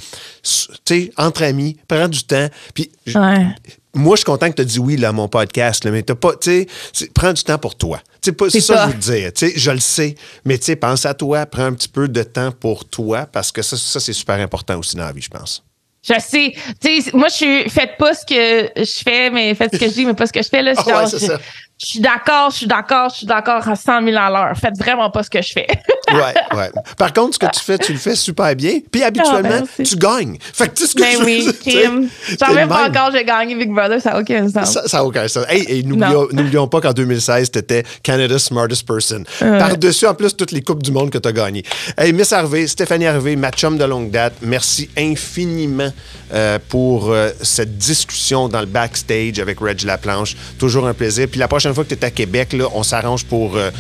tu 0.43 0.67
sais, 0.85 1.13
entre 1.17 1.45
amis, 1.45 1.77
prends 1.87 2.09
du 2.09 2.25
temps. 2.25 2.49
Puis 2.75 2.91
Ouais. 3.15 3.47
Moi, 3.95 4.17
je 4.17 4.19
suis 4.19 4.25
content 4.25 4.51
que 4.51 4.57
tu 4.57 4.63
as 4.63 4.67
dit 4.67 4.79
oui 4.79 4.97
là, 4.97 5.09
à 5.09 5.13
mon 5.13 5.29
podcast, 5.29 5.85
là, 5.85 5.91
mais 5.91 6.03
t'as 6.03 6.15
pas, 6.15 6.35
tu 6.37 6.67
prends 7.15 7.33
du 7.33 7.43
temps 7.43 7.59
pour 7.59 7.77
toi. 7.77 8.01
C'est 8.21 8.61
ça 8.61 8.75
que 8.75 8.81
je 8.81 8.87
veux 8.87 9.33
te 9.33 9.39
dire. 9.39 9.53
Je 9.57 9.71
le 9.71 9.81
sais, 9.81 10.15
mais 10.45 10.59
tu 10.59 10.65
sais, 10.65 10.77
pense 10.77 11.07
à 11.07 11.15
toi, 11.15 11.47
prends 11.47 11.65
un 11.65 11.73
petit 11.73 11.89
peu 11.89 12.09
de 12.09 12.23
temps 12.23 12.53
pour 12.53 12.85
toi, 12.85 13.27
parce 13.31 13.51
que 13.53 13.63
ça, 13.63 13.77
ça 13.77 14.01
c'est 14.01 14.13
super 14.13 14.37
important 14.41 14.79
aussi 14.79 14.97
dans 14.97 15.05
la 15.05 15.13
vie, 15.13 15.23
je 15.23 15.31
pense. 15.31 15.65
Je 16.07 16.15
sais. 16.21 16.55
Tu 16.81 17.03
sais, 17.03 17.11
moi, 17.13 17.29
je 17.29 17.35
suis. 17.35 17.71
Faites 17.71 17.97
pas 17.99 18.15
ce 18.15 18.25
que 18.25 18.71
je 18.77 19.03
fais, 19.03 19.31
mais 19.31 19.55
faites 19.55 19.75
ce 19.75 19.79
que 19.79 19.89
je 19.89 19.95
dis, 19.95 20.07
mais 20.07 20.15
pas 20.15 20.27
ce 20.27 20.33
que 20.33 20.43
je 20.43 20.49
fais. 20.49 20.63
Là, 20.63 20.75
C'est 20.75 20.85
genre, 20.89 21.03
ouais, 21.03 21.07
c'est 21.09 21.19
je, 21.19 21.27
ça. 21.27 21.41
Je 21.81 21.87
suis 21.87 22.01
d'accord, 22.01 22.51
je 22.51 22.57
suis 22.57 22.67
d'accord, 22.67 23.09
je 23.11 23.19
suis 23.19 23.27
d'accord 23.27 23.67
à 23.69 23.77
100 23.77 24.03
000 24.03 24.17
à 24.17 24.31
l'heure. 24.31 24.57
Faites 24.57 24.77
vraiment 24.77 25.11
pas 25.11 25.23
ce 25.23 25.31
que 25.31 25.41
je 25.41 25.53
fais. 25.53 25.67
Ouais, 26.11 26.57
ouais. 26.57 26.71
Par 26.97 27.13
contre, 27.13 27.35
ce 27.35 27.39
que 27.39 27.51
tu 27.53 27.61
fais, 27.61 27.77
tu 27.77 27.93
le 27.93 27.99
fais 27.99 28.17
super 28.17 28.57
bien. 28.57 28.79
Puis 28.91 29.03
habituellement, 29.03 29.43
ben, 29.43 29.67
merci. 29.77 29.83
tu 29.83 29.97
gagnes. 29.97 30.39
Fait 30.41 30.69
que 30.69 30.75
tu 30.75 30.83
sais 30.85 30.89
ce 30.89 30.95
que 30.95 31.03
Mais 31.03 31.13
je 31.13 31.23
oui, 31.23 31.53
Kim. 31.61 32.09
J'en 32.41 32.55
même 32.55 32.67
pas 32.67 32.89
encore, 32.89 33.11
j'ai 33.13 33.25
gagné 33.25 33.55
Big 33.55 33.71
Brother, 33.71 34.01
ça 34.01 34.13
n'a 34.13 34.21
aucun 34.21 34.49
sens. 34.49 34.73
Ça, 34.73 34.97
n'a 34.97 35.05
aucun 35.05 35.29
sens. 35.29 35.45
Hey, 35.51 35.67
et 35.69 35.83
n'oublions, 35.83 36.67
pas 36.67 36.81
qu'en 36.81 36.95
2016, 36.95 37.51
tu 37.51 37.59
étais 37.59 37.85
Canada's 38.03 38.45
Smartest 38.45 38.87
Person. 38.87 39.25
Par-dessus, 39.39 40.07
en 40.07 40.15
plus, 40.15 40.35
toutes 40.35 40.53
les 40.53 40.63
Coupes 40.63 40.83
du 40.83 40.93
Monde 40.93 41.11
que 41.11 41.19
tu 41.19 41.29
as 41.29 41.33
gagnées. 41.33 41.63
Hey, 41.99 42.15
Miss 42.15 42.33
Harvey, 42.33 42.67
Stéphanie 42.67 43.07
Harvey, 43.07 43.37
ma 43.37 43.51
chum 43.51 43.77
de 43.77 43.85
longue 43.85 44.11
date, 44.11 44.33
merci 44.41 44.89
infiniment 44.97 45.93
euh, 46.33 46.59
pour 46.69 47.11
euh, 47.11 47.31
cette 47.43 47.77
discussion 47.77 48.49
dans 48.49 48.61
le 48.61 48.67
backstage 48.67 49.39
avec 49.39 49.61
Reg 49.61 49.83
Laplanche. 49.83 50.37
Toujours 50.59 50.87
un 50.87 50.95
plaisir. 50.95 51.27
Puis 51.31 51.39
la 51.39 51.49
prochaine 51.49 51.68
fois 51.75 51.85
que 51.85 51.95
tu 51.95 52.01
es 52.01 52.05
à 52.05 52.11
Québec, 52.11 52.53
là, 52.53 52.67
on 52.75 52.83
s'arrange 52.83 53.25
pour. 53.25 53.57
euh, 53.57 53.71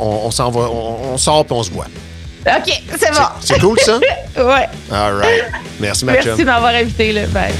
on, 0.00 0.20
on 0.24 0.30
s'en 0.30 0.50
va, 0.50 0.62
on, 0.70 1.12
on 1.14 1.18
sort 1.18 1.44
puis 1.44 1.54
on 1.54 1.62
se 1.62 1.70
voit. 1.70 1.86
OK, 2.46 2.82
c'est 2.98 3.10
bon. 3.12 3.18
C'est 3.40 3.58
cool, 3.60 3.78
ça? 3.80 3.98
Ouais. 4.36 4.66
All 4.90 5.14
right. 5.16 5.44
Merci, 5.80 6.04
ma 6.04 6.12
Merci 6.12 6.28
de 6.40 6.44
m'avoir 6.44 6.74
invité. 6.74 7.12
Là. 7.12 7.26
Bye. 7.28 7.54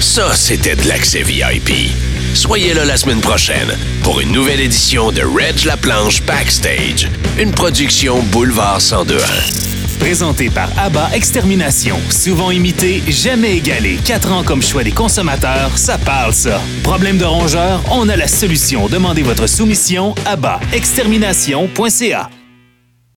Ça, 0.00 0.34
c'était 0.34 0.76
de 0.76 0.86
l'accès 0.88 1.22
VIP. 1.22 1.90
Soyez 2.34 2.74
là 2.74 2.84
la 2.84 2.96
semaine 2.96 3.20
prochaine 3.20 3.68
pour 4.02 4.20
une 4.20 4.30
nouvelle 4.32 4.60
édition 4.60 5.10
de 5.10 5.22
Reg 5.22 5.64
la 5.64 5.76
planche 5.76 6.22
Backstage, 6.22 7.08
une 7.38 7.50
production 7.52 8.22
Boulevard 8.24 8.78
1021. 8.80 9.77
Présenté 9.98 10.48
par 10.50 10.70
ABBA 10.78 11.10
Extermination. 11.14 11.96
Souvent 12.10 12.50
imité, 12.50 13.02
jamais 13.08 13.56
égalé. 13.56 13.98
Quatre 14.04 14.32
ans 14.32 14.42
comme 14.44 14.62
choix 14.62 14.84
des 14.84 14.92
consommateurs, 14.92 15.76
ça 15.76 15.98
parle 15.98 16.32
ça. 16.32 16.60
Problème 16.82 17.18
de 17.18 17.24
rongeur, 17.24 17.82
on 17.90 18.08
a 18.08 18.16
la 18.16 18.28
solution. 18.28 18.88
Demandez 18.88 19.22
votre 19.22 19.46
soumission 19.46 20.14
à 20.24 20.36
extermination.ca. 20.72 22.30